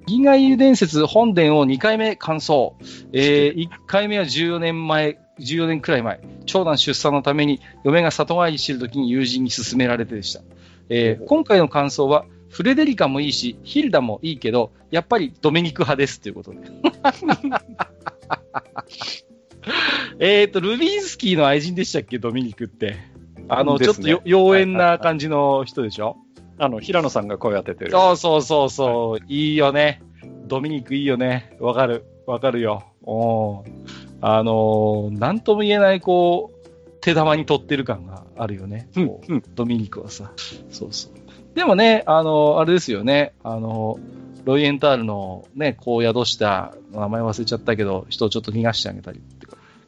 [0.07, 2.73] 銀河遊伝説本殿を2回目完走。
[3.12, 6.20] えー、 1回目は14年前、14年くらい前。
[6.47, 10.41] 長男出産のために嫁が里帰りしている時に友人に勧められてでした。
[10.89, 16.59] えー、今回の感想は、フレデリカもいいし、ヒルダもいいけど、やっぱりドメニク派ですということで。
[20.19, 22.97] えっと、ルビンスキーの愛人でしたっけ、ドミニクって。
[23.51, 26.16] あの、ちょっとよ妖艶な感じの人でしょ、
[26.59, 27.90] あの、平野さんが声当ててる。
[27.90, 30.02] そうそうそうそう、いいよね。
[30.47, 31.56] ドミニクいいよね。
[31.60, 32.05] わかる。
[32.26, 32.85] わかるよ。
[33.02, 33.70] おー
[34.20, 36.68] あのーなんとも言えない、こう、
[37.01, 38.89] 手玉に取ってる感があるよね。
[38.97, 39.01] う
[39.36, 40.32] んドミニクはさ。
[40.70, 41.12] そうそう。
[41.55, 43.32] でもね、あのーあれですよね。
[43.44, 49.20] あのーロイエンタールのね、こう宿した、名前忘れちゃったけど、人をちょっと逃がしてあげたり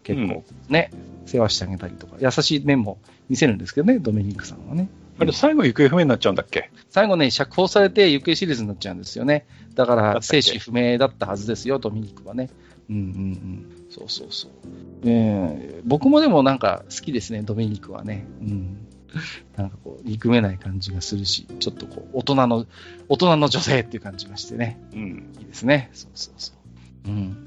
[0.03, 0.91] 結構ね、
[1.25, 2.99] 世話してあげたりとか、優しい面も
[3.31, 4.89] 見せるんですけどね、ドミニクさんはね。
[5.21, 6.71] あれ、最後行方不明になっちゃうんだっけ？
[6.89, 9.47] 最後ね、釈放されて行方知れずになっちゃうんですよね。
[9.75, 12.51] だから、生死不明だったはずですよ、ドミニクはね。
[12.89, 13.67] うんうんうん。
[13.91, 14.51] そうそうそう。
[15.05, 18.27] えー僕もでもなんか好きですね、ドミニクはね。
[18.41, 18.87] うん。
[19.57, 22.67] なんかこう、憎めない感じがするし、ちょっとこう、大人の、
[23.09, 24.79] 大人の女性っていう感じがしてね。
[24.93, 25.33] うん。
[25.39, 25.91] いいですね。
[25.93, 26.53] そうそうそ
[27.07, 27.09] う。
[27.09, 27.47] うん。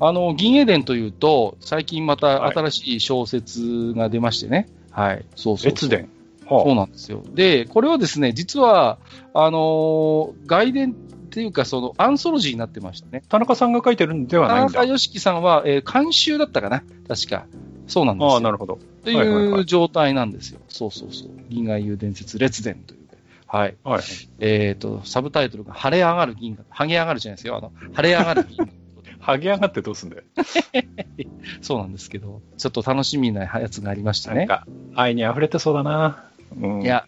[0.00, 4.68] あの、銀英伝というと、最近また新しい小説が出ましてね。
[4.90, 5.24] はい。
[5.36, 6.08] そうそうそう列伝。
[6.48, 7.22] そうはなんですよ。
[7.34, 8.98] で、これはですね、実は、
[9.32, 10.94] あのー外伝っ
[11.34, 13.22] ていうか、その、アンソロジーになってましたね。
[13.26, 14.72] あ、田中さんが書いてるんではないんだ。
[14.72, 16.82] 田中良樹さんは、えー監修だったかな？
[17.08, 17.46] 確か。
[17.86, 18.34] そうなんですよ。
[18.34, 18.78] ああ、なるほど。
[19.04, 20.60] とはいう状態なんですよ。
[20.68, 21.30] そうそうそう。
[21.48, 23.00] 銀河遊伝説列伝という。
[23.46, 23.76] はい。
[23.84, 24.02] はい。
[24.40, 26.66] えっ、と、サブタイトルが、晴れ上がる銀河。
[26.70, 27.56] ハゲ上がるじゃないですよ。
[27.56, 28.68] あの、晴れ上がる銀河。
[29.20, 30.22] ハゲ上がってどうすんだよ。
[31.62, 34.40] そうなんですけど、ちょっと楽しみなやつがありましたね。
[34.40, 36.24] なんか、愛に溢れてそうだな。
[36.60, 36.82] うん。
[36.82, 37.06] い、や、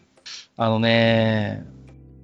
[0.57, 1.65] あのね、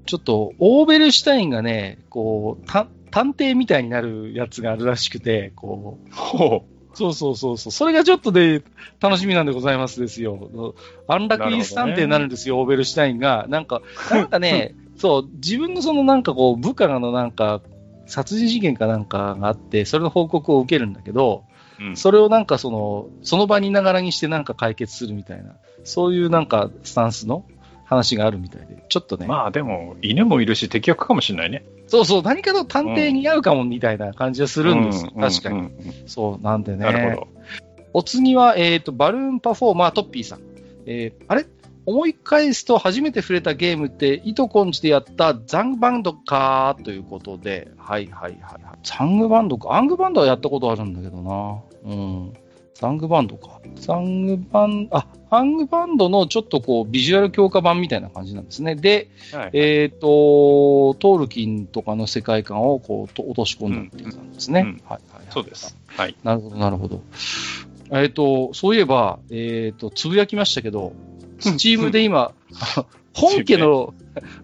[0.06, 8.62] ちょっと、オーベルシュタインがね、こう、た探偵みたいになるやつがあるらしくて、こう、ほそうそうそうそう、それがちょっとね、
[9.00, 10.74] 楽しみなんでございますですよ。
[11.06, 13.46] 安楽イース探偵になるんですよ、オーベルシュタインが。
[13.48, 17.62] なんか、なんかね、 そう、自分のそのなんかこう、部下のなんか、
[18.06, 21.44] 殺人事件かなんかがあって、それの報告を受けるんだけど、
[21.80, 21.84] う。
[21.84, 21.96] うん。
[21.96, 27.44] それをなんかその、その場にいながらにしてなんか解決するみたいな、そういうなんかスタンスの
[27.84, 31.64] 話があるみたいで、ちょっとね、まあでも、犬もいるし敵役かもしれないね。
[31.86, 35.58] そうそう、何かの探偵に合うかもみたいな感じはするんですよ、うん確かに。
[35.58, 35.72] うんうん
[36.06, 36.84] そう、なんでね。
[36.84, 37.28] なるほど。
[37.94, 40.40] お次は、えっ、と、バルーンパフォーマートッピーさん。
[40.86, 41.46] えーあれ？
[41.84, 48.78] 思い返すと初めて触れたゲームって、糸コンジでやったザングバンドかということで、はいはいはいはい。
[48.82, 49.74] ザングバンドか。
[49.74, 51.60] アングバンドはやったことあるんだけどな。
[51.84, 52.32] うん。
[52.74, 53.60] ザングバンドか。
[53.76, 58.74] ザングバン、あ、アングバンドのちょっとこう、ビジュアル強化版みたいな感じなんですね。
[58.74, 64.60] で、はいえっ、と、トールキンとかの世界観をこう、と落とし込んだっていう感じですね。
[64.60, 65.26] うんはいはいはい。
[65.30, 65.76] そうです。
[65.86, 66.16] はい。
[66.22, 67.02] なるほど、なるほど。
[67.92, 70.92] えっ、と、そういえば、えっ、と、つぶやきましたけど、
[71.42, 72.32] スチームで今、
[73.14, 73.94] 本家の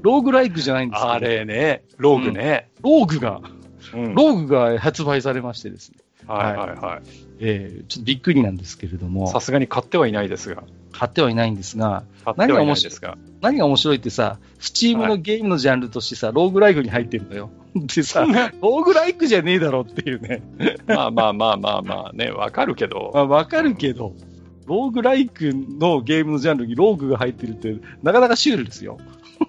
[0.02, 2.68] ローグライクじゃないんですけど、あれね、ローグね。
[2.82, 5.98] ローグが、うんローグが発売されましてですね。
[6.26, 7.02] はいはいはい。
[7.40, 10.62] えーちょっとびっくりなんですけれどもさ、すがに買ってはいないですが。
[10.92, 13.16] 買ってはいないんですが、買ってはいですが。
[13.40, 17.50] 何が面白いってさ、スチームのゲームのジャンルとしてさ、ローグライクに入ってるのよ。
[17.74, 20.42] でさ、ローグライクじゃねえだろっていうね。
[20.86, 23.12] まあまあまあまあまあね、わかるけど。
[23.14, 24.14] まあ、わかるけど、
[24.68, 28.98] ローグライクのゲームのジャンルにローグが入ってるって、なかなかシュールですよ。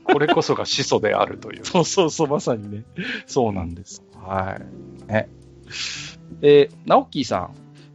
[0.06, 1.66] これこそが始祖であるという。
[1.68, 2.86] そうそうそう、まさにね。
[3.28, 4.02] そうなんです。
[4.16, 4.58] は
[5.08, 5.12] い。
[5.12, 5.30] ね。
[6.41, 7.52] えー、ナオッキーさん。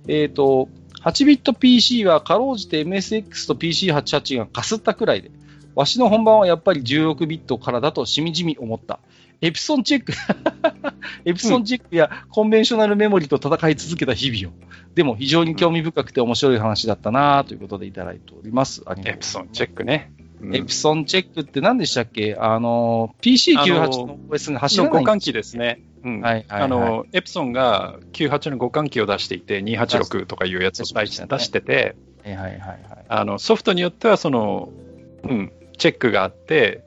[0.06, 0.68] えっ、と、
[1.00, 5.30] 8ビット PC はかろうじて MSX と PC88 がかすったくらいで、
[5.74, 9.00] わしの本番はやっぱり16ビットからだとしみじみ思った。
[9.44, 10.12] エプソンチェック、
[11.26, 14.58] エプソンチェックやコンベンショナルメモリと戦い続けた日々を。
[14.94, 18.82] でも非常に興味深くて面白い話だったなということでいただいております。
[19.04, 20.12] エプソンチェックね。
[20.18, 22.36] うんエプソンチェックって何でしたっけ？
[22.38, 25.80] あの、PC98 の OS が走らないの互換機ですね。
[26.04, 32.80] うんはいはいはいあの、エプソンが98の互換機を出していて、286とかいうやつを出し出してて、はいはいはいはい。
[33.08, 34.70] あの、ソフトによってはその、
[35.22, 36.82] うん、チェックがあって、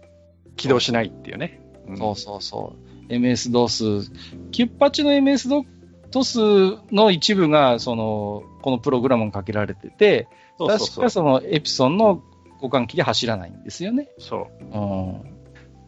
[0.55, 1.61] 起動しないっていうね。
[1.87, 2.73] うんそうそうそ
[3.09, 3.13] う。
[3.13, 4.11] MS-DOS、
[4.51, 10.27] キュッパチの MS-DOS の一部が、その、このプログラムにかけられてて、
[10.57, 12.23] そうそうそう確かそのエプソンの
[12.61, 14.09] 互換機で走らないんですよね。
[14.17, 14.63] そう。
[14.63, 15.37] うん。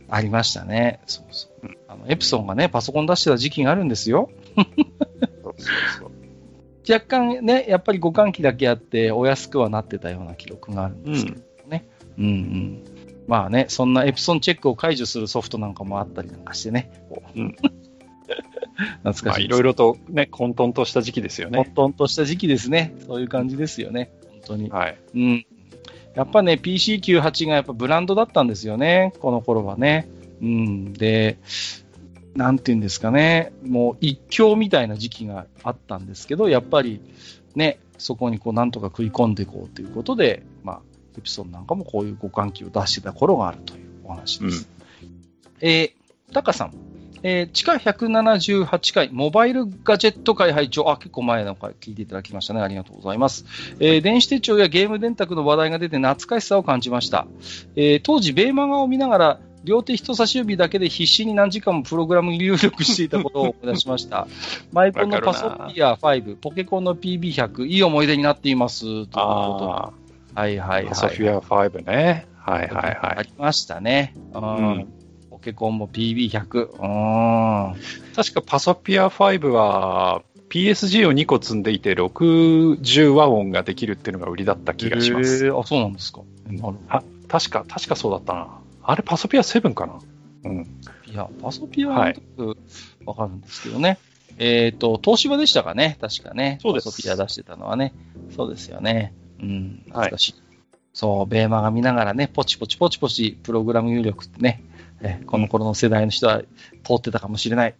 [0.09, 1.01] ありましたね。
[1.05, 1.77] そうそううん。
[1.87, 4.29] あの、エプソンがね、パソコン出してた時期があるんですよ。
[4.55, 5.55] そうそう
[5.99, 6.11] そう。
[6.91, 11.87] 若干ね、やっぱり互換機だけあって、お安くはなってたような記録があるんですけどね。
[12.17, 12.83] うんうん。
[13.29, 16.91] まあね、そんなエプソンチェックを解除するソフトなんかもあったりなんかしてね。
[17.35, 17.55] うん
[19.03, 21.69] 懐かしいいろいろとね、混沌とした時期ですよね。
[21.75, 22.95] 混沌とした時期ですね。
[23.05, 24.11] そういう感じですよね。
[24.31, 24.69] 本当に。
[24.69, 24.97] はい。
[25.13, 25.45] うん。
[26.15, 29.13] やっぱね、PC98 がやっぱブランドだったんですよね。
[29.19, 30.07] この頃はね。
[30.41, 30.93] うん。
[30.93, 31.37] で、
[32.35, 33.51] なんていうんですかね。
[33.63, 37.01] もう一強みたいな時期があったんですけど、やっぱり
[37.55, 40.81] ね、そこにこうなんとか食い込んでいこうということで、まあ、
[41.17, 44.69] エピソードなんかもこういう互換機を出してた頃があるというお話です。
[45.61, 46.73] えー、タカさん。
[47.21, 52.61] えー、地下178回、モバイルガジェット会拝聴あ、結構前の回聞いていただきましたね。
[52.61, 53.45] ありがとうございます。
[53.79, 57.27] えー電子手帳やゲーム電卓の話題が出て懐かしさを感じました。
[57.75, 64.27] えー当時、ベイマガを見ながら、両手人差し指だけで必死に何時間もプログラム入力していたことを思い出しました。
[64.71, 68.81] マイコンのパソピア5、ポケコンの PB100、いい思い出になっています。
[68.81, 69.93] というこ
[70.39, 70.95] はいはいあ、はい。
[70.95, 72.25] ソフィア5ね。
[72.37, 72.95] はいはいはい。
[73.17, 74.15] ありましたね。
[74.33, 74.93] うんうん
[75.29, 76.71] ポケコンも PB100。
[76.71, 77.75] うん。
[78.15, 85.45] 確かパソピア5は PSG を2個積んでいて60和音ができるっていうのが売りだった気がします。
[85.45, 86.21] へーあ、そうなんですか。
[86.47, 86.77] なる。
[86.89, 88.47] あ確か、確かそうだったな。
[88.83, 89.99] あれパソピア7かな？
[90.45, 90.67] うん。
[91.05, 92.13] いや、パソピアは
[93.05, 93.99] わかるんですけどね。
[94.39, 96.59] えっ、と、東芝でしたかね、確かね。
[96.61, 97.93] そうですパソピア出してたのはね。
[98.35, 99.13] そうですよね。
[99.41, 100.35] うん、はい懐かしい。
[100.93, 104.63] そう、ベーマが見ながらね、ポチポチポチポチ、プログラム入力ってね、
[105.01, 106.41] えこの頃の世代の人は
[106.83, 107.75] 通ってたかもしれない。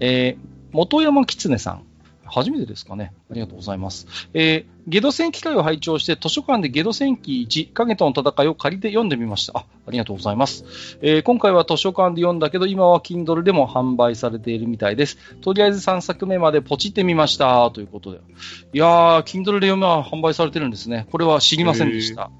[0.00, 1.84] えー元山狐さん。
[2.32, 3.12] 初めてですかね。
[3.30, 4.06] ありがとうございます。
[4.34, 9.60] えーゲド戦記会を拝聴して、図書館でゲド戦記1、影との戦いを借りて読んでみました。
[9.60, 10.98] あ、ありがとうございます。
[11.02, 15.18] えー今回は図書館で読んだけど、今は Kindle でも販売されているみたいです。
[15.40, 17.70] とりあえず3作目までポチってみました。
[17.70, 18.18] ということで。
[18.72, 21.06] いやー、Kindle で読めは販売されてるんですね。
[21.12, 22.32] これは知りませんでした。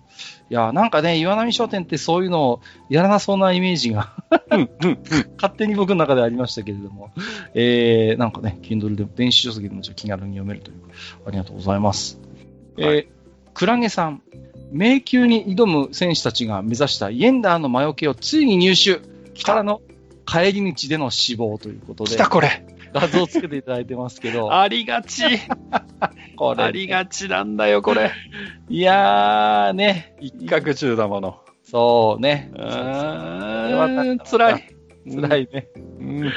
[0.50, 4.12] いやー、なんかね、岩波商店ってそういうのをやらなそうなイメージが
[5.40, 7.10] 勝手に僕の中でありましたけれども、
[7.54, 10.76] えー、なんかね、Kindle でも電子書籍でも気軽に読めるという。
[11.26, 12.20] ありがとうございます。
[12.76, 13.06] えー、
[13.54, 14.22] クラゲさん。
[14.72, 19.02] 迷宮に挑む選手たちが目指したイエンダーの魔除けをついに入手
[19.42, 19.82] からの
[20.24, 22.64] 帰り道での死亡ということで来た、これ。
[22.92, 25.24] 画像をつけていただいてますけど、 ありがち。
[26.36, 28.10] こありがちなんだよ、これ。
[28.68, 31.38] いやーね、一角中だもの。
[31.62, 34.64] そうね、うーん、辛い。
[35.08, 35.68] 辛いね。
[36.00, 36.32] うん。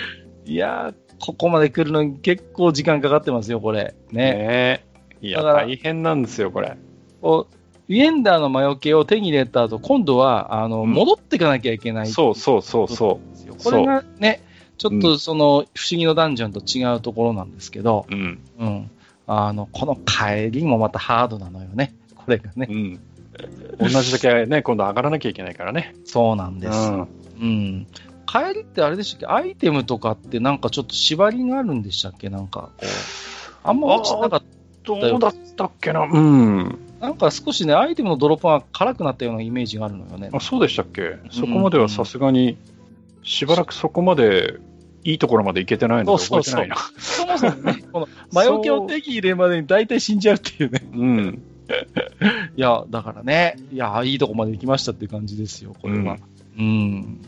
[0.45, 3.95] いやー、ここまで来るのに結構時間かかってますよ、これ。
[4.11, 4.33] ね。
[4.33, 4.81] ねえ。
[5.21, 6.77] いや、大変なんですよ、これ。
[7.21, 7.55] こう
[7.87, 12.07] イエンダーの魔除けを手に入れた後、今度は、あの、うん戻っていかなきゃいけない。
[12.07, 13.55] そうそうそうそですよ。
[13.63, 14.41] これがね、
[14.77, 18.13] ちょっとその、不思議のダンジョンと違うところなんですけど、う。
[18.13, 18.39] うん。
[18.59, 18.91] うん。
[19.27, 21.95] あの、この帰りもまたハードなのよね。
[22.15, 22.73] これがねう。
[22.73, 22.99] ん。
[23.79, 25.95] 同じだけね、今度上がらなきゃいけないからね。
[26.05, 26.77] そうなんです。
[26.77, 27.07] うん。
[27.41, 27.87] うん。
[28.25, 29.25] 帰りってあれでしたっけ？
[29.27, 32.29] アイテムとかってなんかちょっと縛りがあるんでしたっけ？
[32.29, 32.85] なんかこう。
[33.63, 34.43] あんま落ちてなかっ
[34.83, 36.01] どうだったっけな？
[36.01, 36.79] うん。
[36.99, 37.07] た。
[37.07, 40.29] なんか少しね、アイテムのドロップが辛くなったようなイメージがあるのよね。
[40.31, 41.17] あそうでしたっけ？
[41.31, 42.57] そこまではさすがに、
[43.25, 44.59] しばらくそこまで
[45.03, 46.99] いいところまで行けてないのでそうそうそう覚えてないな。
[46.99, 50.81] そもそもね、 この魔除けを手に入れるまでに大体死んじゃうっていうね。
[50.93, 51.41] うん。
[52.55, 56.17] いや、だからね、いや、いいとこまで行きましたっていう感じですよ、これは。
[56.57, 57.19] うん。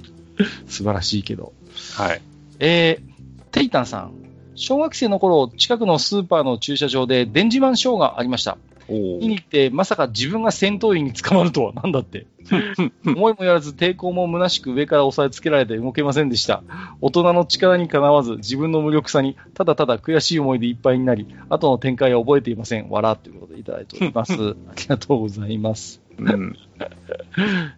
[0.67, 1.53] 素晴らしいけど。
[1.95, 2.21] はい。
[2.59, 4.11] えー、テイタンさん。
[4.55, 8.57] 小学生の頃、近くのスーパーの駐車場で電磁マンショーがありました。
[8.89, 12.25] お見に行って、まさか自分が戦闘員に捕まるとは、なんだって。
[13.05, 16.63] 思いもやらず抵抗も虚しく上から押さえつけられて動けませんでした。
[17.01, 22.89] 大人の力にかなわず、自分の無力さにただただ悔しい思いでいっぱいになり、後の展開は覚えていません。
[22.89, 24.33] わらということでいただいております。
[24.33, 24.35] あ
[24.77, 26.01] りがとうございます。
[26.17, 26.57] うん。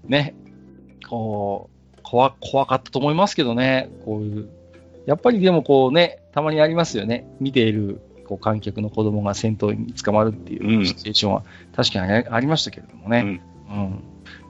[0.07, 0.35] ね。
[1.07, 3.89] こう、怖、怖かったと思いますけどね。
[4.05, 4.49] こういう。
[5.05, 7.27] やっぱりでもこうね、たまにありますよね。
[7.39, 7.99] 見ている
[8.29, 11.43] こう観客の子供が戦闘員に捕まるっていうシチュエーションは
[11.75, 13.41] 確かにあありましたけれどもね。
[13.67, 14.03] うん。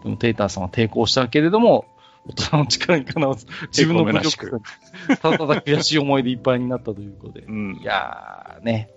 [0.03, 1.85] でもテイターさんは抵抗したけれども、
[2.27, 4.59] 大人の力にかなわず、 自分の無力
[5.21, 7.45] ただただ悔しい思いでいっぱいになったということで。
[7.47, 7.85] うんい。
[7.85, 8.89] やーね。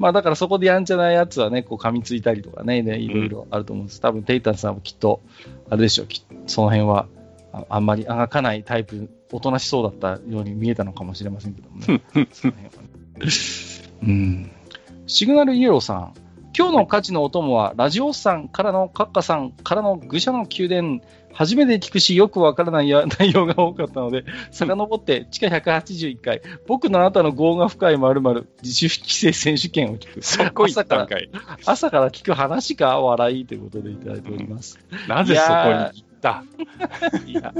[0.00, 4.00] まあだからそこでやんちゃなやつはね、こう噛みついたりとかね、ねいろいろあると思うんです。
[4.00, 5.20] 多分テイタンさんもきっと、
[5.68, 7.06] あれでしょう、きその辺は
[7.52, 12.02] ああんまりあがかないタイプ、おとなしそうだったように見えたのかもしれませんけどもね。
[12.32, 12.89] その辺はね
[14.02, 14.50] うん。
[15.06, 16.14] シグナルイエローさん。
[16.56, 21.00] 今日の価値のお供は、ラジオさんからのカッカさんからの愚者の宮殿、
[21.32, 30.22] 初めて聞くし、よくわからないや内容が多かったので、 遡って、地下181回、僕のあなたの業が深い〇〇自主規制選手権を聞く。
[30.22, 31.30] そこ行ったんかい。
[31.66, 34.78] 朝から聞く話か笑いということでいただいております。
[35.08, 36.44] なぜそこに行った？
[37.26, 37.54] いや、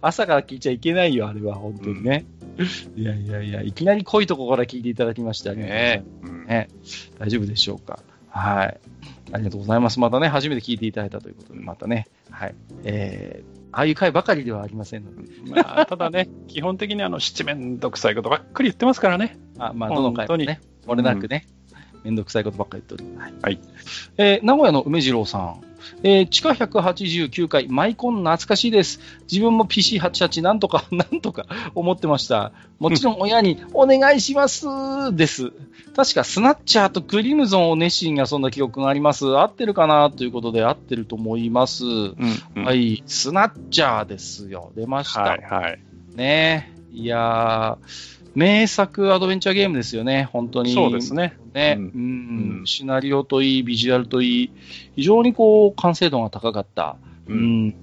[0.00, 2.24] 朝から聞いちゃいけないよ、あれは、本当にね。
[2.96, 6.68] いやいやいや、いきなり濃いところから聞いていただきまして、ありがとうございますねうんね、
[7.18, 8.00] 大丈夫でしょうか？
[8.28, 8.80] はい。
[9.32, 10.00] ありがとうございます。
[10.00, 12.54] またね、初めて聞いていただいたということで、またね、はい。
[12.84, 19.38] えー、ああいう回ばかりではありませんので、まあ、ただね、基本的にあの、七面倒くさいことばっかり言ってますからね。
[19.58, 21.46] あまあ、どの回もね、漏れなくね、
[22.04, 23.34] めんどくさいことばっかり言っております。
[23.42, 23.58] はい。
[24.18, 25.60] えー名古屋の梅次郎さん。
[26.02, 29.00] えー地下189回、マイコン懐かしいです。
[29.30, 32.52] 自分も PC88 なんとか、 なんとか思ってました。
[32.78, 34.66] もちろん 親に、お願いします
[35.14, 35.52] です。
[35.94, 39.26] 確かスナッチャーとクリムゾンを熱心に遊んだ記憶があります。
[39.26, 40.10] 合ってるかな？
[40.10, 41.84] ということで合ってると思います。
[41.84, 42.16] うん
[42.56, 44.72] うんはい、スナッチャーですよ。
[44.74, 45.20] 出ました。
[45.20, 45.78] はいはい。
[46.16, 50.72] ねいやー、名作アドベンチャーゲームですよね、本当に。
[50.72, 51.36] そうですね。
[51.54, 54.52] ね、ううんんうんシナリオといい、ビジュアルといい、
[54.96, 56.96] 非常にこう、完成度が高かった。
[57.26, 57.74] ううんん。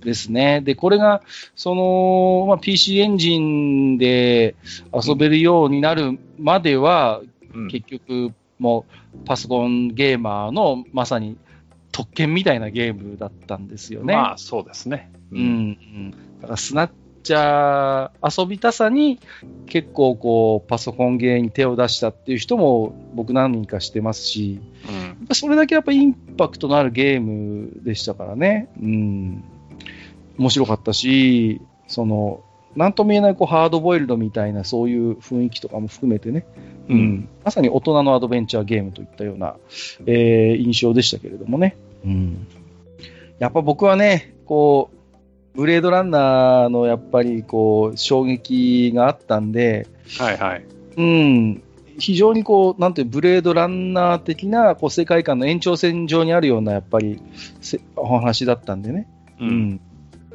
[0.00, 0.60] ですね。
[0.62, 1.22] で、これが、
[1.54, 4.54] その、まあ、PC エンジンで
[4.94, 7.20] 遊べるようになるまでは、
[7.52, 11.36] うん結局、もう、パソコンゲーマーのまさに
[11.92, 14.14] 特権みたいなゲームだったんですよね。
[14.14, 15.10] まあ、そうですね。
[15.32, 16.10] うん、うん。
[16.40, 16.90] だからスナッ
[17.22, 19.20] チャー遊びたさに
[19.66, 28.68] 結構こうパソコンゲーに手を出したっていう人も僕何人かしてますし、うんそれだけやっぱインパクトのあるゲームでしたからね。
[28.82, 29.44] うん。
[30.38, 32.42] 面白かったし、その、
[32.74, 36.46] なんとも言えないこうハードボイルドみたいなそういう雰囲気とかも含めてね、
[36.88, 39.56] ううんん、まさに大人のアドベンチャーゲームといったような、
[40.06, 41.76] えー印象でしたけれどもね。
[42.04, 42.46] うん、
[43.38, 44.96] やっぱ僕はね、こう、
[45.54, 49.86] ブレードランナーのやっぱりこう、衝撃があったんで、
[50.18, 50.64] はいはい。
[50.96, 51.62] うん、
[51.98, 57.22] 非常にこう、なんていう、ブレードランナー的なこう世界観の延長線上にあるようなやっぱり
[57.60, 59.08] せお話だったんでね。
[59.40, 59.44] う。
[59.44, 59.80] うんん。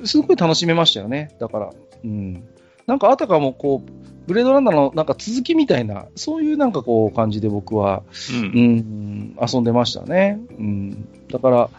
[0.04, 1.36] すごい楽しめましたよね。
[1.40, 1.74] だから、
[2.04, 2.44] うん。
[2.86, 3.92] なんかあたかもこう、
[4.28, 10.40] ブレードランナーのなんか続きみたいな、そういうなんかこう感じで僕は、うんうん、遊んでましたね。
[10.58, 11.08] うん。
[11.30, 11.70] だから、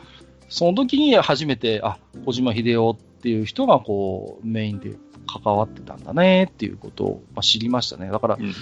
[0.48, 2.96] その時に初めて、あ、小島秀夫っ
[3.26, 4.94] ていう人がこう、メインで
[5.26, 8.08] 関わってたんだねっていうことをまあ知りましたね。
[8.08, 8.54] だから、うん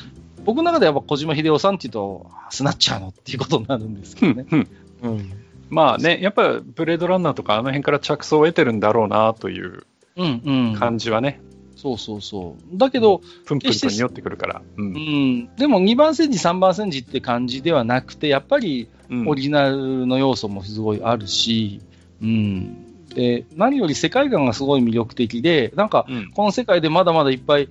[0.45, 4.47] 僕の中ではやっぱ小島秀夫さんっていうと、あスナッチャーのっていうことになるんですけどね。
[4.51, 4.69] うん
[5.01, 5.33] うん。
[5.71, 9.87] まあね、やっぱブレードランナーとかあの辺から着想を得てるんだろうなという
[10.17, 10.77] うん、うん。
[10.79, 11.41] 感じはね、
[11.77, 12.77] そうそうそう。
[12.77, 14.63] だけど、プンプンと匂ってくるから。
[14.77, 21.81] ううんん、でも2番戦時、3番戦時って感じではなくて、やっぱりうんオリジナルの要素もすごいあるし、
[22.23, 22.84] うん、
[23.15, 27.69] で何より世界観がすごい魅力的で、なんかうんこの世界でまだまだいっぱい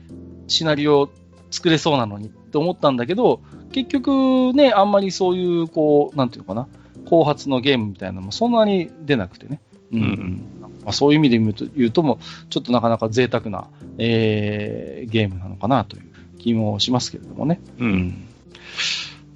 [0.47, 1.09] シナリオ
[1.51, 3.41] 作れそうなのにって思ったんだけど、
[3.71, 6.67] 結局ね、あんまりそういう、こう、なんていうのかな、
[7.05, 9.61] 後発のゲームみたいなのもそんなに出なくてね。
[9.91, 10.43] うんうん
[10.83, 13.67] まあ、そういう意味で言うと言うとも、ちょっとなかなか贅沢な、
[13.97, 16.03] えーゲームなのかなという
[16.39, 17.61] 気もしますけれどもね。
[17.77, 18.27] うん。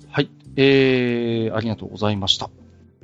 [0.10, 0.30] はい。
[0.56, 2.50] えー、ありがとうございました。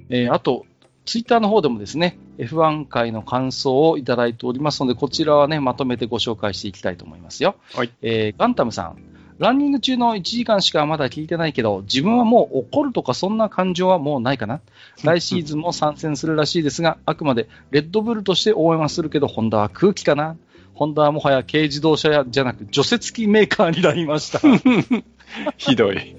[0.09, 0.65] えー、あと、
[1.05, 7.55] ツイッターの方でもですね、F1 回の感想をいただいておりますので、こちらはね、まとめてご紹介していきたいと思いますよ。
[7.73, 7.91] はい。
[8.01, 8.97] えー、ガンタムさん。
[9.39, 14.61] ランニング中の1時間しかまだ聞いてないけど、自分はもう怒るとかそんな感情はもうないかな？
[15.03, 20.37] 来シーズンも参戦するらしいですが、あくまでレッドブルとして応援はするけど、ホンダは空気かな？
[20.75, 24.39] ホンダはもはや軽自動車やじゃなく除雪機メーカーになりました。
[25.57, 26.15] ひどい。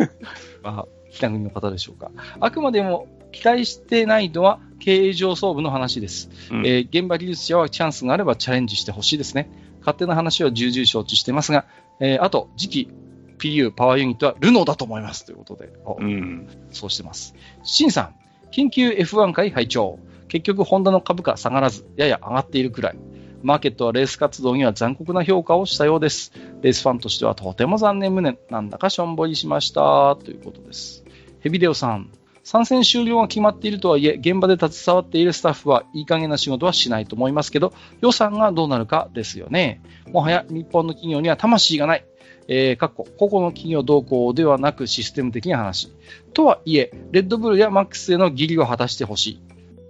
[0.62, 2.10] まあ、北国の方でしょうか。
[2.40, 6.30] あくまでも期待してないのは経営上層部の話です。
[6.50, 9.50] うんえー現場技術者はチャンスがあればチャレンジしてほしいですね。
[9.80, 11.66] 勝手な話は重々承知してますが、
[12.00, 12.90] えーあと、次期
[13.38, 16.48] PU パワーユニットはルノーだと思いますということで、おうん。
[16.70, 17.34] そうしてます。
[17.62, 18.14] シンさん、
[18.50, 19.98] 緊急 F1 会拝聴
[20.28, 22.98] 結局、ホンダの株価下がらず、やや上がっているくらい。
[23.42, 26.32] マーケットはレース活動には残酷な評価をしたようです。
[26.62, 28.38] レースファンとしてはとても残念無念。
[28.50, 30.16] なんだかしょんぼりしました。
[30.16, 31.04] ということです。
[31.40, 32.10] ヘビデオさん、
[32.46, 39.82] 参戦終了が決まっているとはいえ、現場で携わっているスタッフはいい加減な仕事はしないと思いますけど、予算がどうなるかですよね。
[40.12, 42.04] もはや日本の企業には魂がない。
[42.46, 45.90] えー、かっこ、個々の企業動向ではなくシステム的な話。
[46.34, 49.40] とはいえ、レッドブルやマックスへの義理を果たしてほしい。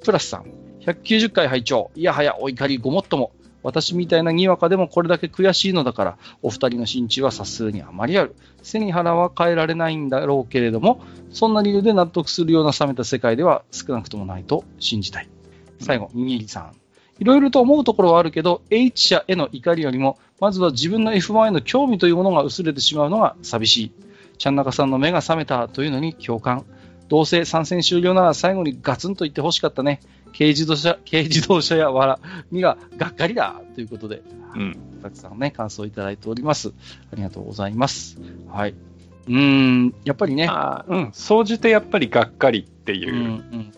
[0.03, 0.47] プラスさん、
[0.81, 3.33] 190回拝聴いやはやお怒りごもっとも。
[3.66, 8.36] 私みたいなにわかでもこれだけ悔しいのだから、お二人の心中はさすがにあまりある。
[8.62, 11.01] 背に腹は変えられないんだろうけれども、
[11.32, 15.28] そんな理由で納得するような冷めた世界では少なくともないと信じたい。
[15.80, 16.76] 最後、ミニリさん。
[17.18, 23.93] いろいろと思うところはあるけど、H 社への怒りよりも、まずは自分の F1 への興味というものが薄れてしまうのが寂しい。
[24.38, 26.66] ちゃん中さんの目が覚めたというのに共感。
[27.09, 30.01] どうせ参戦終了なら最後にガツンと言ってほしかったね。
[30.37, 32.19] 軽自動車、軽自動車やわら
[32.51, 34.23] にががっかりだということで、
[34.55, 34.77] うん。
[35.03, 36.73] たくさんね、感想いただいております。
[37.13, 38.19] ありがとうございます。
[38.49, 38.75] はい。
[39.29, 40.49] うーん、やっぱりね。
[40.89, 41.11] うん。
[41.13, 43.15] 総じてやっぱりがっかりっていう。
[43.15, 43.73] うんうん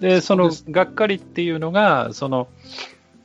[0.00, 2.48] で、そのそうがっかりっていうのが、その、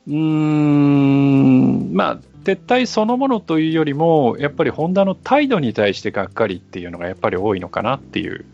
[0.06, 8.44] うーん、まあ、撤退そのものというよりも、やっぱりホンダの態度に対してがっかりっていうのがやっぱり多いのかなっていう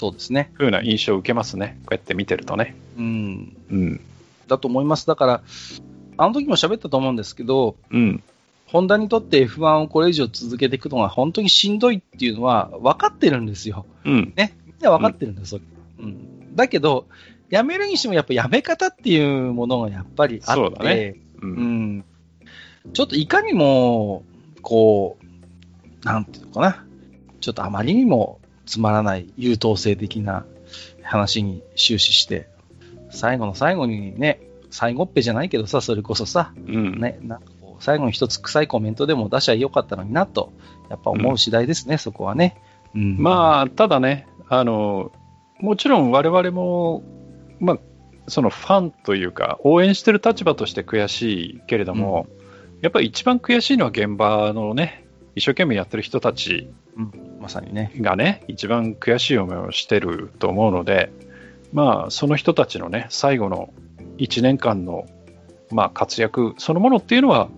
[0.00, 0.50] そうですね。
[0.56, 1.78] 風な印象を受けますね。
[1.82, 2.74] こうやって見てるとね。
[2.96, 3.54] うん。
[3.70, 4.00] うん。
[4.48, 5.06] だと思います。
[5.06, 5.42] だから、
[6.16, 8.22] あの時も喋ったと思うんですけど、うん。
[8.64, 13.84] ホンダにとって F1 をこれ以上続けていくのが本当にしんどいっていうのは分かってるんですよ。
[14.06, 14.32] うん。
[14.36, 14.56] ね。
[14.64, 15.60] みんな分かってるんですよ。
[15.98, 16.56] うん。
[16.56, 17.06] だけど、
[17.50, 21.46] 辞めるにしてもやっぱ辞め方っていうものがやっぱりあって、そうだねう。
[21.46, 22.04] うんん。
[22.94, 24.22] ちょっといかにも、
[24.62, 26.86] こう、なんていうのかな。
[27.42, 28.39] ちょっとあまりにも
[28.70, 30.46] つまらない優等生的な
[31.02, 32.48] 話に終始して、
[33.10, 34.40] 最後の最後にね、
[34.70, 37.00] 最後っぺじゃないけどさ、それこそさ、うん。
[37.00, 40.52] ね、なんかこう最後に一つ臭いコメントでも出しゃよかったのになと、
[40.88, 42.62] やっぱ思う次第ですね、そこはね。
[42.94, 45.10] うん、まあ、ただね、あの、
[45.58, 47.02] もちろん我々も、
[47.58, 47.78] まあ、
[48.28, 52.28] そのファンというか、応援してる立場として悔しいけれども、
[52.82, 55.04] やっぱり一番悔しいのは現場のね、
[55.40, 56.68] 一生懸命やってる人たち
[57.40, 57.92] まさにね。
[57.96, 61.10] がね、一番悔しい思いをしてると思うので、
[61.72, 63.72] まあ、その人たちのね、最後の
[64.18, 65.06] 1年間の、
[65.70, 67.48] まあ、活躍そのものっていうのは、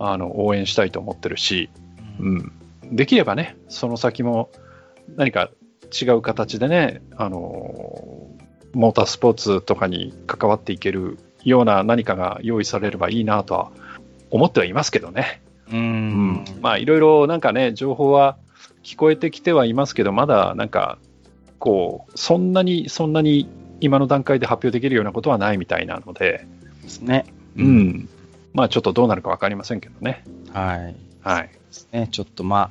[0.00, 1.70] あの、応援したいと思ってるし、
[2.18, 2.52] うん、
[2.90, 4.50] できればね、その先も
[5.14, 5.48] 何か
[5.92, 7.38] 違う形でね、あの
[8.74, 13.70] モータースポーツとかに関わっていけるような何かが用意されればいいなとは
[14.30, 15.40] 思ってはいますけどね。
[15.72, 15.76] う。
[15.76, 18.36] うんん、まあいろいろなんかね、情報は
[18.82, 20.98] 聞こえてきてはいますけど、まだなんか、
[21.58, 23.48] こう、そんなに、そんなに
[23.80, 26.46] 今の段階で発表できるようなことはないみたいなので、
[26.82, 27.26] ですね。
[27.56, 28.08] うん、
[28.54, 30.24] まあちょっとどうなるか分かりませんけどね。
[30.52, 30.94] はい。
[31.20, 31.50] はい。
[31.92, 32.70] ね、ちょっとま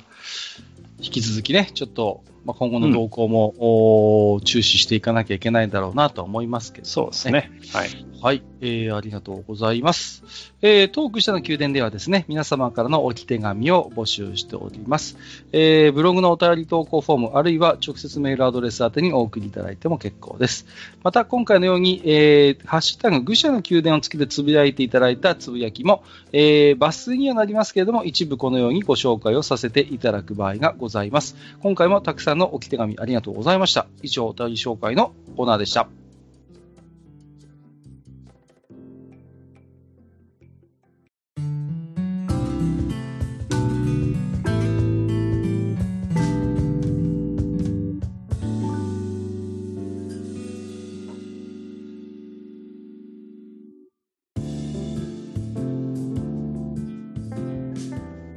[1.00, 7.52] 引き続きね、ちょっと、まあ、今後の動向も、おー注視していかなきゃいけないだろうなとは思いますけど、そうですね。
[7.74, 8.08] はい。
[8.20, 10.24] はい、えー、ありがとうございます。
[10.60, 15.16] えー、トーク下の宮殿ではですね、皆様からの置き手紙を募集しております。
[15.52, 20.66] えー、ブログのお便り投稿フォーム、あるいは直接メールアドレス宛てにお送りいただいても結構です。
[21.04, 26.02] また、今回のように、えー、ハッシュタグ、愚者の宮殿をつけてつぶやいていただいたつぶやきも、
[26.32, 31.36] えー、抜粋にはなりますけれども、一部このようにご紹介をさせていただく場合がございます。
[31.60, 33.86] 今回もたくさんの置き手紙ありがとうございました。
[34.02, 35.88] 以上、お便り紹介のコーナーでした。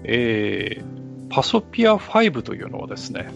[0.03, 0.91] えー
[1.32, 3.30] パソピア5というのはですね、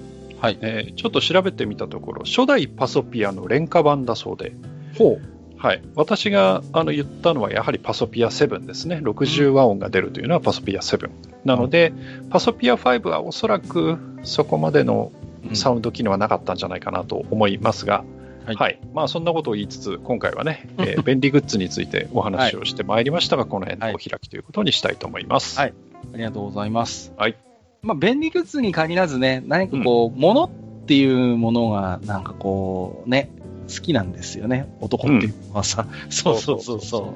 [0.45, 0.59] はい。
[0.61, 4.53] えーちょっと調べてみたところ、初代パソピアの廉価版だそうで、
[4.97, 5.35] ほう。
[5.57, 11.09] はい、私があの言ったのはやはりパソピア7ですね、60和音が出るというのはパソピア7。
[11.43, 11.93] なので、
[12.29, 15.11] パソピア5はおそらくそこまでの
[15.53, 18.03] サウンド機能はなかったんじゃないかなと思いますが、
[18.45, 25.59] はいはいまあ、そんなことを言いつつ、今回はね、 えー便利グッズについてお話をしてまいりましたが、この辺でお開きということにしたいと思います。
[25.59, 25.73] はい
[26.13, 27.13] ありがとうございます。
[27.17, 27.35] はい。
[27.85, 30.49] まあ、便利グッズに限らずね、何かこう、物っ
[30.87, 33.29] ていうものが、なんかこう、ね、
[33.69, 34.75] 好きなんですよね。
[34.81, 35.85] 男っていうのはさ。
[36.09, 37.13] そうそうそうそ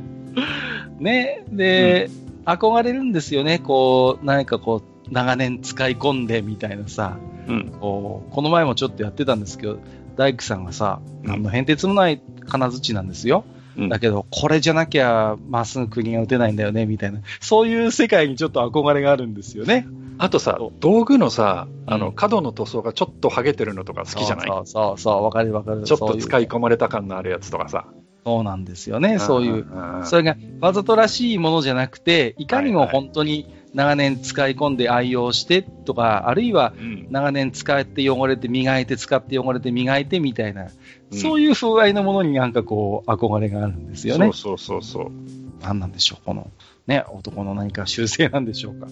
[0.99, 1.03] う。
[1.03, 2.11] ね、で、
[2.45, 3.57] 憧れるんですよね。
[3.57, 7.17] こう、何かこう、長年使い込んでみたいなさ。
[7.47, 9.79] うんこうこの前もちょっとやってたんですけど、
[10.15, 13.43] 大工さんがさ、うん何の変哲もない金槌なんですよ。
[13.75, 17.21] うんだけど、これじゃなきゃまっすぐ国が打てないんだよね、みたいな。
[17.39, 19.87] そういう世界にちょっと憧れがあるんですよね。
[20.19, 24.47] あとさ道具のさ、あのうん角の塗装がちょっと剥げてるのとか好きじゃない？
[24.47, 25.83] そうそうそう、わかるわかる。
[25.83, 27.87] ちょっと使い込まれた感のあるやつとかさ。
[28.25, 30.01] そうなんですよね、そういう。
[30.01, 44.31] んそれがわざとらしいものじゃなくて、いかにも本当に長年使い込んで愛用してとか、あるいはうん長年使って汚れて磨いて使って汚れて磨いてみたいな、うんそういう風合いのものになんかこう憧れがあるんですよね。
[44.33, 45.11] そうそうそうそう。
[45.61, 46.51] 何なんでしょう、この
[46.87, 48.87] ね、男の何か習性なんでしょうか。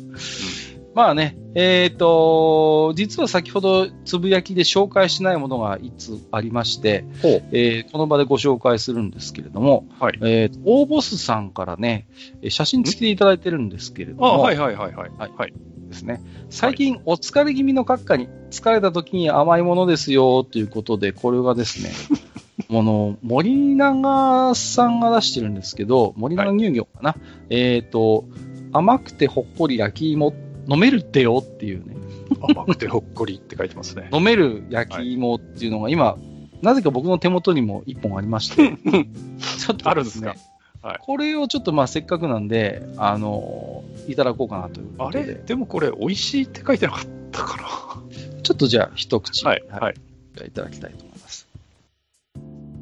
[0.98, 7.06] まあね、えっ、と、実は先ほどつぶやきで紹介しないものがいつありまして、
[7.52, 12.08] えーこの場でご紹介するんですけれども、はいえー大ボスさんからね、
[12.42, 15.12] えー写真付きでいただいてるんですけれどあ、も、はいはいはいはい。
[15.20, 15.54] はいはい。
[15.88, 16.20] ですね。
[16.50, 21.92] 最近、お疲れ気味の閣下に、疲れた時に甘いものですよ、ということで、これがですね、
[22.70, 27.16] この、森永さんが出してるんですけど、森永乳業かな。
[27.52, 28.26] えっ、と、
[28.74, 30.34] 甘くてほっこり焼き芋、
[30.68, 31.96] 飲めるってよっていうね、
[32.42, 34.10] 甘くてほっこりって書いてますね。
[34.12, 36.18] 飲める焼き芋っていうのが今、
[36.62, 40.36] なぜか僕の手元にも一本ありまして、ちょっとあるんですか？
[40.82, 41.00] はい。
[41.02, 45.22] これをちょっとまあせっかくなんで、あのいただこうかなというこあれ？
[45.22, 48.02] とで、でもこれ、美味しいって書いてなかったか
[48.44, 49.52] ちょっとじゃあ一口、な。
[49.52, 49.64] はい。
[49.70, 49.96] はい。
[50.36, 51.48] じゃあいただきたいと思います。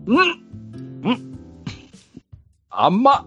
[0.05, 0.19] うん。
[1.03, 1.37] うん。
[2.69, 3.25] 甘っ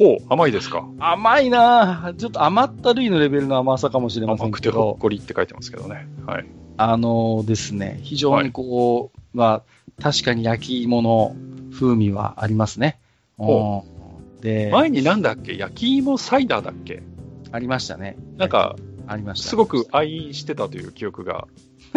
[0.00, 0.88] ほう、甘いですか？
[0.98, 6.08] 甘いなぁちょっと甘ったるいのレベルの甘さかもしれませんけ甘くてほっど、こりって書いてますけどね。
[6.26, 6.46] はい。
[6.78, 9.62] あのですね、非常にこう、ま
[9.98, 11.36] あ、確かに焼き芋の
[11.70, 12.98] 風味はありますね。
[13.36, 15.54] ほうんで、前になんだっけ？
[15.58, 17.02] 焼き芋サイダーだっけ？
[17.52, 18.16] ありましたね。
[18.38, 19.50] なんか、ありました。
[19.50, 21.46] すごく愛してたという記憶が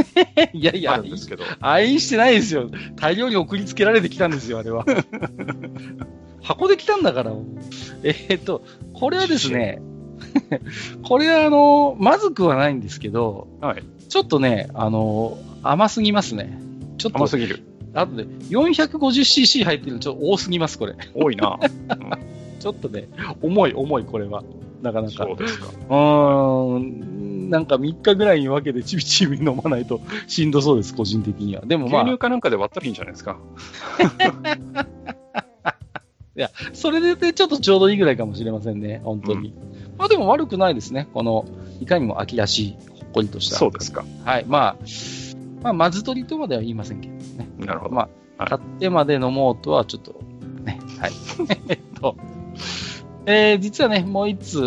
[0.53, 1.43] いやいやあるんですけど。
[1.59, 2.69] 愛してないですよ。
[2.95, 4.85] 大量に送りつけられてきたんですよ、あれは。
[6.41, 7.31] 箱で来たんだから。
[8.03, 8.63] えーっと、
[8.93, 9.81] これはですね、
[11.03, 13.83] これはあの、まずくはないんですけど、はい。
[14.09, 16.59] ちょっとね、あの、甘すぎますね。
[16.97, 17.63] ちょっと、甘すぎる。
[17.93, 20.95] あとで、450cc 入ってるのちょっと多すぎます、これ。
[21.13, 21.59] 多いな。
[22.59, 23.09] ちょっとね、
[23.41, 24.43] 重い、重い、これは。
[24.84, 25.23] なかなか。
[25.26, 25.68] そうですか。
[25.68, 31.64] うーん、なんか3日ぐらいに分けてちびちび飲まないとしんどそうです、個人的には。
[31.65, 33.38] でもまあ牛乳、かなんかで割ったらいいんじゃないですか。
[36.73, 39.53] それでねちょっとちょうどいいぐらいかもしれませんね、本当に。
[39.97, 41.45] まあでも悪くないですね、この、
[41.80, 43.55] いかにも秋らしい、ほっこりとした。
[43.55, 44.03] そうですか。
[44.26, 44.77] はい、まあ、
[45.61, 47.47] まあ、まず取りとまでは言いませんけどね。
[47.60, 47.95] なるほど。
[47.95, 50.19] まあ、はい買ってまで飲もうとはちょっと、
[50.64, 51.11] ね、はい。
[51.69, 52.15] えっと、
[53.25, 54.61] えー実はね、もう一つ、え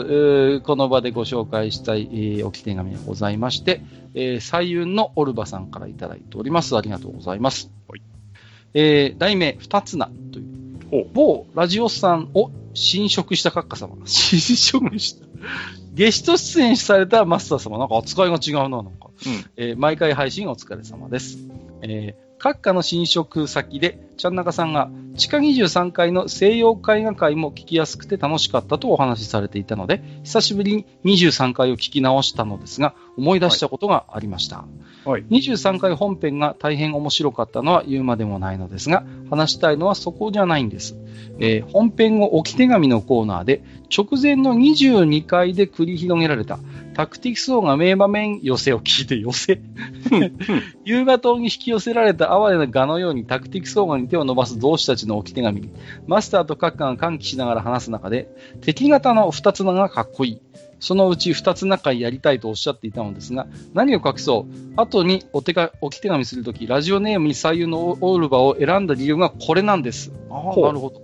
[0.56, 3.82] ーこの場でご紹介したい、えー置き手紙がございまして、
[4.14, 6.76] えー、彩雲のオルバさんからいただいております。
[6.76, 7.70] ありがとうございます。
[7.88, 8.02] はい
[8.74, 10.56] えー題名、二つなという。
[11.12, 13.96] 某ラジオさんを侵食した閣下様。
[14.06, 15.26] 侵食した。
[15.92, 17.78] ゲスト出演されたマスター様。
[17.78, 19.10] なんか扱いが違うな、なんか。
[19.26, 21.38] うんえー毎回配信お疲れ様です。
[21.82, 34.64] えー閣下の新職先で、ちゃんなかさんが、地下23階の西洋絵画会も聞きやすくて楽しかったとお話しされていたので、久しぶりに23回を聞き直したのですが、思い出したことがありました。
[35.04, 35.24] はい。
[35.24, 40.96] 23回本編が大変面白かったのは言うまでもないのですが、話したいのはそこじゃないんです。
[41.38, 43.62] えー本編後置き手紙のコーナーで、
[43.94, 46.58] 直前の22回で繰り広げられた、
[46.94, 49.60] タクティクス王が名場面寄せを聞いて寄せ
[50.86, 55.70] 夕方に引き寄せられた哀れな蛾のようにタクティクス王がに手を伸ばす同志たちの置き手紙に、
[56.06, 58.28] マスターと閣下が歓喜しながら話す中で、
[58.60, 60.40] 敵型の二つ名がかっこいい。
[60.78, 70.12] そのうち二つ仲やりたいとおっしゃっていたのですが、何を隠そう、後にお手が置き手紙するとき、ラジオネームに左右のオールバを選んだ理由がこれなんです。
[70.30, 71.02] あなるほど。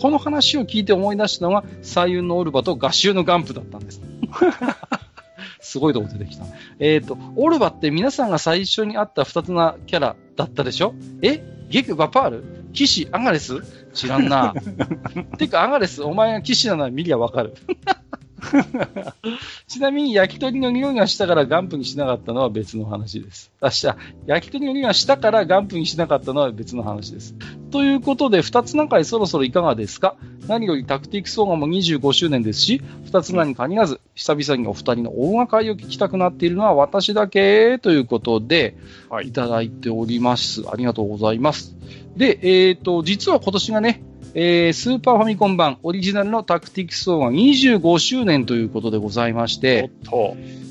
[0.00, 4.00] この話を聞いて思い出したのが、左右のオルバと合衆のガンプだったんです。
[5.60, 6.44] すごいとこ出てきた。
[6.78, 10.94] えっ、と、オルバって皆さんが最初に会った二つなキャラだったでしょ？
[11.22, 11.53] え？
[11.68, 13.60] ゲク、バパール騎士、アガレス？
[13.92, 14.54] 知らんな。
[15.38, 17.54] てか、アガレス、お前が騎士なのは見りゃわかる。
[19.66, 23.50] ちなみに焼き鳥の匂いがしたからガンプにしなかったのは別の話です。
[23.60, 23.96] あ、した。
[24.26, 27.34] 焼き鳥の匂いがしたからガンプにしなかったのは別の話です。
[27.70, 30.16] ということで、二つ中そろそろいかがですか？
[30.46, 38.76] 何よりタクティクスオーガも25周年ですし、二つ名に限らず、久々にお二人の大掛かりを聞きたくなっているのは私だけということで、
[39.08, 40.62] はいいただいております。
[40.70, 41.74] ありがとうございます。
[42.16, 44.02] で、えっ、と、実は今年がね、
[44.34, 49.90] えースーパーファミコン版オリジナルのタクティクスオーガ25周年ということでございましおて。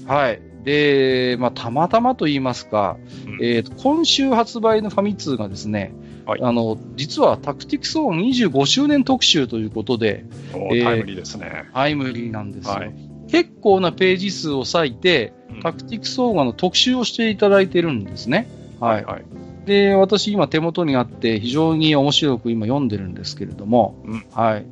[0.06, 0.42] はい。
[0.64, 5.94] で、まあ、たまたまと言いますか、うんえーと今週発売のファミ通がですね、
[6.26, 11.66] はいあの、実はタクティクスオーガ25周年特集ということで、えーおタイムリーですね。
[11.74, 12.74] タイムリーなんですよ。
[12.74, 12.94] はい
[13.30, 18.48] 結構なページ数を割いて、うんタクティクスオーガの特集をしていただいてるんですね。
[18.80, 19.06] はい。
[19.06, 19.26] はい。
[19.66, 24.26] で、私今手元にあって非常に面白く今読んでるんですけれども、うん。
[24.32, 24.66] はい。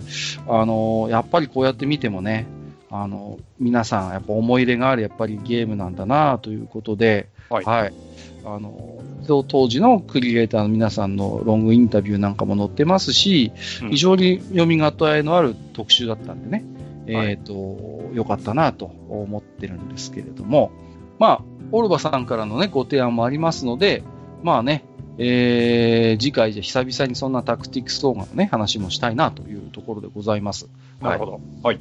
[0.47, 2.45] あの、やっぱりこうやって見てもね、
[2.89, 7.93] あの、皆さんやっぱ思い入れがあるやっぱりゲームなんだなということで、はい。
[8.43, 13.51] あの、そう当時のクリエイターの皆さんのロングインタビューなんかも載ってますし、
[13.83, 13.89] うん。
[13.91, 16.65] 非常に読み応えのある特集だったんでね、
[17.15, 17.31] はい。
[17.31, 20.71] えっ、と、よかったなと思ってるんですけれども、
[21.17, 21.41] まあ、
[21.71, 24.03] オルバさんからのね、ご提案もありますので、
[24.43, 24.83] まあね、
[25.17, 30.67] えー次回じゃ久々にそんなタクティクス動画のね、話もしたいなというところでございます。
[31.01, 31.41] なるほど。
[31.63, 31.79] はい。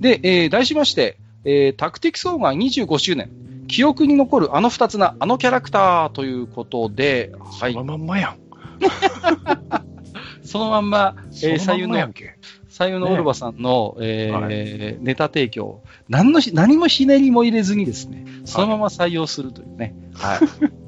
[0.00, 3.30] で、えー題しまして、えータクティクスオーガー25周年、
[3.68, 8.36] 記憶に残るあの二つな、あのキャラクターということで、はいその、まんまやん。
[10.44, 11.96] そのまんま、えー左右の。
[12.68, 14.48] 左右のオルバさんの、えーは
[15.00, 19.94] ネタ提供、何のひ、何もひねりも入れずにですね、そのまま採用するというね。
[20.14, 20.40] はい。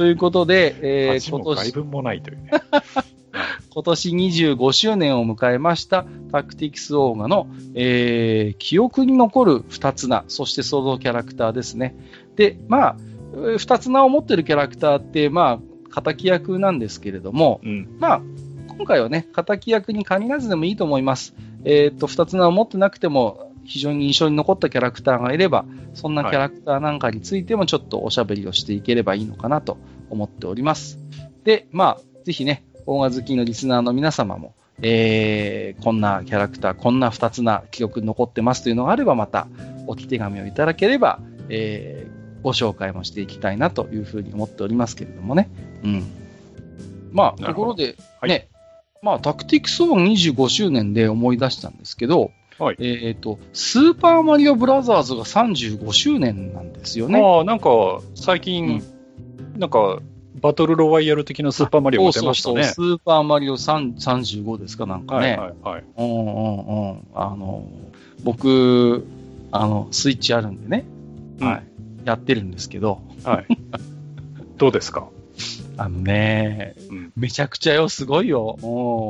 [0.00, 2.52] ということで、えー今年、外分もないというね。
[3.68, 11.94] 今年25周年を迎えましたタクティクスオーガの、えー記憶に残る二つ名、そしてそのキャラクターですね。
[12.34, 12.96] で、まあ、
[13.34, 15.60] えー二つ名を持ってるキャラクターって、ま
[15.94, 17.88] あ、敵役なんですけれども、うん。
[17.98, 18.22] まあ、
[18.68, 21.34] 今回はね、敵役に限らずでもいいと思います。
[21.64, 25.64] えっ、と、二つ名を持ってなくても、非常に印象に残ったキャラクターがいれば、
[25.94, 29.78] そんなキャラクターなんかについてもちょっとおしゃべりをしていければいいのかなと
[30.08, 30.98] 思っております。
[31.44, 39.46] で、まあ、ぜひね、大画好きのリスナーの皆様も、えー、こんなキャラクター、こんな二つな記憶に残ってますというのがあれば、また、
[39.86, 45.50] 置き手紙をいただければ、えー、ご紹介もしていきたいなというふうに思っておりますけれどもね。
[45.82, 46.04] うん。
[47.12, 48.48] まあ、ところで、はいね、
[49.02, 52.30] まあ、タクティクスオウガ25周年で思い出したんですけど、
[52.60, 57.18] はいえっ、と、スーパーマリオブラザーズが35周年なんですよね。
[57.18, 57.70] ああ、なんか、
[58.14, 58.82] 最近、
[59.56, 60.00] なんか、
[60.40, 62.62] バトルロワイヤル的なスーパーマリオが出ましたね。
[62.64, 65.36] そうそうそう、スーパーマリオ3 35ですかなんかはいね。
[65.36, 65.84] はいはい。
[65.96, 67.06] うんうんうん。
[67.14, 67.64] あの、
[68.24, 69.06] 僕、
[69.52, 70.84] あの、スイッチあるんでね、
[71.40, 71.62] うんはい。
[72.04, 73.46] やってるんですけど、はい。
[74.56, 75.08] どうですか？
[75.78, 78.58] あのね、うんめちゃくちゃよ、すごいよ。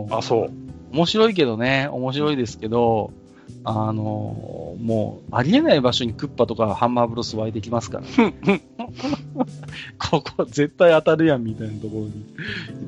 [0.08, 0.50] うんあ、そう。
[0.92, 3.12] 面白いけどね、面白いですけど、
[3.64, 8.30] あの、もう、ありえない場所にクッパとかハンマーブロス湧いてきますから。
[9.98, 12.06] ここ絶対当たるやんみたいなとこ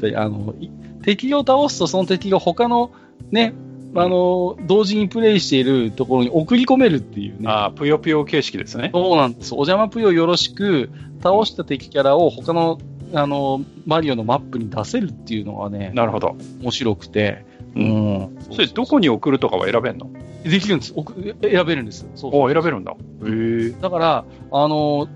[0.02, 0.16] ろに。
[0.16, 0.70] あの、い
[1.02, 2.92] 敵を倒すとその敵が他の
[3.30, 3.54] ね、
[3.94, 7.48] あの、同時にプレイしているところに送り込めるっていうね。
[7.48, 8.90] ああ、ぷよぷよ形式ですね。
[8.92, 9.52] そうなんです。
[9.52, 10.90] お邪魔ぷよよろしく、
[11.22, 12.78] 倒した敵キャラを他の、
[13.12, 16.36] あの、マリオのマップに出せるっていうのがね、なるほど。
[16.62, 18.38] 面白くて、ううん。
[18.50, 20.10] それ、どこに送るとかは選べんの？
[20.44, 20.92] できるんです。
[20.96, 22.06] 送選べるんです。
[22.14, 22.92] そうそうお選べるんだ。
[22.92, 23.70] へえ。
[23.80, 25.08] だから、あの、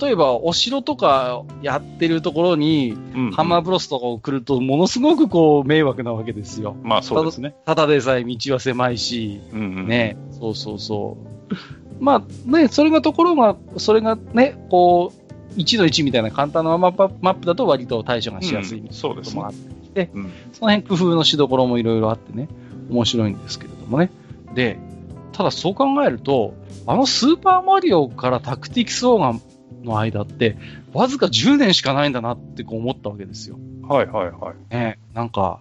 [0.00, 6.76] 例えば、お城とかやってるところに、うんハンマーブロスとかを来ると、ものすごくこう、迷惑なわけですよ。
[6.82, 7.54] まあそうですね。
[7.66, 9.88] ただでさえ道は狭いし、うんうん。
[9.88, 11.18] ね、そうそうそ
[11.50, 11.94] う。
[12.00, 15.22] まあね、それがところが、それがね、こう、
[15.58, 19.42] 1の1みたいな簡単なマップマップだと割と対処がしやすいうんそうですね
[19.94, 20.30] なこともあ。
[20.30, 22.48] って、うんその辺工夫のしどころもいろいろあってね、
[22.90, 24.10] 面白いんですけれどもね。
[24.54, 24.78] で、
[25.32, 26.54] ただそう考えると、
[26.86, 29.40] あのスーパーマリオからタクティクスオーガン
[29.84, 30.56] の間って、
[30.92, 33.58] わずか10年しかないんだなってこう思ったわけですよ。
[33.88, 34.74] はいはいはい。
[34.74, 35.60] ね、なんか、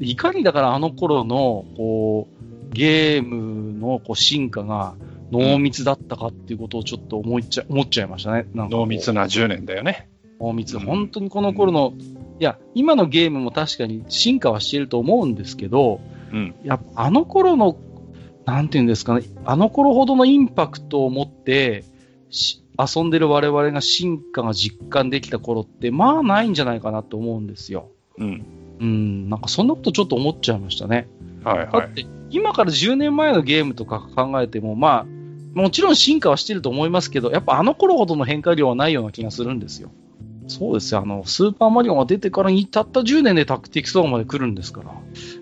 [0.00, 2.28] いかにだからあの頃の、こ
[2.70, 4.94] う、ゲームのこう進化が
[5.30, 8.46] 濃密だったかっていうことをちょっと思いっちゃ、思っちゃいましたね。
[8.54, 10.08] 濃密な10年だよね。
[10.42, 10.76] 濃密。
[10.76, 11.94] うん本当にこの頃の、
[12.40, 16.00] いや、今のゲームも確かに進化はしていると思うんですけど、
[16.32, 16.54] うん。
[16.64, 17.76] やっぱあの頃の、
[18.44, 21.84] なんていうんですかね、あの頃ほどのインパクトを持って、
[22.30, 27.90] し遊んでる我々が進化が実感できた頃って、まあないんじゃないかなと思うんですよ。
[28.18, 28.44] うん。
[28.80, 31.06] ううん、なんかそんなことちょっと思っちゃいましたね。
[31.44, 31.70] はいはい。
[31.70, 35.06] だって、今から10年前のゲームとか考えても、まあ、
[35.54, 39.90] もちろん進化はしてると思いますけど、やっぱあの頃ほどの変化量はないような気がするんですよ。
[40.48, 44.92] そうですよ、あの、スーパーマリオが出てからにたった10年でタクティクスオーガまで来るんですから。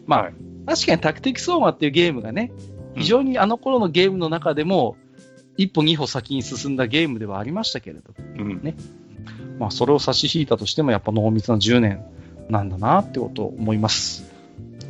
[0.07, 0.35] まあ、はい
[0.67, 2.53] 確かにタクティクスオーガっていうゲームがね、
[2.95, 4.97] 非常にあの頃のゲームの中でも、
[5.57, 8.75] 一歩二歩先に進んだゲームではありましたけれど、うん
[9.59, 12.05] まあ、それを差し引いたとしても、やっぱ濃密な10年
[12.49, 14.31] なんだなってことを思います。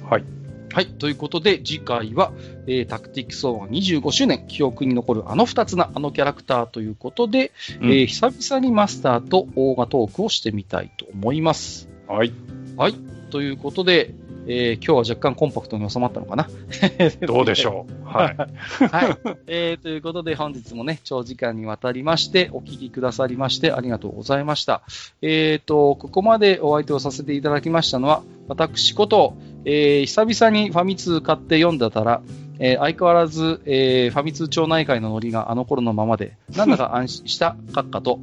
[0.08, 0.24] はい。
[0.72, 0.86] はい。
[0.86, 2.32] ということで、次回は、
[2.66, 7.50] えータクティクスオーガ25周年、記憶に残るあの二つな、あのキャラクターということで、
[7.80, 11.88] うんえー久々にマスターとオーガトークをしてみたいと思います。
[12.06, 12.32] はい。
[12.76, 12.94] はい。
[13.30, 14.14] ということで、
[14.46, 16.48] えー今日は若干コンパクトに収まったのかな
[17.26, 18.08] どうでしょう。
[18.08, 18.36] はい。
[18.86, 19.18] はい。
[19.46, 24.82] えーということで、本日もね、長時間にわたりまして、お聞きくださりまして、ありがとうございました。
[25.22, 32.22] えーと、ここまでお相手をさせていただきましたのは、私こと、えー久々にファミ通買って読んだたら、
[32.58, 38.20] えー相変わらず、えーファミ通町内会のノリがあの頃のままで、なんだか安心した閣下と、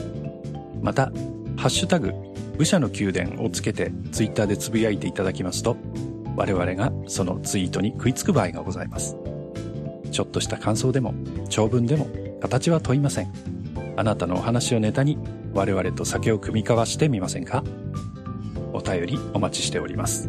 [0.83, 1.13] また、
[1.57, 2.13] ハッシュタグ、
[2.59, 5.77] 武者の宮殿をつけてツイッターでつぶやいていただきますと、
[6.37, 9.17] 我々がそのツイートに食いつく場合がございます。
[10.11, 11.15] ちょっとした感想でも、
[11.49, 12.09] 長文でも、
[12.43, 13.33] 形は問いません。
[13.97, 15.17] あなたのお話をネタに、
[15.55, 17.63] 我々と酒を酌み交わしてみませんか？
[18.73, 20.29] お便りお待ちしております。